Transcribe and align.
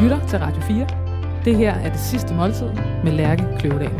lytter 0.00 0.26
til 0.28 0.38
Radio 0.38 0.62
4. 0.62 0.86
Det 1.44 1.56
her 1.56 1.74
er 1.74 1.92
det 1.92 2.00
sidste 2.00 2.34
måltid 2.34 2.66
med 3.04 3.12
Lærke 3.12 3.44
Kløvedal. 3.58 3.90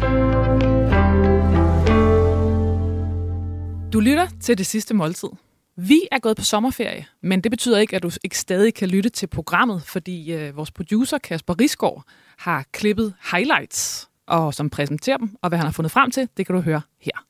Du 3.93 4.00
lytter 4.00 4.27
til 4.41 4.59
det 4.59 4.66
sidste 4.66 4.95
måltid. 4.95 5.29
Vi 5.77 6.00
er 6.12 6.18
gået 6.18 6.36
på 6.36 6.45
sommerferie, 6.45 7.07
men 7.23 7.41
det 7.41 7.50
betyder 7.50 7.79
ikke, 7.79 7.96
at 7.96 8.02
du 8.02 8.11
ikke 8.25 8.39
stadig 8.39 8.75
kan 8.75 8.89
lytte 8.89 9.11
til 9.11 9.27
programmet, 9.27 9.82
fordi 9.82 10.32
øh, 10.32 10.57
vores 10.57 10.71
producer 10.71 11.18
Kasper 11.18 11.61
Risgaard 11.61 12.05
har 12.39 12.64
klippet 12.73 13.14
highlights, 13.32 14.09
og 14.27 14.55
som 14.55 14.71
præsenterer 14.71 15.17
dem, 15.17 15.37
og 15.43 15.48
hvad 15.48 15.59
han 15.59 15.67
har 15.67 15.73
fundet 15.73 15.93
frem 15.93 16.11
til, 16.11 16.29
det 16.37 16.46
kan 16.46 16.55
du 16.55 16.61
høre 16.61 16.80
her. 17.01 17.25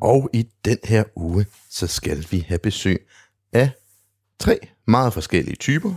Og 0.00 0.30
i 0.32 0.46
den 0.64 0.78
her 0.84 1.04
uge, 1.16 1.46
så 1.70 1.86
skal 1.86 2.26
vi 2.30 2.44
have 2.48 2.58
besøg 2.58 3.06
af 3.52 3.70
tre 4.38 4.58
meget 4.86 5.12
forskellige 5.12 5.56
typer. 5.56 5.94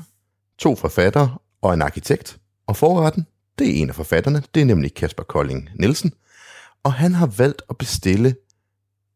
To 0.57 0.75
forfattere 0.75 1.37
og 1.61 1.73
en 1.73 1.81
arkitekt. 1.81 2.37
Og 2.67 2.77
forretten, 2.77 3.27
det 3.59 3.69
er 3.69 3.81
en 3.81 3.89
af 3.89 3.95
forfatterne, 3.95 4.43
det 4.55 4.61
er 4.61 4.65
nemlig 4.65 4.93
Kasper 4.93 5.23
Kolding 5.23 5.69
Nielsen. 5.79 6.13
Og 6.83 6.93
han 6.93 7.13
har 7.13 7.27
valgt 7.27 7.61
at 7.69 7.77
bestille 7.77 8.35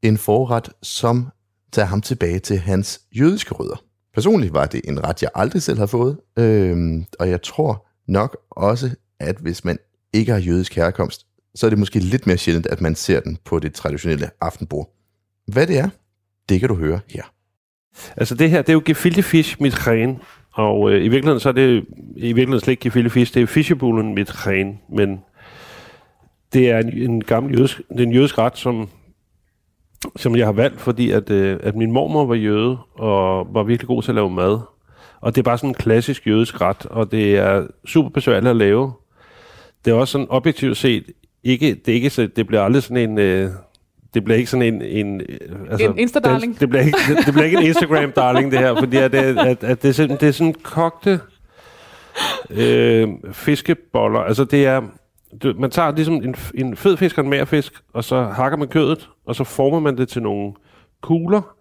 en 0.02 0.18
forret, 0.18 0.70
som 0.84 1.28
tager 1.72 1.86
ham 1.86 2.02
tilbage 2.02 2.40
til 2.40 2.60
hans 2.60 3.02
jødiske 3.12 3.54
rødder. 3.54 3.84
Personligt 4.14 4.54
var 4.54 4.66
det 4.66 4.82
en 4.84 5.04
ret, 5.04 5.22
jeg 5.22 5.30
aldrig 5.36 5.62
selv 5.62 5.80
har 5.80 5.86
fået. 5.86 6.18
Øhm, 6.38 7.06
og 7.20 7.30
jeg 7.30 7.42
tror 7.42 7.88
nok 8.08 8.38
også, 8.50 8.96
at 9.20 9.38
hvis 9.38 9.66
man 9.66 9.78
ikke 10.14 10.32
har 10.32 10.40
jødisk 10.40 10.76
herkomst, 10.76 11.26
så 11.56 11.66
er 11.66 11.70
det 11.70 11.80
måske 11.80 12.00
lidt 12.00 12.28
mere 12.28 12.38
sjældent, 12.38 12.68
at 12.68 12.82
man 12.82 12.96
ser 12.96 13.20
den 13.20 13.38
på 13.46 13.60
det 13.60 13.74
traditionelle 13.74 14.30
aftenbord. 14.42 14.96
Hvad 15.48 15.68
det 15.68 15.78
er, 15.78 15.90
det 16.50 16.60
kan 16.60 16.70
du 16.70 16.76
høre 16.76 17.00
her. 17.10 17.24
Altså 18.18 18.36
det 18.36 18.50
her, 18.50 18.62
det 18.62 18.70
er 18.70 18.74
jo 18.74 18.82
gefilte 18.86 19.24
fisk 19.24 19.62
mit 19.62 19.88
ren, 19.88 20.20
og 20.52 20.92
øh, 20.92 20.98
i 20.98 21.08
virkeligheden 21.08 21.40
så 21.40 21.50
er 21.50 21.54
det 21.54 21.86
i 22.16 22.34
virkeligheden 22.34 22.60
slet 22.60 22.72
ikke 22.72 22.82
gefilte 22.82 23.10
fisk, 23.10 23.34
det 23.34 23.42
er 23.44 23.48
fiskebullen 23.48 24.16
mit 24.16 24.48
ren, 24.48 24.80
men 24.90 25.20
det 26.54 26.70
er 26.70 26.80
en, 26.80 26.98
en 26.98 27.24
gammel 27.24 27.58
jødisk, 27.58 27.82
det 27.90 28.00
er 28.00 28.04
en 28.04 28.14
jødisk 28.14 28.38
ret, 28.38 28.58
som, 28.58 28.90
som 30.16 30.36
jeg 30.36 30.46
har 30.46 30.52
valgt, 30.54 30.82
fordi 30.82 31.12
at, 31.12 31.30
øh, 31.30 31.60
at 31.64 31.76
min 31.76 31.92
mormor 31.92 32.26
var 32.26 32.36
jøde, 32.36 32.78
og 32.94 33.48
var 33.54 33.64
virkelig 33.64 33.88
god 33.88 34.04
til 34.04 34.12
at 34.12 34.16
lave 34.16 34.30
mad. 34.30 34.60
Og 35.22 35.36
det 35.36 35.42
er 35.42 35.44
bare 35.44 35.58
sådan 35.58 35.70
en 35.70 35.74
klassisk 35.74 36.28
jødisk 36.28 36.62
ret, 36.62 36.86
og 36.86 37.12
det 37.12 37.38
er 37.38 37.68
super 37.86 38.10
besværligt 38.10 38.50
at 38.50 38.56
lave. 38.56 38.94
Det 39.86 39.92
er 39.92 39.96
også 39.96 40.12
sådan 40.12 40.28
objektivt 40.30 40.78
set, 40.78 41.12
ikke, 41.44 41.76
det, 41.86 41.92
er 41.92 41.96
ikke, 41.96 42.10
så, 42.10 42.28
det 42.36 42.48
bliver 42.48 42.62
aldrig 42.64 42.84
sådan 42.84 43.10
en... 43.10 43.18
Øh, 43.18 43.50
det 44.16 44.24
bliver 44.24 44.38
ikke 44.38 44.50
sådan 44.50 44.74
en... 44.74 44.82
En, 44.82 45.22
øh, 45.22 45.38
altså, 45.72 45.86
en 45.86 46.00
Insta-darling? 46.00 46.54
Det, 46.54 46.60
det, 46.60 46.70
bliver 46.70 46.84
ikke, 46.84 46.98
det, 47.08 47.26
det 47.26 47.34
bliver 47.34 47.46
ikke 47.46 47.58
en 47.58 47.64
Instagram-darling, 47.64 48.52
det 48.52 48.60
her, 48.60 48.76
fordi 48.80 48.98
at, 48.98 49.16
at, 49.16 49.38
at, 49.38 49.64
at 49.64 49.82
det, 49.82 49.90
er 49.90 49.94
sådan, 49.94 50.18
det 50.18 50.28
er 50.28 50.32
sådan 50.32 50.54
kogte 50.64 51.20
øh, 52.50 53.10
fiskeboller. 53.32 54.20
Altså 54.20 54.44
det 54.44 54.66
er... 54.66 54.82
Du, 55.44 55.54
man 55.60 55.72
tager 55.72 55.92
ligesom 55.92 56.14
en, 56.14 56.36
en 56.54 56.76
fed 56.76 56.98
fisk 56.98 57.18
og 57.18 57.24
en 57.24 57.30
mær 57.30 57.46
fisk, 57.46 57.74
og 57.94 58.04
så 58.04 58.24
hakker 58.24 58.58
man 58.58 58.68
kødet, 58.68 59.10
og 59.26 59.36
så 59.36 59.44
former 59.44 59.80
man 59.80 59.98
det 59.98 60.08
til 60.08 60.22
nogle 60.22 60.54
kugler, 61.02 61.56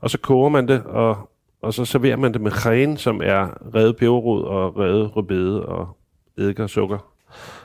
og 0.00 0.10
så 0.10 0.18
koger 0.18 0.48
man 0.48 0.68
det, 0.68 0.82
og, 0.84 1.30
og 1.62 1.74
så 1.74 1.84
serverer 1.84 2.16
man 2.16 2.32
det 2.32 2.40
med 2.40 2.50
kræn, 2.50 2.96
som 2.96 3.20
er 3.24 3.74
revet 3.74 3.96
peberrod 3.96 4.44
og 4.44 4.78
revet 4.78 5.16
rødbede 5.16 5.66
og 5.66 5.96
eddike 6.38 6.62
og 6.62 6.70
sukker 6.70 7.15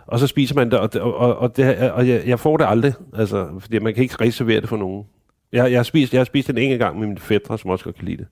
og 0.08 0.20
så 0.20 0.28
spiser 0.28 0.56
man 0.56 0.72
det, 0.72 0.80
og, 0.80 0.94
det, 0.94 1.02
og, 1.02 1.38
og, 1.38 1.58
det, 1.58 1.92
og 1.92 2.08
jeg, 2.08 2.22
jeg 2.26 2.40
får 2.40 2.58
det 2.58 2.66
aldrig, 2.70 2.94
altså, 3.18 3.48
fordi 3.60 3.80
man 3.80 3.94
kan 3.94 4.04
ikke 4.04 4.16
reservere 4.22 4.62
det 4.62 4.70
for 4.70 4.78
nogen. 4.78 5.06
Jeg, 5.52 5.72
jeg, 5.72 5.80
har 5.80 5.84
spist, 5.84 6.14
jeg 6.14 6.20
har 6.20 6.26
spist 6.26 6.48
den 6.48 6.58
en 6.58 6.80
gang 6.80 7.00
med 7.00 7.08
mine 7.08 7.20
fædre, 7.20 7.58
som 7.58 7.70
også 7.70 7.86
godt 7.86 7.96
kan 7.96 8.06
lide 8.06 8.18
det. 8.18 8.28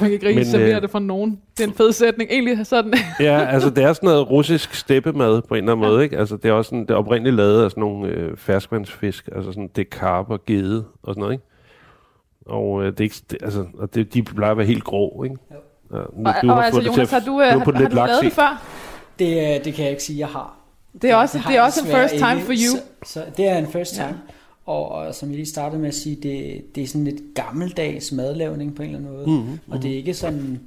Man 0.00 0.10
kan 0.10 0.28
ikke 0.28 0.40
reservere 0.40 0.76
øh, 0.76 0.82
det 0.82 0.90
for 0.90 0.98
nogen. 0.98 1.40
Det 1.56 1.64
er 1.64 1.68
en 1.68 1.74
fed 1.74 1.92
sætning. 1.92 2.30
Egentlig 2.30 2.66
sådan. 2.66 2.94
ja, 3.20 3.44
altså 3.44 3.70
det 3.70 3.84
er 3.84 3.92
sådan 3.92 4.06
noget 4.06 4.30
russisk 4.30 4.74
steppemad 4.74 5.42
på 5.42 5.54
en 5.54 5.58
eller 5.58 5.72
anden 5.72 5.84
ja. 5.84 5.90
måde, 5.90 6.04
ikke? 6.04 6.18
Altså 6.18 6.36
det 6.36 6.48
er 6.48 6.52
også 6.52 6.68
sådan, 6.68 6.80
det 6.80 6.90
er 6.90 6.94
oprindeligt 6.94 7.36
lavet 7.36 7.64
af 7.64 7.70
sådan 7.70 7.80
nogle 7.80 8.08
øh, 8.08 8.36
ferskvandsfisk, 8.36 9.28
altså 9.36 9.52
sådan 9.52 9.70
det 9.76 9.90
karp 9.90 10.30
og 10.30 10.44
gede 10.44 10.84
og 11.02 11.14
sådan 11.14 11.20
noget, 11.20 11.32
ikke? 11.32 11.44
Og 12.46 12.82
øh, 12.82 12.92
det 12.92 13.00
er 13.00 13.04
ikke, 13.04 13.16
det, 13.30 13.38
altså, 13.42 13.64
og 13.78 13.94
det, 13.94 14.14
de 14.14 14.22
plejer 14.22 14.50
at 14.50 14.58
være 14.58 14.66
helt 14.66 14.84
grå, 14.84 15.24
ikke? 15.24 15.36
Ja, 15.50 15.96
nu, 15.96 16.28
og, 16.28 16.34
du 16.42 16.50
og, 16.50 16.56
har 16.56 16.62
altså, 16.62 16.80
Jonas, 16.80 17.10
har 17.10 17.20
du, 17.20 17.40
øh, 17.40 17.46
har, 17.46 17.58
har 17.58 17.88
du 17.88 17.94
lavet 17.94 18.10
det 18.22 18.32
før? 18.32 18.62
Det, 19.18 19.64
det 19.64 19.74
kan 19.74 19.84
jeg 19.84 19.90
ikke 19.90 20.02
sige, 20.02 20.18
jeg 20.18 20.28
har. 20.28 20.65
Det 21.02 21.10
er 21.10 21.14
også, 21.14 21.40
det 21.48 21.56
er 21.56 21.62
også 21.62 21.80
en 21.80 21.86
first 21.86 22.14
time 22.14 22.40
for 22.40 22.52
you. 22.52 22.76
Så, 22.76 23.12
så 23.12 23.24
det 23.36 23.48
er 23.48 23.58
en 23.58 23.66
first 23.66 23.94
time. 23.94 24.06
Ja. 24.06 24.12
Og, 24.66 24.88
og 24.88 25.14
som 25.14 25.28
jeg 25.28 25.36
lige 25.36 25.48
startede 25.48 25.80
med 25.80 25.88
at 25.88 25.94
sige, 25.94 26.16
det, 26.16 26.64
det 26.74 26.82
er 26.82 26.86
sådan 26.86 27.04
lidt 27.04 27.22
gammeldags 27.34 28.12
madlavning 28.12 28.74
på 28.74 28.82
en 28.82 28.88
eller 28.88 28.98
anden 28.98 29.12
måde. 29.12 29.26
Mm-hmm. 29.26 29.58
Og 29.68 29.82
det 29.82 29.92
er 29.92 29.96
ikke 29.96 30.14
sådan 30.14 30.60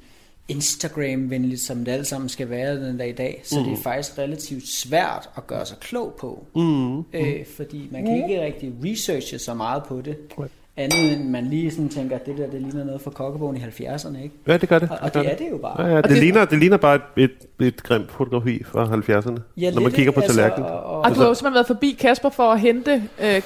Instagram-venligt, 0.47 1.61
som 1.61 1.85
det 1.85 1.91
alle 1.91 2.05
sammen 2.05 2.29
skal 2.29 2.49
være 2.49 2.87
den 2.87 2.97
dag 2.97 3.09
i 3.09 3.13
dag. 3.13 3.41
Så 3.43 3.59
mm. 3.59 3.65
det 3.65 3.73
er 3.73 3.81
faktisk 3.81 4.17
relativt 4.17 4.67
svært 4.67 5.29
at 5.37 5.47
gøre 5.47 5.65
sig 5.65 5.77
klog 5.77 6.13
på. 6.19 6.45
Mm. 6.55 6.99
Øh, 6.99 7.45
fordi 7.55 7.87
man 7.91 8.05
kan 8.05 8.15
ikke 8.15 8.45
rigtig 8.45 8.73
researche 8.83 9.39
så 9.39 9.53
meget 9.53 9.83
på 9.83 10.01
det. 10.01 10.17
Andet 10.79 11.13
end 11.13 11.29
man 11.29 11.45
lige 11.45 11.71
sådan 11.71 11.89
tænker, 11.89 12.15
at 12.15 12.25
det 12.25 12.37
der, 12.37 12.47
det 12.47 12.61
ligner 12.61 12.83
noget 12.83 13.01
fra 13.01 13.11
kokkebogen 13.11 13.57
i 13.57 13.59
70'erne, 13.59 14.23
ikke? 14.23 14.35
Ja, 14.47 14.57
det 14.57 14.69
gør 14.69 14.79
det. 14.79 14.89
Og, 14.89 14.97
og 15.01 15.13
det, 15.13 15.23
det 15.23 15.31
er 15.31 15.35
det 15.35 15.47
jo 15.51 15.57
bare. 15.57 15.81
Ja, 15.81 15.87
ja, 15.89 15.97
det, 15.97 16.09
det, 16.09 16.17
ligner, 16.17 16.45
det 16.45 16.59
ligner 16.59 16.77
bare 16.77 16.95
et, 16.95 17.01
et, 17.59 17.67
et 17.67 17.83
grimt 17.83 18.11
fotografi 18.11 18.63
fra 18.63 18.85
70'erne, 18.85 19.39
ja, 19.57 19.71
når 19.71 19.81
man 19.81 19.91
kigger 19.91 20.11
på 20.11 20.19
altså, 20.19 20.35
tallerkenen. 20.35 20.69
Og, 20.69 20.83
og, 20.83 20.99
og, 20.99 21.09
du 21.09 21.19
har 21.19 21.27
jo 21.27 21.33
simpelthen 21.33 21.53
været 21.53 21.67
forbi 21.67 21.97
Kasper 21.99 22.29
for 22.29 22.43
at 22.43 22.59
hente 22.59 23.03
øh, 23.21 23.41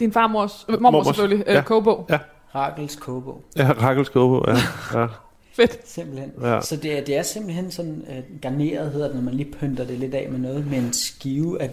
din 0.00 0.12
farmors, 0.12 0.66
øh, 0.68 0.72
mormor 0.72 0.90
Mormors, 0.90 1.06
selvfølgelig, 1.06 1.44
øh, 1.46 1.54
ja. 1.54 1.62
kogebog. 1.62 2.06
Ja. 2.10 2.18
Rakels 2.54 2.96
kogebog. 2.96 3.44
Ja, 3.56 3.72
Rakels 3.72 4.08
kogebog, 4.08 4.44
ja. 4.48 5.00
ja. 5.00 5.06
Fedt. 5.56 5.88
Simpelthen. 5.88 6.32
Ja. 6.42 6.60
Så 6.60 6.76
det 6.76 6.98
er, 6.98 7.04
det 7.04 7.16
er 7.16 7.22
simpelthen 7.22 7.70
sådan 7.70 8.04
uh, 8.08 8.40
garneret, 8.40 8.92
hedder 8.92 9.06
det, 9.06 9.16
når 9.16 9.22
man 9.22 9.34
lige 9.34 9.52
pynter 9.52 9.84
det 9.84 9.98
lidt 9.98 10.14
af 10.14 10.28
med 10.30 10.38
noget, 10.38 10.70
med 10.70 10.78
en 10.78 10.92
skive 10.92 11.62
af 11.62 11.70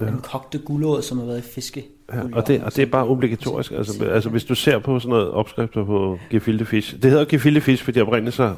ja. 0.00 0.06
en 0.06 0.20
kogte 0.22 0.58
gulerod, 0.58 1.02
som 1.02 1.18
har 1.18 1.26
været 1.26 1.38
i 1.38 1.42
fiske. 1.42 1.84
Ja, 2.12 2.20
og, 2.32 2.46
det, 2.46 2.62
og 2.62 2.76
det 2.76 2.82
er 2.82 2.86
bare 2.86 3.06
obligatorisk. 3.06 3.72
Altså, 3.72 4.04
altså 4.04 4.30
hvis 4.30 4.44
du 4.44 4.54
ser 4.54 4.78
på 4.78 5.00
sådan 5.00 5.10
noget 5.10 5.30
opskrifter 5.30 5.84
på 5.84 6.18
gefilte 6.30 6.66
fisk. 6.66 7.02
Det 7.02 7.10
hedder 7.10 7.24
gefilte 7.24 7.60
fisk, 7.60 7.84
fordi 7.84 8.00
oprindeligt 8.00 8.36
så 8.36 8.54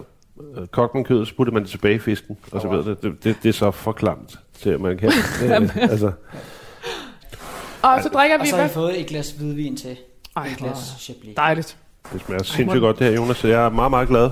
øh, 0.56 0.66
kogte 0.66 0.96
man 0.96 1.04
kødet, 1.04 1.28
så 1.28 1.34
puttede 1.36 1.54
man 1.54 1.62
det 1.62 1.70
tilbage 1.70 1.94
i 1.94 1.98
fisken, 1.98 2.36
og 2.52 2.60
så 2.60 2.68
videre. 2.68 2.96
Det, 3.02 3.24
det, 3.24 3.36
det 3.42 3.48
er 3.48 3.52
så 3.52 3.70
for 3.70 3.92
klamt 3.92 4.38
til, 4.60 4.70
at 4.70 4.80
man 4.80 4.98
kan. 4.98 5.10
det, 5.40 5.72
altså. 5.76 6.12
Og 7.82 8.02
så 8.02 8.08
drikker 8.08 8.36
vi... 8.36 8.40
Og 8.40 8.46
så 8.46 8.56
har 8.56 8.62
vi 8.62 8.68
fået 8.68 9.00
et 9.00 9.06
glas 9.06 9.30
hvidvin 9.30 9.76
til. 9.76 9.96
Ej, 10.36 10.46
et 10.46 10.56
glas 10.56 10.94
Chablis. 10.98 11.36
Dejligt. 11.36 11.76
Det 12.12 12.20
smager 12.26 12.42
sindssygt 12.42 12.80
godt 12.80 12.98
det 12.98 13.06
her, 13.06 13.14
Jonas, 13.14 13.36
så 13.36 13.48
jeg 13.48 13.64
er 13.64 13.70
meget, 13.70 13.90
meget 13.90 14.08
glad. 14.08 14.30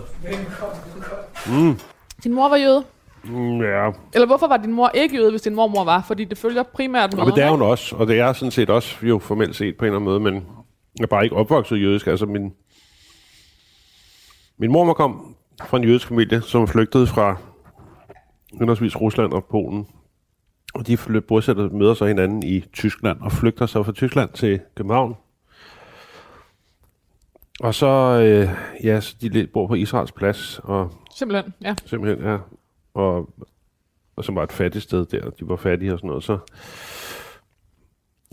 Mm. 1.46 1.78
Din 2.24 2.34
mor 2.34 2.48
var 2.48 2.56
jøde? 2.56 2.84
Mm, 3.28 3.60
ja. 3.60 3.90
Eller 4.14 4.26
hvorfor 4.26 4.48
var 4.48 4.56
din 4.56 4.72
mor 4.72 4.90
ikke 4.94 5.16
jøde, 5.16 5.30
hvis 5.30 5.42
din 5.42 5.54
mormor 5.54 5.84
var? 5.84 6.04
Fordi 6.06 6.24
det 6.24 6.38
følger 6.38 6.62
primært 6.62 7.12
med. 7.12 7.18
Ja, 7.18 7.24
men 7.24 7.34
det 7.34 7.42
er 7.44 7.50
hun 7.50 7.62
også, 7.62 7.96
og 7.96 8.06
det 8.06 8.18
er 8.18 8.32
sådan 8.32 8.50
set 8.50 8.70
også 8.70 9.06
jo 9.06 9.18
formelt 9.18 9.56
set 9.56 9.76
på 9.76 9.84
en 9.84 9.86
eller 9.86 9.96
anden 9.96 10.04
måde, 10.04 10.20
men 10.20 10.34
jeg 10.98 11.02
er 11.02 11.06
bare 11.06 11.24
ikke 11.24 11.36
opvokset 11.36 11.82
jødisk. 11.82 12.06
Altså 12.06 12.26
min, 12.26 12.52
min 14.58 14.72
mormor 14.72 14.92
kom 14.92 15.36
fra 15.64 15.76
en 15.76 15.84
jødisk 15.84 16.08
familie, 16.08 16.42
som 16.42 16.68
flygtede 16.68 17.06
fra 17.06 17.36
henholdsvis 18.58 19.00
Rusland 19.00 19.32
og 19.32 19.44
Polen. 19.44 19.86
Og 20.74 20.86
de 20.86 21.20
bosætter 21.28 21.70
møder 21.70 21.94
sig 21.94 22.08
hinanden 22.08 22.42
i 22.42 22.60
Tyskland 22.60 23.20
og 23.20 23.32
flygter 23.32 23.66
så 23.66 23.82
fra 23.82 23.92
Tyskland 23.92 24.30
til 24.30 24.60
København. 24.74 25.16
Og 27.60 27.74
så, 27.74 27.86
øh, 27.86 28.48
ja, 28.84 29.00
så 29.00 29.16
de 29.20 29.46
bor 29.52 29.66
på 29.66 29.74
Israels 29.74 30.12
plads. 30.12 30.60
Og 30.64 30.92
simpelthen, 31.14 31.54
ja. 31.64 31.74
Simpelthen, 31.86 32.28
ja 32.28 32.38
og, 32.96 33.30
og 34.16 34.24
som 34.24 34.34
var 34.34 34.42
et 34.42 34.52
fattigt 34.52 34.84
sted 34.84 35.06
der, 35.06 35.30
de 35.30 35.48
var 35.48 35.56
fattige 35.56 35.92
og 35.92 35.98
sådan 35.98 36.08
noget, 36.08 36.24
så, 36.24 36.38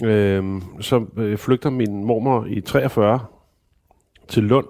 øhm, 0.03 0.57
øh, 0.57 0.61
så 0.81 1.05
flygter 1.37 1.69
min 1.69 2.03
mormor 2.03 2.45
i 2.45 2.61
43 2.61 3.19
til 4.27 4.43
Lund. 4.43 4.67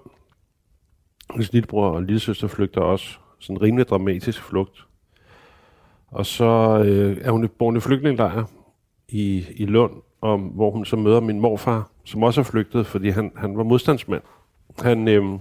Hans 1.30 1.54
lillebror 1.54 1.90
og 1.90 2.04
lillesøster 2.04 2.48
flygter 2.48 2.82
også. 2.82 3.18
Sådan 3.40 3.56
en 3.56 3.62
rimelig 3.62 3.88
dramatisk 3.88 4.44
flugt. 4.44 4.88
Og 6.08 6.26
så 6.26 6.84
øh, 6.86 7.18
er 7.22 7.32
hun 7.32 7.50
bor 7.60 7.76
i 7.76 7.80
flygtningelejr 7.80 8.44
i, 9.10 9.46
i 9.56 9.66
Lund, 9.66 9.92
om, 10.22 10.42
hvor 10.42 10.72
hun 10.72 10.86
så 10.86 10.96
møder 10.96 11.20
min 11.20 11.40
morfar, 11.40 11.90
som 12.04 12.24
også 12.24 12.42
er 12.42 12.46
flygtet, 12.46 12.88
fordi 12.88 13.10
han, 13.10 13.32
han 13.36 13.58
var 13.58 13.64
modstandsmand. 13.64 14.22
Han, 14.80 15.08
øh, 15.08 15.40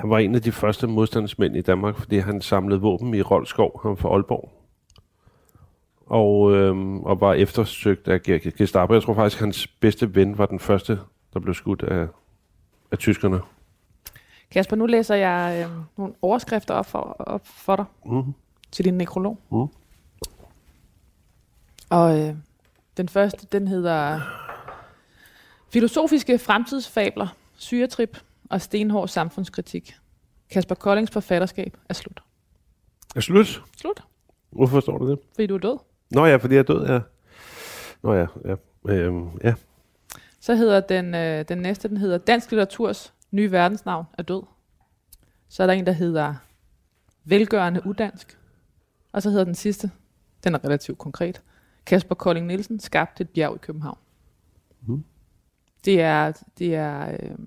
han 0.00 0.10
var 0.10 0.18
en 0.18 0.34
af 0.34 0.42
de 0.42 0.52
første 0.52 0.86
modstandsmænd 0.86 1.56
i 1.56 1.60
Danmark, 1.60 1.96
fordi 1.96 2.18
han 2.18 2.40
samlede 2.40 2.80
våben 2.80 3.14
i 3.14 3.22
Rolskov, 3.22 3.80
han 3.82 3.96
fra 3.96 4.08
Aalborg. 4.08 4.52
Og, 6.06 6.52
øhm, 6.52 7.00
og 7.00 7.20
var 7.20 7.34
eftersøgt 7.34 8.08
af 8.08 8.22
Gestapo. 8.22 8.94
Jeg 8.94 9.02
tror 9.02 9.14
faktisk, 9.14 9.36
at 9.36 9.44
hans 9.44 9.66
bedste 9.66 10.14
ven 10.14 10.38
var 10.38 10.46
den 10.46 10.58
første, 10.58 10.98
der 11.34 11.40
blev 11.40 11.54
skudt 11.54 11.82
af, 11.82 12.06
af 12.90 12.98
tyskerne. 12.98 13.40
Kasper, 14.50 14.76
nu 14.76 14.86
læser 14.86 15.14
jeg 15.14 15.64
øh, 15.64 15.76
nogle 15.96 16.14
overskrifter 16.22 16.74
op 16.74 16.86
for, 16.86 17.16
op 17.18 17.46
for 17.46 17.76
dig 17.76 17.84
mm. 18.06 18.34
til 18.72 18.84
din 18.84 18.94
nekrolog. 18.94 19.38
Mm. 19.50 19.66
Og 21.90 22.18
øh, 22.20 22.34
den 22.96 23.08
første, 23.08 23.46
den 23.52 23.68
hedder 23.68 24.20
Filosofiske 25.72 26.38
fremtidsfabler, 26.38 27.28
syretrip, 27.56 28.18
og 28.50 28.60
stenhård 28.60 29.08
samfundskritik. 29.08 29.96
Kasper 30.50 30.74
Koldings 30.74 31.10
forfatterskab 31.10 31.76
er 31.88 31.94
slut. 31.94 32.22
Er 33.16 33.20
slut? 33.20 33.62
Slut, 33.76 34.02
Hvorfor 34.50 34.80
står 34.80 34.98
du 34.98 35.10
det? 35.10 35.18
fordi 35.34 35.46
du 35.46 35.54
er 35.54 35.58
død. 35.58 35.78
Nå 36.10 36.26
ja, 36.26 36.36
fordi 36.36 36.54
jeg 36.54 36.60
er 36.60 36.64
død, 36.64 36.86
ja. 36.86 37.00
Nå 38.02 38.14
ja, 38.14 38.26
ja. 38.44 38.54
Øhm, 38.88 39.28
ja. 39.44 39.54
Så 40.40 40.54
hedder 40.54 40.80
den, 40.80 41.14
øh, 41.14 41.44
den 41.48 41.58
næste, 41.58 41.88
den 41.88 41.96
hedder 41.96 42.18
Dansk 42.18 42.50
Litteraturs 42.50 43.14
nye 43.30 43.50
verdensnavn 43.52 44.06
er 44.18 44.22
død. 44.22 44.42
Så 45.48 45.62
er 45.62 45.66
der 45.66 45.74
en, 45.74 45.86
der 45.86 45.92
hedder 45.92 46.34
Velgørende 47.24 47.86
Udansk. 47.86 48.38
Og 49.12 49.22
så 49.22 49.30
hedder 49.30 49.44
den 49.44 49.54
sidste, 49.54 49.90
den 50.44 50.54
er 50.54 50.64
relativt 50.64 50.98
konkret, 50.98 51.42
Kasper 51.86 52.14
Kolding 52.14 52.46
Nielsen 52.46 52.80
skabte 52.80 53.22
et 53.22 53.30
bjerg 53.30 53.54
i 53.54 53.58
København. 53.58 53.98
Mhm. 54.80 55.04
Det 55.84 56.00
er, 56.00 56.32
det 56.58 56.74
er, 56.74 57.12
øh, 57.12 57.38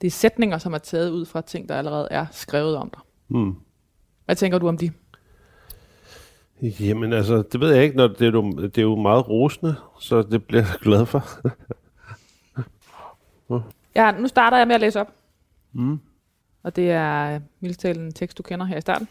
det 0.00 0.06
er 0.06 0.10
sætninger, 0.10 0.58
som 0.58 0.72
er 0.72 0.78
taget 0.78 1.10
ud 1.10 1.26
fra 1.26 1.40
ting, 1.40 1.68
der 1.68 1.74
allerede 1.76 2.08
er 2.10 2.26
skrevet 2.30 2.76
om 2.76 2.90
dig. 2.90 3.00
Hmm. 3.26 3.54
Hvad 4.24 4.36
tænker 4.36 4.58
du 4.58 4.68
om 4.68 4.78
de? 4.78 4.90
Jamen 6.62 7.12
altså, 7.12 7.42
det 7.52 7.60
ved 7.60 7.74
jeg 7.74 7.84
ikke, 7.84 7.96
når 7.96 8.08
det 8.08 8.26
er, 8.26 8.30
jo, 8.30 8.50
det 8.52 8.78
er 8.78 8.82
jo 8.82 8.96
meget 8.96 9.28
rosende, 9.28 9.74
så 10.00 10.22
det 10.22 10.44
bliver 10.44 10.62
jeg 10.62 10.74
glad 10.80 11.06
for. 11.06 11.24
Ja, 13.96 14.10
nu 14.10 14.28
starter 14.28 14.56
jeg 14.56 14.66
med 14.66 14.74
at 14.74 14.80
læse 14.80 15.00
op. 15.00 15.12
Mm. 15.72 16.00
Og 16.62 16.76
det 16.76 16.90
er 16.90 17.40
mildest 17.60 17.80
talt 17.80 17.98
en 17.98 18.12
tekst, 18.12 18.38
du 18.38 18.42
kender 18.42 18.66
her 18.66 18.76
i 18.76 18.80
starten. 18.80 19.08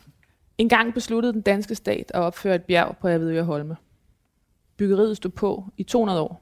En 0.58 0.70
gang 0.70 0.94
besluttede 0.94 1.34
den 1.34 1.42
danske 1.42 1.76
stat 1.76 2.12
at 2.14 2.22
opføre 2.22 2.56
et 2.56 2.64
bjerg 2.64 2.98
på 3.02 3.08
Avedøre 3.08 3.44
Holme. 3.44 3.78
Byggeriet 4.78 5.18
stod 5.18 5.32
på 5.32 5.66
i 5.78 5.84
200 5.84 6.22
år. 6.22 6.42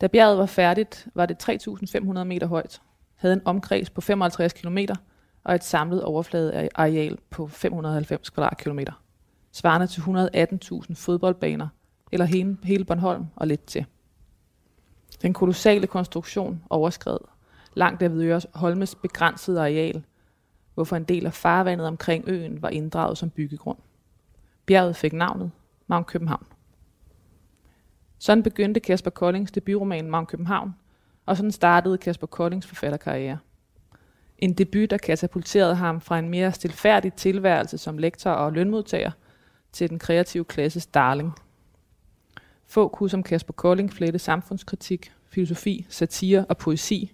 Da 0.00 0.06
bjerget 0.06 0.38
var 0.38 0.46
færdigt, 0.46 1.08
var 1.14 1.26
det 1.26 1.50
3.500 1.50 2.24
meter 2.24 2.46
højt, 2.46 2.80
havde 3.22 3.32
en 3.32 3.42
omkreds 3.44 3.90
på 3.90 4.00
55 4.00 4.52
km 4.52 4.78
og 5.44 5.54
et 5.54 5.64
samlet 5.64 6.04
overfladeareal 6.04 7.18
på 7.30 7.46
590 7.46 8.30
kvadratkilometer, 8.30 8.92
svarende 9.52 9.86
til 9.86 10.00
118.000 10.00 10.94
fodboldbaner, 10.94 11.68
eller 12.12 12.26
hele, 12.26 12.58
hele 12.62 12.84
Bornholm 12.84 13.26
og 13.36 13.46
lidt 13.46 13.66
til. 13.66 13.86
Den 15.22 15.32
kolossale 15.32 15.86
konstruktion 15.86 16.62
overskred 16.70 17.18
langt 17.74 18.02
Avedøre 18.02 18.40
Holmes 18.54 18.94
begrænsede 18.94 19.60
areal, 19.60 20.04
hvorfor 20.74 20.96
en 20.96 21.04
del 21.04 21.26
af 21.26 21.32
farvandet 21.32 21.86
omkring 21.86 22.24
øen 22.28 22.62
var 22.62 22.68
inddraget 22.68 23.18
som 23.18 23.30
byggegrund. 23.30 23.78
Bjerget 24.66 24.96
fik 24.96 25.12
navnet 25.12 25.50
Mount 25.86 26.06
København. 26.06 26.46
Sådan 28.18 28.42
begyndte 28.42 28.80
Kasper 28.80 29.10
Koldings 29.10 29.52
debutroman 29.52 30.10
Mount 30.10 30.28
København, 30.28 30.74
og 31.26 31.36
sådan 31.36 31.52
startede 31.52 31.98
Kasper 31.98 32.26
Koldings 32.26 32.66
forfatterkarriere. 32.66 33.38
En 34.38 34.52
debut, 34.52 34.90
der 34.90 34.98
katapulterede 34.98 35.74
ham 35.74 36.00
fra 36.00 36.18
en 36.18 36.28
mere 36.28 36.52
stilfærdig 36.52 37.12
tilværelse 37.12 37.78
som 37.78 37.98
lektor 37.98 38.30
og 38.30 38.52
lønmodtager 38.52 39.10
til 39.72 39.90
den 39.90 39.98
kreative 39.98 40.44
klasses 40.44 40.86
darling. 40.86 41.32
Få 42.66 42.88
kunne 42.88 43.10
som 43.10 43.22
Kasper 43.22 43.52
Kolding 43.52 43.92
flette 43.92 44.18
samfundskritik, 44.18 45.12
filosofi, 45.28 45.86
satire 45.88 46.44
og 46.48 46.56
poesi, 46.56 47.12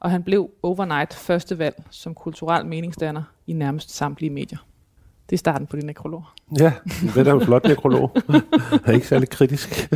og 0.00 0.10
han 0.10 0.22
blev 0.22 0.50
overnight 0.62 1.14
første 1.14 1.58
valg 1.58 1.82
som 1.90 2.14
kulturel 2.14 2.66
meningsdanner 2.66 3.22
i 3.46 3.52
nærmest 3.52 3.90
samtlige 3.90 4.30
medier. 4.30 4.58
Det 5.30 5.36
er 5.36 5.38
starten 5.38 5.66
på 5.66 5.76
din 5.76 5.86
nekrolog. 5.86 6.24
Ja, 6.58 6.72
det 7.00 7.16
er 7.16 7.24
da 7.24 7.32
en 7.32 7.40
flot 7.40 7.64
nekrolog. 7.64 8.16
er 8.84 8.92
ikke 8.92 9.08
særlig 9.08 9.28
kritisk. 9.28 9.68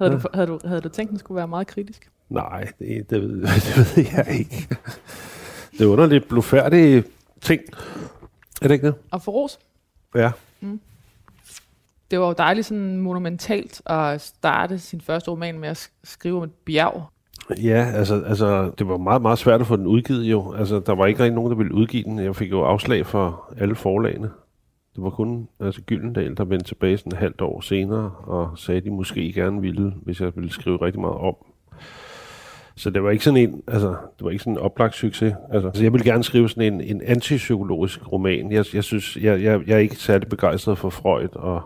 Havde, 0.00 0.12
du, 0.12 0.20
havde, 0.34 0.46
du, 0.46 0.58
havde 0.64 0.80
du 0.80 0.88
tænkt, 0.88 1.08
at 1.08 1.10
den 1.10 1.18
skulle 1.18 1.36
være 1.36 1.48
meget 1.48 1.66
kritisk? 1.66 2.10
Nej, 2.28 2.68
det, 2.78 3.10
det, 3.10 3.22
ved, 3.22 3.30
det 3.66 3.96
ved 3.96 4.04
jeg 4.16 4.26
ikke. 4.38 4.68
Det 5.72 5.80
er 5.80 5.86
underligt 5.86 6.28
blufærdige 6.28 7.04
ting. 7.40 7.60
Er 8.62 8.68
det 8.68 8.74
ikke 8.74 8.86
det? 8.86 8.94
Og 9.10 9.22
for 9.22 9.32
Ros, 9.32 9.58
Ja. 10.14 10.30
det 12.10 12.20
var 12.20 12.26
jo 12.26 12.34
dejligt 12.38 12.66
sådan 12.66 12.96
monumentalt 13.00 13.82
at 13.86 14.20
starte 14.20 14.78
sin 14.78 15.00
første 15.00 15.30
roman 15.30 15.58
med 15.58 15.68
at 15.68 15.78
sk- 15.78 16.00
skrive 16.04 16.36
om 16.36 16.42
et 16.44 16.52
bjerg. 16.66 17.02
Ja, 17.62 17.92
altså, 17.94 18.22
altså, 18.26 18.70
det 18.78 18.88
var 18.88 18.96
meget, 18.96 19.22
meget 19.22 19.38
svært 19.38 19.60
at 19.60 19.66
få 19.66 19.76
den 19.76 19.86
udgivet 19.86 20.24
jo. 20.24 20.52
Altså, 20.54 20.80
der 20.80 20.94
var 20.94 21.06
ikke 21.06 21.20
rigtig 21.22 21.34
nogen, 21.34 21.50
der 21.50 21.56
ville 21.56 21.74
udgive 21.74 22.04
den. 22.04 22.18
Jeg 22.18 22.36
fik 22.36 22.50
jo 22.50 22.62
afslag 22.62 23.06
for 23.06 23.52
alle 23.58 23.74
forlagene. 23.74 24.30
Det 24.96 25.04
var 25.04 25.10
kun 25.10 25.48
altså, 25.60 25.82
Gyldendal, 25.82 26.36
der 26.36 26.44
vendte 26.44 26.66
tilbage 26.66 26.98
sådan 26.98 27.12
et 27.12 27.18
halvt 27.18 27.40
år 27.40 27.60
senere, 27.60 28.10
og 28.22 28.58
sagde, 28.58 28.78
at 28.78 28.84
de 28.84 28.90
måske 28.90 29.32
gerne 29.32 29.60
ville, 29.60 29.94
hvis 30.02 30.20
jeg 30.20 30.32
ville 30.36 30.50
skrive 30.50 30.82
rigtig 30.82 31.00
meget 31.00 31.16
om. 31.16 31.36
Så 32.76 32.90
det 32.90 33.02
var 33.02 33.10
ikke 33.10 33.24
sådan 33.24 33.40
en, 33.40 33.62
altså, 33.68 33.88
det 33.88 34.24
var 34.24 34.30
ikke 34.30 34.42
sådan 34.42 34.52
en 34.52 34.58
oplagt 34.58 34.94
succes. 34.94 35.34
Altså, 35.50 35.68
altså 35.68 35.82
jeg 35.82 35.92
ville 35.92 36.04
gerne 36.04 36.24
skrive 36.24 36.48
sådan 36.48 36.72
en, 36.72 36.80
en 36.80 37.02
antipsykologisk 37.02 38.12
roman. 38.12 38.52
Jeg, 38.52 38.64
jeg 38.74 38.84
synes, 38.84 39.16
jeg, 39.16 39.42
jeg, 39.42 39.60
jeg 39.66 39.74
er 39.74 39.78
ikke 39.78 39.96
særlig 39.96 40.28
begejstret 40.28 40.78
for 40.78 40.90
Freud, 40.90 41.28
og 41.32 41.62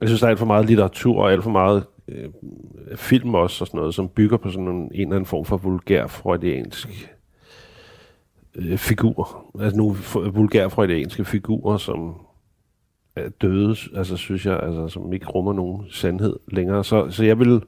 jeg 0.00 0.08
synes, 0.08 0.20
der 0.20 0.26
er 0.26 0.30
alt 0.30 0.38
for 0.38 0.46
meget 0.46 0.66
litteratur 0.66 1.22
og 1.22 1.32
alt 1.32 1.42
for 1.42 1.50
meget 1.50 1.84
øh, 2.08 2.28
film 2.96 3.34
også 3.34 3.64
og 3.64 3.66
sådan 3.66 3.78
noget, 3.78 3.94
som 3.94 4.08
bygger 4.08 4.36
på 4.36 4.50
sådan 4.50 4.68
en, 4.68 4.76
en 4.76 4.90
eller 4.92 5.06
anden 5.16 5.26
form 5.26 5.44
for 5.44 5.56
vulgær 5.56 6.06
freudiansk 6.06 7.15
øh, 8.56 8.78
figur. 8.78 9.44
Altså 9.60 9.76
nogle 9.76 9.96
vulgære 10.32 10.70
freudianske 10.70 11.24
figurer, 11.24 11.76
som 11.78 12.14
er 13.16 13.28
døde, 13.42 13.76
altså 13.94 14.16
synes 14.16 14.46
jeg, 14.46 14.60
altså, 14.62 14.88
som 14.88 15.12
ikke 15.12 15.26
rummer 15.26 15.52
nogen 15.52 15.82
sandhed 15.90 16.36
længere. 16.52 16.84
Så, 16.84 17.10
så 17.10 17.24
jeg 17.24 17.38
vil, 17.38 17.62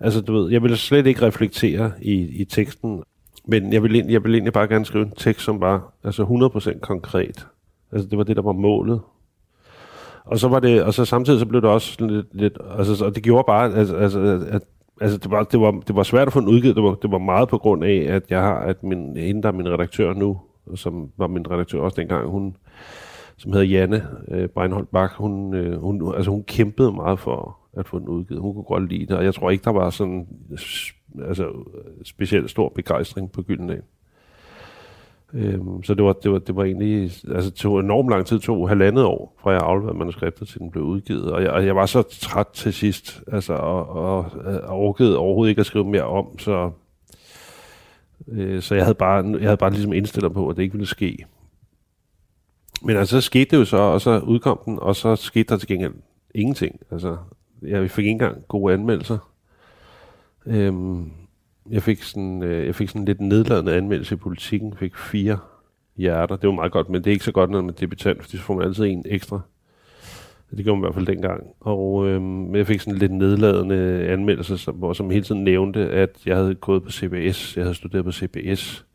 altså 0.00 0.20
du 0.20 0.32
ved, 0.32 0.50
jeg 0.50 0.62
vil 0.62 0.76
slet 0.78 1.06
ikke 1.06 1.26
reflektere 1.26 1.92
i, 2.02 2.12
i 2.40 2.44
teksten, 2.44 3.02
men 3.46 3.72
jeg 3.72 3.82
vil, 3.82 4.04
jeg 4.08 4.24
vil 4.24 4.32
egentlig 4.34 4.52
bare 4.52 4.68
gerne 4.68 4.84
skrive 4.84 5.04
en 5.04 5.12
tekst, 5.16 5.44
som 5.44 5.60
var 5.60 5.92
altså 6.04 6.22
100% 6.74 6.78
konkret. 6.80 7.46
Altså 7.92 8.08
det 8.08 8.18
var 8.18 8.24
det, 8.24 8.36
der 8.36 8.42
var 8.42 8.52
målet. 8.52 9.00
Og 10.24 10.38
så 10.38 10.48
var 10.48 10.60
det, 10.60 10.82
og 10.82 10.94
så 10.94 11.04
samtidig 11.04 11.40
så 11.40 11.46
blev 11.46 11.62
det 11.62 11.70
også 11.70 12.06
lidt, 12.06 12.26
lidt 12.32 12.58
altså, 12.78 12.96
så- 12.96 13.04
og 13.04 13.14
det 13.14 13.22
gjorde 13.22 13.44
bare, 13.46 13.74
altså, 13.74 13.96
altså 13.96 14.46
at, 14.50 14.62
altså 15.00 15.18
det 15.18 15.30
var, 15.30 15.42
det 15.42 15.60
var, 15.60 15.70
det 15.70 15.96
var 15.96 16.02
svært 16.02 16.26
at 16.26 16.32
få 16.32 16.38
en 16.38 16.48
udgivet, 16.48 16.76
det 16.76 16.84
var, 16.84 16.94
det 16.94 17.10
var 17.10 17.18
meget 17.18 17.48
på 17.48 17.58
grund 17.58 17.84
af, 17.84 18.06
at 18.08 18.30
jeg 18.30 18.40
har, 18.40 18.58
at 18.58 18.82
min, 18.82 19.16
hende, 19.16 19.42
der 19.42 19.48
er 19.48 19.52
min 19.52 19.68
redaktør 19.68 20.12
nu, 20.12 20.40
som 20.74 21.10
var 21.16 21.26
min 21.26 21.50
redaktør 21.50 21.80
også 21.80 22.00
dengang, 22.00 22.28
hun, 22.28 22.56
som 23.36 23.52
hedder 23.52 23.66
Janne 23.66 24.06
øh, 24.28 24.48
Breinholt 24.48 24.90
Bak, 24.90 25.12
hun, 25.12 25.54
øh, 25.54 25.80
hun, 25.80 26.14
altså 26.14 26.30
hun 26.30 26.44
kæmpede 26.44 26.92
meget 26.92 27.18
for 27.18 27.58
at 27.76 27.86
få 27.86 27.98
den 27.98 28.08
udgivet. 28.08 28.42
Hun 28.42 28.54
kunne 28.54 28.64
godt 28.64 28.88
lide 28.88 29.06
det, 29.06 29.16
og 29.16 29.24
jeg 29.24 29.34
tror 29.34 29.50
ikke, 29.50 29.64
der 29.64 29.70
var 29.70 29.90
sådan 29.90 30.26
altså, 31.24 31.52
specielt 32.04 32.50
stor 32.50 32.68
begejstring 32.68 33.32
på 33.32 33.42
Gyldendal. 33.42 33.82
Øhm, 35.32 35.82
så 35.82 35.94
det 35.94 36.04
var, 36.04 36.12
det, 36.12 36.32
var, 36.32 36.38
det 36.38 36.56
var 36.56 36.64
egentlig, 36.64 37.02
altså 37.04 37.50
det 37.50 37.54
tog 37.54 37.80
enormt 37.80 38.10
lang 38.10 38.26
tid, 38.26 38.38
tog 38.38 38.68
halvandet 38.68 39.04
år, 39.04 39.36
fra 39.40 39.50
jeg 39.50 39.60
afleverede 39.60 39.98
manuskriptet 39.98 40.48
til 40.48 40.60
den 40.60 40.70
blev 40.70 40.84
udgivet, 40.84 41.32
og 41.32 41.42
jeg, 41.42 41.50
og 41.50 41.66
jeg 41.66 41.76
var 41.76 41.86
så 41.86 42.02
træt 42.02 42.46
til 42.46 42.72
sidst, 42.72 43.22
altså, 43.32 43.52
og, 43.52 43.88
og, 43.88 44.26
øh, 44.44 44.70
og 44.70 44.78
orkede 44.78 45.18
overhovedet 45.18 45.50
ikke 45.50 45.60
at 45.60 45.66
skrive 45.66 45.84
mere 45.84 46.02
om, 46.02 46.38
så, 46.38 46.70
øh, 48.28 48.62
så 48.62 48.74
jeg 48.74 48.84
havde 48.84 48.94
bare, 48.94 49.24
jeg 49.24 49.42
havde 49.48 49.56
bare 49.56 49.70
ligesom 49.70 49.92
indstillet 49.92 50.32
på, 50.32 50.48
at 50.48 50.56
det 50.56 50.62
ikke 50.62 50.74
ville 50.74 50.86
ske. 50.86 51.26
Men 52.82 52.96
altså, 52.96 53.20
så 53.20 53.26
skete 53.26 53.50
det 53.50 53.56
jo 53.56 53.64
så, 53.64 53.76
og 53.76 54.00
så 54.00 54.18
udkom 54.18 54.60
den, 54.64 54.78
og 54.78 54.96
så 54.96 55.16
skete 55.16 55.48
der 55.48 55.56
til 55.56 55.68
gengæld 55.68 55.94
ingenting. 56.34 56.80
Altså, 56.90 57.16
jeg 57.62 57.90
fik 57.90 58.02
ikke 58.02 58.10
engang 58.10 58.44
gode 58.48 58.74
anmeldelser. 58.74 59.18
Øhm, 60.46 61.10
jeg 61.70 61.82
fik 61.82 62.02
sådan, 62.02 62.42
øh, 62.42 62.66
jeg 62.66 62.74
fik 62.74 62.88
sådan 62.88 63.04
lidt 63.04 63.20
nedladende 63.20 63.76
anmeldelse 63.76 64.14
i 64.14 64.18
politikken, 64.18 64.74
fik 64.76 64.96
fire 64.96 65.38
hjerter. 65.96 66.36
Det 66.36 66.48
var 66.48 66.54
meget 66.54 66.72
godt, 66.72 66.88
men 66.88 67.04
det 67.04 67.10
er 67.10 67.12
ikke 67.12 67.24
så 67.24 67.32
godt, 67.32 67.50
når 67.50 67.60
man 67.60 67.70
er 67.70 67.74
debutant, 67.74 68.22
fordi 68.22 68.36
så 68.36 68.42
får 68.42 68.54
man 68.54 68.64
altid 68.64 68.84
en 68.84 69.04
ekstra. 69.06 69.40
Det 70.56 70.64
gjorde 70.64 70.80
man 70.80 70.84
i 70.84 70.86
hvert 70.86 70.94
fald 70.94 71.06
dengang. 71.06 71.44
Og 71.60 72.06
øh, 72.06 72.22
men 72.22 72.56
jeg 72.56 72.66
fik 72.66 72.80
sådan 72.80 72.98
lidt 72.98 73.12
nedladende 73.12 74.06
anmeldelse, 74.08 74.58
som, 74.58 74.74
hvor 74.74 74.92
som 74.92 75.10
hele 75.10 75.24
tiden 75.24 75.44
nævnte, 75.44 75.80
at 75.90 76.10
jeg 76.26 76.36
havde 76.36 76.54
gået 76.54 76.82
på 76.82 76.90
CBS, 76.90 77.56
jeg 77.56 77.64
havde 77.64 77.74
studeret 77.74 78.04
på 78.04 78.12
CBS, 78.12 78.86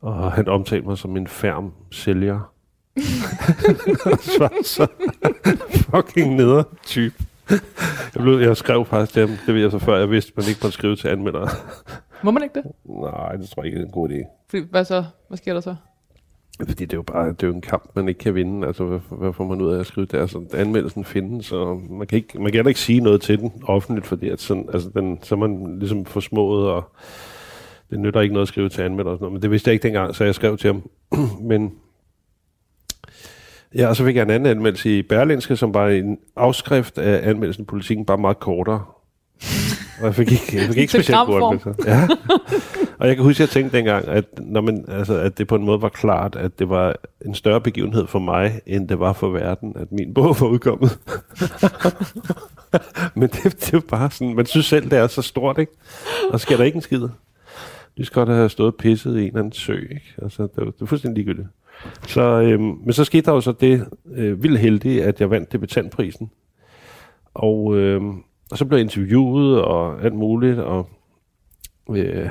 og 0.00 0.32
han 0.32 0.48
omtalte 0.48 0.86
mig 0.86 0.98
som 0.98 1.16
en 1.16 1.26
færm 1.26 1.72
sælger. 1.90 2.52
så 4.36 4.48
så 4.64 4.86
fucking 5.90 6.34
neder 6.34 6.62
type. 6.86 7.14
Jeg, 8.14 8.22
blev, 8.22 8.38
jeg 8.38 8.56
skrev 8.56 8.84
faktisk 8.84 9.12
til 9.12 9.28
ham, 9.28 9.36
det 9.46 9.54
ved 9.54 9.62
jeg 9.62 9.70
så 9.70 9.78
før, 9.78 9.98
jeg 9.98 10.10
vidste, 10.10 10.32
man 10.36 10.46
ikke 10.48 10.60
måtte 10.62 10.74
skrive 10.74 10.96
til 10.96 11.08
anmeldere. 11.08 11.48
Må 12.22 12.30
man 12.30 12.42
ikke 12.42 12.54
det? 12.54 12.72
Nej, 12.84 13.36
det 13.36 13.48
tror 13.48 13.62
jeg 13.62 13.66
ikke 13.66 13.80
er 13.80 13.84
en 13.84 13.90
god 13.90 14.08
idé. 14.08 14.46
Fordi, 14.50 14.62
hvad 14.70 14.84
så? 14.84 15.04
Hvad 15.28 15.38
sker 15.38 15.54
der 15.54 15.60
så? 15.60 15.74
Fordi 16.58 16.84
det 16.84 16.92
er 16.92 16.96
jo 16.96 17.02
bare 17.02 17.28
det 17.28 17.42
er 17.42 17.46
jo 17.46 17.54
en 17.54 17.60
kamp, 17.60 17.90
man 17.96 18.08
ikke 18.08 18.18
kan 18.18 18.34
vinde. 18.34 18.66
Altså, 18.66 18.84
hvad, 18.84 19.00
hvad 19.10 19.32
får 19.32 19.44
man 19.44 19.60
ud 19.60 19.72
af 19.72 19.80
at 19.80 19.86
skrive 19.86 20.06
det? 20.06 20.18
Altså, 20.18 20.42
anmeldelsen 20.54 21.04
findes, 21.04 21.52
og 21.52 21.82
man 21.90 22.06
kan, 22.06 22.16
ikke, 22.16 22.38
man 22.38 22.46
kan 22.46 22.54
heller 22.54 22.68
ikke 22.68 22.80
sige 22.80 23.00
noget 23.00 23.20
til 23.20 23.38
den 23.38 23.52
offentligt, 23.64 24.06
fordi 24.06 24.28
at 24.28 24.40
sådan, 24.40 24.68
altså, 24.72 24.90
den, 24.94 25.18
så 25.22 25.34
er 25.34 25.38
man 25.38 25.78
ligesom 25.78 26.04
forsmået, 26.04 26.68
og 26.68 26.84
det 27.90 28.00
nytter 28.00 28.20
ikke 28.20 28.32
noget 28.32 28.44
at 28.44 28.48
skrive 28.48 28.68
til 28.68 28.82
anmelder 28.82 29.10
og 29.10 29.16
sådan 29.16 29.24
noget. 29.24 29.32
Men 29.32 29.42
det 29.42 29.50
vidste 29.50 29.68
jeg 29.68 29.72
ikke 29.72 29.82
dengang, 29.82 30.14
så 30.14 30.24
jeg 30.24 30.34
skrev 30.34 30.56
til 30.56 30.72
ham. 30.72 30.90
Men 31.50 31.72
ja, 33.76 33.88
og 33.88 33.96
så 33.96 34.04
fik 34.04 34.16
jeg 34.16 34.22
en 34.22 34.30
anden 34.30 34.50
anmeldelse 34.50 34.98
i 34.98 35.02
Berlinske, 35.02 35.56
som 35.56 35.74
var 35.74 35.88
en 35.88 36.18
afskrift 36.36 36.98
af 36.98 37.28
anmeldelsen 37.28 37.64
politikken, 37.64 38.06
bare 38.06 38.18
meget 38.18 38.38
kortere. 38.38 38.84
Og 40.00 40.06
jeg 40.06 40.14
fik 40.14 40.32
ikke, 40.32 40.56
jeg 40.56 40.66
fik 40.66 40.76
ikke 40.76 40.92
specielt 40.92 41.18
gode 41.26 41.44
anmeldelser. 41.44 41.74
Ja. 41.86 42.08
Og 42.98 43.08
jeg 43.08 43.16
kan 43.16 43.24
huske, 43.24 43.42
at 43.42 43.48
jeg 43.48 43.48
tænkte 43.48 43.76
dengang, 43.76 44.08
at, 44.08 44.24
når 44.38 44.60
man, 44.60 44.84
altså, 44.88 45.14
at 45.18 45.38
det 45.38 45.46
på 45.46 45.54
en 45.54 45.64
måde 45.64 45.82
var 45.82 45.88
klart, 45.88 46.36
at 46.36 46.58
det 46.58 46.68
var 46.68 46.96
en 47.24 47.34
større 47.34 47.60
begivenhed 47.60 48.06
for 48.06 48.18
mig, 48.18 48.60
end 48.66 48.88
det 48.88 49.00
var 49.00 49.12
for 49.12 49.28
verden, 49.28 49.72
at 49.76 49.92
min 49.92 50.14
bog 50.14 50.36
var 50.40 50.46
udkommet. 50.46 50.98
Men 53.20 53.28
det, 53.28 53.42
det 53.44 53.74
er 53.74 53.80
bare 53.80 54.10
sådan, 54.10 54.34
man 54.34 54.46
synes 54.46 54.66
selv, 54.66 54.90
det 54.90 54.98
er 54.98 55.06
så 55.06 55.22
stort, 55.22 55.58
ikke? 55.58 55.72
Og 56.30 56.40
sker 56.40 56.56
der 56.56 56.64
ikke 56.64 56.76
en 56.76 56.82
skid. 56.82 57.08
De 57.96 58.04
skal 58.04 58.14
godt 58.14 58.28
have 58.28 58.48
stået 58.48 58.74
pisset 58.74 59.16
i 59.16 59.20
en 59.20 59.26
eller 59.26 59.38
anden 59.38 59.52
sø, 59.52 59.74
ikke? 59.74 60.14
Altså, 60.22 60.42
det, 60.42 60.52
var, 60.56 60.64
det 60.64 60.80
var 60.80 60.86
fuldstændig 60.86 61.24
ligegyldigt. 61.24 61.48
Så, 62.06 62.22
øhm, 62.22 62.62
men 62.84 62.92
så 62.92 63.04
skete 63.04 63.26
der 63.26 63.32
jo 63.32 63.40
så 63.40 63.52
det 63.52 63.86
øh, 64.14 64.42
vildt 64.42 64.58
heldige, 64.60 65.04
at 65.04 65.20
jeg 65.20 65.30
vandt 65.30 65.52
debutantprisen. 65.52 66.30
Og, 67.34 67.76
øhm, 67.76 68.22
og 68.50 68.58
så 68.58 68.64
blev 68.64 68.78
jeg 68.78 68.84
interviewet 68.84 69.62
og 69.62 70.04
alt 70.04 70.14
muligt, 70.14 70.58
og, 70.58 70.88
øh, 71.90 72.28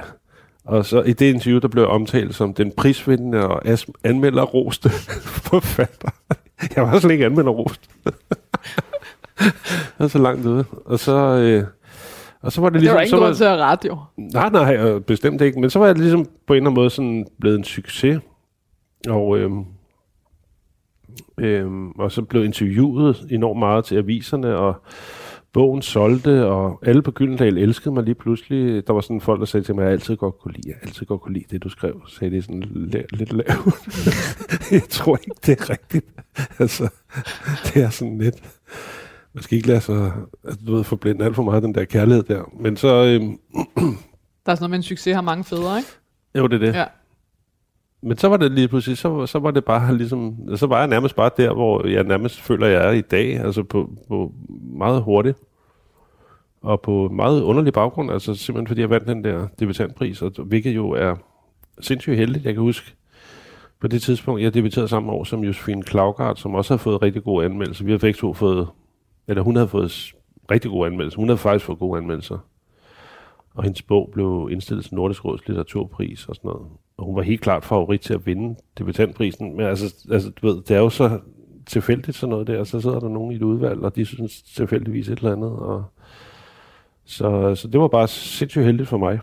og 0.65 0.85
så 0.85 1.01
i 1.01 1.13
det 1.13 1.33
interview, 1.33 1.59
der 1.59 1.67
blev 1.67 1.83
jeg 1.83 1.89
omtalt 1.89 2.35
som 2.35 2.53
den 2.53 2.71
prisvindende 2.77 3.47
og 3.47 3.67
as- 3.67 3.85
anmelderroste 4.03 4.89
forfatter. 5.49 6.09
Jeg 6.75 6.83
var 6.83 6.99
slet 6.99 7.11
ikke 7.11 7.25
anmelderrost. 7.25 7.89
det 8.05 8.13
var 9.99 10.07
så 10.07 10.17
langt 10.19 10.45
ude. 10.45 10.65
Og 10.85 10.99
så... 10.99 11.15
Øh, 11.17 11.63
og 12.41 12.51
så 12.51 12.61
var 12.61 12.69
det 12.69 12.73
Det 12.73 12.81
ligesom... 12.81 13.19
var 13.19 13.25
der 13.27 13.33
så 13.33 13.45
var, 13.45 13.55
til 13.55 13.61
at 13.61 13.65
rette, 13.65 13.87
jo. 13.87 13.97
Nej, 14.17 14.49
nej, 14.49 14.75
øh, 14.75 15.01
bestemt 15.01 15.41
ikke. 15.41 15.59
Men 15.59 15.69
så 15.69 15.79
var 15.79 15.85
jeg 15.85 15.95
ligesom 15.97 16.25
på 16.47 16.53
en 16.53 16.57
eller 16.57 16.69
anden 16.69 16.81
måde 16.81 16.89
sådan 16.89 17.27
blevet 17.41 17.57
en 17.57 17.63
succes. 17.63 18.19
Og, 19.09 19.37
øhm, 19.37 19.65
øhm, 21.37 21.89
og 21.91 22.11
så 22.11 22.21
blev 22.21 22.45
interviewet 22.45 23.27
enormt 23.29 23.59
meget 23.59 23.85
til 23.85 23.95
aviserne, 23.95 24.55
og 24.57 24.75
bogen 25.53 25.81
solgte, 25.81 26.45
og 26.47 26.79
alle 26.85 27.01
på 27.01 27.11
Gyldendal 27.11 27.57
elskede 27.57 27.93
mig 27.93 28.03
lige 28.03 28.15
pludselig. 28.15 28.87
Der 28.87 28.93
var 28.93 29.01
sådan 29.01 29.21
folk, 29.21 29.39
der 29.39 29.45
sagde 29.45 29.65
til 29.65 29.75
mig, 29.75 29.81
at 29.81 29.85
jeg 29.85 29.93
altid 29.93 30.15
godt 30.15 30.39
kunne 30.39 30.53
lide, 30.53 30.69
jeg 30.69 30.75
altid 30.81 31.05
godt 31.05 31.21
kunne 31.21 31.33
lide 31.33 31.45
det, 31.51 31.63
du 31.63 31.69
skrev. 31.69 32.01
Så 32.07 32.15
sagde 32.15 32.35
det 32.35 32.43
sådan 32.43 32.63
la- 32.63 33.17
lidt 33.17 33.33
lavt. 33.33 33.75
jeg 34.71 34.83
tror 34.89 35.17
ikke, 35.17 35.35
det 35.45 35.59
er 35.61 35.69
rigtigt. 35.69 36.05
altså, 36.59 36.89
det 37.73 37.83
er 37.83 37.89
sådan 37.89 38.17
lidt... 38.17 38.35
Man 39.33 39.43
skal 39.43 39.55
ikke 39.55 39.67
lade 39.67 39.81
sig, 39.81 40.11
altså, 40.43 40.65
du 40.67 40.75
ved, 40.75 40.83
forblænde 40.83 41.25
alt 41.25 41.35
for 41.35 41.43
meget 41.43 41.63
den 41.63 41.75
der 41.75 41.85
kærlighed 41.85 42.23
der. 42.23 42.43
Men 42.59 42.77
så, 42.77 42.87
øhm, 43.05 43.39
Der 44.45 44.51
er 44.51 44.55
sådan 44.55 44.63
noget 44.63 44.69
med, 44.69 44.77
en 44.77 44.83
succes 44.83 45.15
har 45.15 45.21
mange 45.21 45.43
fædre, 45.43 45.77
ikke? 45.77 45.89
jo, 46.37 46.47
det 46.47 46.55
er 46.55 46.65
det. 46.65 46.73
Ja. 46.75 46.85
Men 48.05 48.17
så 48.17 48.27
var 48.27 48.37
det 48.37 48.51
lige 48.51 48.67
pludselig, 48.67 48.97
så, 48.97 49.25
så 49.25 49.39
var 49.39 49.51
det 49.51 49.65
bare 49.65 49.95
ligesom, 49.97 50.37
så 50.55 50.67
var 50.67 50.79
jeg 50.79 50.87
nærmest 50.87 51.15
bare 51.15 51.29
der, 51.37 51.53
hvor 51.53 51.87
jeg 51.87 52.03
nærmest 52.03 52.41
føler, 52.41 52.67
jeg 52.67 52.87
er 52.87 52.91
i 52.91 53.01
dag, 53.01 53.39
altså 53.39 53.63
på, 53.63 53.89
på 54.07 54.31
meget 54.61 55.01
hurtigt. 55.01 55.37
Og 56.61 56.81
på 56.81 57.09
meget 57.09 57.41
underlig 57.41 57.73
baggrund, 57.73 58.11
altså 58.11 58.35
simpelthen 58.35 58.67
fordi 58.67 58.81
jeg 58.81 58.89
vandt 58.89 59.07
den 59.07 59.23
der 59.23 59.47
debutantpris, 59.59 60.21
og, 60.21 60.31
hvilket 60.37 60.75
jo 60.75 60.89
er 60.89 61.15
sindssygt 61.79 62.17
heldigt. 62.17 62.45
Jeg 62.45 62.53
kan 62.53 62.63
huske, 62.63 62.95
på 63.79 63.87
det 63.87 64.01
tidspunkt, 64.01 64.41
jeg 64.41 64.53
debuterede 64.53 64.87
samme 64.87 65.11
år 65.11 65.23
som 65.23 65.43
Josefine 65.43 65.83
Klaugard, 65.83 66.35
som 66.35 66.55
også 66.55 66.73
har 66.73 66.77
fået 66.77 67.01
rigtig 67.01 67.23
gode 67.23 67.45
anmeldelser. 67.45 67.85
Vi 67.85 67.91
har 67.91 67.97
begge 67.97 68.17
to 68.17 68.33
fået, 68.33 68.67
eller 69.27 69.43
hun 69.43 69.55
havde 69.55 69.67
fået 69.67 70.13
rigtig 70.51 70.71
gode 70.71 70.87
anmeldelser. 70.87 71.17
Hun 71.17 71.29
havde 71.29 71.37
faktisk 71.37 71.65
fået 71.65 71.79
gode 71.79 71.97
anmeldelser. 71.97 72.37
Og 73.55 73.63
hendes 73.63 73.81
bog 73.81 74.09
blev 74.13 74.49
indstillet 74.51 74.85
til 74.85 74.95
Nordisk 74.95 75.25
Råds 75.25 75.47
litteraturpris 75.47 76.27
og 76.29 76.35
sådan 76.35 76.47
noget. 76.49 76.67
Og 77.03 77.07
hun 77.07 77.15
var 77.15 77.21
helt 77.21 77.41
klart 77.41 77.65
favorit 77.65 78.01
til 78.01 78.13
at 78.13 78.25
vinde 78.25 78.59
debutantprisen. 78.77 79.57
Men 79.57 79.65
altså, 79.65 79.95
altså 80.11 80.29
du 80.29 80.47
ved, 80.47 80.63
det 80.63 80.71
er 80.71 80.79
jo 80.79 80.89
så 80.89 81.19
tilfældigt 81.65 82.17
sådan 82.17 82.29
noget 82.29 82.47
der, 82.47 82.59
og 82.59 82.67
så 82.67 82.81
sidder 82.81 82.99
der 82.99 83.09
nogen 83.09 83.31
i 83.31 83.35
et 83.35 83.41
udvalg, 83.41 83.79
og 83.79 83.95
de 83.95 84.05
synes 84.05 84.41
tilfældigvis 84.41 85.09
et 85.09 85.17
eller 85.17 85.31
andet. 85.31 85.51
Og 85.51 85.85
så, 87.05 87.55
så 87.55 87.67
det 87.67 87.79
var 87.79 87.87
bare 87.87 88.07
sindssygt 88.07 88.65
heldigt 88.65 88.89
for 88.89 88.97
mig. 88.97 89.19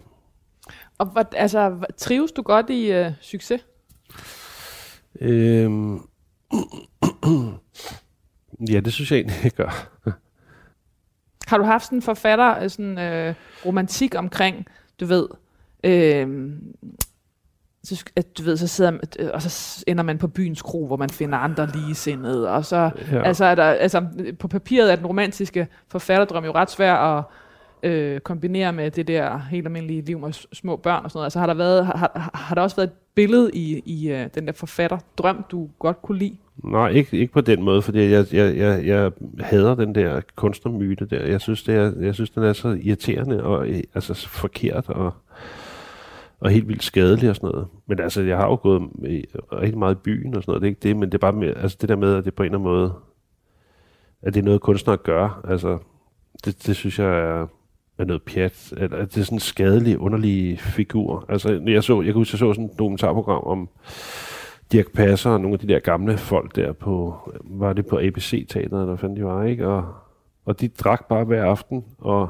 Og 0.99 1.07
hvad, 1.07 1.25
altså, 1.37 1.77
trives 1.97 2.33
du 2.33 2.43
godt 2.43 2.71
i 2.71 2.93
øh, 2.93 3.13
succes? 3.21 3.67
Øhm, 5.21 5.95
ja, 8.71 8.81
det 8.81 8.93
synes 8.93 9.11
jeg 9.11 9.17
egentlig, 9.17 9.37
jeg 9.45 9.53
gør. 9.53 9.91
Har 11.47 11.59
du 11.59 11.65
haft 11.65 11.85
sådan 11.85 11.99
en 11.99 12.03
forfatter, 12.03 12.63
øh, 12.63 12.71
sådan 12.71 12.99
øh, 12.99 13.35
romantik 13.67 14.15
omkring, 14.15 14.67
du 15.01 15.07
ved, 15.07 15.29
øh, 15.85 16.51
så, 17.85 18.05
at, 18.17 18.39
du 18.39 18.43
ved, 18.43 18.57
så 18.57 18.67
sidder 18.67 18.91
man, 18.91 19.01
øh, 19.19 19.29
og 19.35 19.43
så 19.43 19.85
ender 19.87 20.05
man 20.05 20.19
på 20.19 20.29
byens 20.29 20.63
kro, 20.63 20.87
hvor 20.87 20.97
man 20.97 21.11
finder 21.11 21.39
andre 21.39 21.69
ligesindede, 21.75 22.51
og 22.51 22.65
så, 22.65 22.91
Ja. 23.13 23.23
altså, 23.23 23.45
er 23.45 23.55
der, 23.55 23.65
altså, 23.65 24.07
på 24.39 24.49
papiret 24.49 24.93
er 24.93 24.97
den 24.97 25.07
romantiske 25.07 25.69
forfatterdrøm 25.89 26.45
jo 26.45 26.53
ret 26.53 26.71
svær 26.71 26.95
at 26.95 27.25
øh, 27.83 28.21
kombinere 28.21 28.73
med 28.73 28.91
det 28.91 29.09
der 29.09 29.39
helt 29.51 29.67
almindelige 29.67 30.03
liv 30.03 30.19
med 30.19 30.33
små 30.53 30.77
børn 30.77 31.05
og 31.05 31.11
sådan 31.11 31.19
noget. 31.19 31.27
Altså, 31.27 31.39
har 31.39 31.47
der, 31.47 31.55
været, 31.55 31.87
har, 31.87 32.31
har, 32.35 32.55
der 32.55 32.63
også 32.63 32.77
været 32.77 32.89
et 32.89 32.93
billede 33.15 33.51
i, 33.55 33.83
i 33.87 34.11
øh, 34.11 34.27
den 34.35 34.47
der 34.47 34.53
forfatterdrøm, 34.53 35.45
du 35.51 35.69
godt 35.79 36.03
kunne 36.03 36.19
lide? 36.19 36.37
Nej, 36.65 36.89
ikke, 36.89 37.17
ikke 37.19 37.33
på 37.33 37.41
den 37.41 37.63
måde, 37.63 37.83
fordi 37.83 38.11
jeg, 38.11 38.27
jeg, 38.33 38.57
jeg, 38.57 38.87
jeg 38.87 39.11
hader 39.41 39.75
den 39.75 39.95
der 39.95 40.21
kunstnermyte 40.37 41.07
der. 41.07 41.27
Jeg 41.27 41.41
synes, 41.41 41.63
det 41.63 41.75
er, 41.75 41.93
jeg 42.01 42.15
synes 42.15 42.31
den 42.31 42.43
er 42.43 42.53
så 42.53 42.79
irriterende 42.83 43.43
og 43.43 43.69
øh, 43.69 43.81
altså, 43.95 44.15
så 44.15 44.29
forkert 44.29 44.89
og, 44.89 45.15
og 46.41 46.51
helt 46.51 46.69
vildt 46.69 46.83
skadelig 46.83 47.31
og 47.31 47.37
sådan 47.37 47.51
noget. 47.51 47.69
Men 47.87 48.01
altså, 48.01 48.23
jeg 48.23 48.37
har 48.37 48.47
jo 48.47 48.59
gået 48.63 48.83
i, 49.05 49.25
rigtig 49.53 49.79
meget 49.79 49.95
i 49.95 49.99
byen 50.05 50.35
og 50.35 50.43
sådan 50.43 50.51
noget. 50.51 50.63
Det 50.63 50.67
er 50.67 50.71
ikke 50.71 50.83
det, 50.83 50.97
men 50.97 51.09
det 51.09 51.15
er 51.15 51.19
bare 51.19 51.33
med, 51.33 51.57
altså, 51.57 51.79
det 51.81 51.89
der 51.89 51.97
med, 51.97 52.15
at 52.15 52.25
det 52.25 52.35
på 52.35 52.43
en 52.43 52.47
eller 52.47 52.59
anden 52.59 52.73
måde, 52.73 52.93
at 54.23 54.35
det 54.35 54.41
er 54.41 54.45
noget 54.45 54.61
kunstner 54.61 54.97
gør. 54.97 55.41
Altså, 55.49 55.79
det, 56.45 56.67
det 56.67 56.77
synes 56.77 56.99
jeg 56.99 57.19
er, 57.19 57.47
er 57.99 58.05
noget 58.05 58.23
pjat. 58.23 58.73
Eller, 58.77 58.97
at 58.97 59.15
det 59.15 59.21
er 59.21 59.25
sådan 59.25 59.37
en 59.37 59.41
skadelig, 59.41 59.99
underlig 59.99 60.61
figur. 60.61 61.25
Altså, 61.29 61.63
jeg, 61.67 61.85
så, 61.85 61.97
jeg 61.97 62.05
kan 62.05 62.15
huske, 62.15 62.35
jeg 62.35 62.39
så 62.39 62.53
sådan 62.53 62.65
et 62.65 62.79
dokumentarprogram 62.79 63.43
om 63.45 63.69
Dirk 64.73 64.93
Passer 64.93 65.31
og 65.31 65.41
nogle 65.41 65.55
af 65.55 65.59
de 65.59 65.69
der 65.69 65.79
gamle 65.79 66.19
folk 66.19 66.57
der 66.57 66.73
på, 66.73 67.17
var 67.45 67.73
det 67.73 67.87
på 67.87 67.99
ABC-teateret, 67.99 68.89
der 68.89 68.97
fandt 68.97 69.17
de 69.17 69.25
var, 69.25 69.45
ikke? 69.45 69.69
Og, 69.69 69.95
og 70.45 70.61
de 70.61 70.69
drak 70.69 71.09
bare 71.09 71.25
hver 71.25 71.45
aften, 71.45 71.85
og 71.99 72.29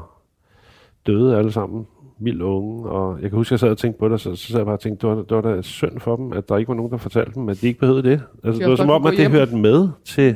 døde 1.05 1.37
alle 1.37 1.51
sammen, 1.51 1.87
vildt 2.23 2.41
unge, 2.41 2.89
og 2.89 3.21
jeg 3.21 3.29
kan 3.29 3.37
huske, 3.37 3.49
at 3.49 3.51
jeg 3.51 3.59
sad 3.59 3.69
og 3.69 3.77
tænkte 3.77 3.99
på 3.99 4.09
det, 4.09 4.21
så, 4.21 4.35
så 4.35 4.47
sad 4.47 4.59
jeg 4.59 4.65
bare 4.65 4.75
og 4.75 4.79
tænkte, 4.79 5.07
det 5.07 5.17
var, 5.17 5.23
det 5.23 5.35
var 5.35 5.41
da 5.41 5.61
synd 5.61 5.99
for 5.99 6.15
dem, 6.15 6.33
at 6.33 6.49
der 6.49 6.57
ikke 6.57 6.69
var 6.69 6.75
nogen, 6.75 6.91
der 6.91 6.97
fortalte 6.97 7.33
dem, 7.35 7.49
at 7.49 7.61
de 7.61 7.67
ikke 7.67 7.79
behøvede 7.79 8.03
det. 8.03 8.21
Altså, 8.43 8.59
det 8.59 8.69
var 8.69 8.75
som 8.75 8.89
om, 8.89 9.05
at 9.05 9.11
det 9.11 9.19
hjem. 9.19 9.31
hørte 9.31 9.55
med 9.55 9.89
til, 10.05 10.35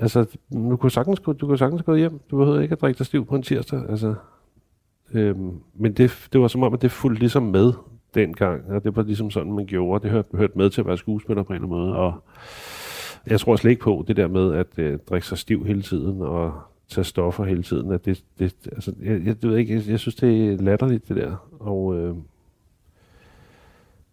altså, 0.00 0.26
du 0.52 0.76
kunne 0.76 0.90
sagtens 0.90 1.20
du 1.20 1.46
kunne 1.46 1.58
sagtens 1.58 1.82
gå 1.82 1.94
hjem, 1.94 2.20
du 2.30 2.36
behøvede 2.36 2.62
ikke 2.62 2.72
at 2.72 2.80
drikke 2.80 2.98
dig 2.98 3.06
stiv 3.06 3.26
på 3.26 3.36
en 3.36 3.42
tirsdag, 3.42 3.82
altså, 3.88 4.14
øhm, 5.14 5.50
men 5.74 5.92
det, 5.92 6.28
det 6.32 6.40
var 6.40 6.48
som 6.48 6.62
om, 6.62 6.74
at 6.74 6.82
det 6.82 6.90
fulgte 6.90 7.20
ligesom 7.20 7.42
med 7.42 7.72
dengang, 8.14 8.62
og 8.68 8.84
det 8.84 8.96
var 8.96 9.02
ligesom 9.02 9.30
sådan, 9.30 9.52
man 9.52 9.66
gjorde. 9.66 10.02
Det 10.02 10.10
hørte, 10.10 10.28
hørte 10.36 10.58
med 10.58 10.70
til 10.70 10.80
at 10.80 10.86
være 10.86 10.96
skuespiller 10.96 11.42
på 11.42 11.52
en 11.52 11.54
eller 11.54 11.68
anden 11.68 11.80
måde, 11.80 11.96
og 11.96 12.12
jeg 13.26 13.40
tror 13.40 13.56
slet 13.56 13.70
ikke 13.70 13.82
på 13.82 14.04
det 14.08 14.16
der 14.16 14.28
med 14.28 14.54
at 14.54 14.78
øh, 14.78 14.98
drikke 15.10 15.26
sig 15.26 15.38
stiv 15.38 15.64
hele 15.64 15.82
tiden, 15.82 16.22
og 16.22 16.52
tage 16.88 17.04
stoffer 17.04 17.44
hele 17.44 17.62
tiden. 17.62 17.92
At 17.92 18.04
det, 18.04 18.24
det, 18.38 18.54
altså, 18.72 18.92
jeg, 19.02 19.26
jeg, 19.26 19.42
det 19.42 19.50
ved 19.50 19.56
ikke, 19.56 19.74
jeg, 19.74 19.82
jeg 19.88 19.98
synes, 19.98 20.14
det 20.14 20.52
er 20.52 20.56
latterligt, 20.56 21.08
det 21.08 21.16
der. 21.16 21.48
Og, 21.60 21.96
øh, 21.96 22.14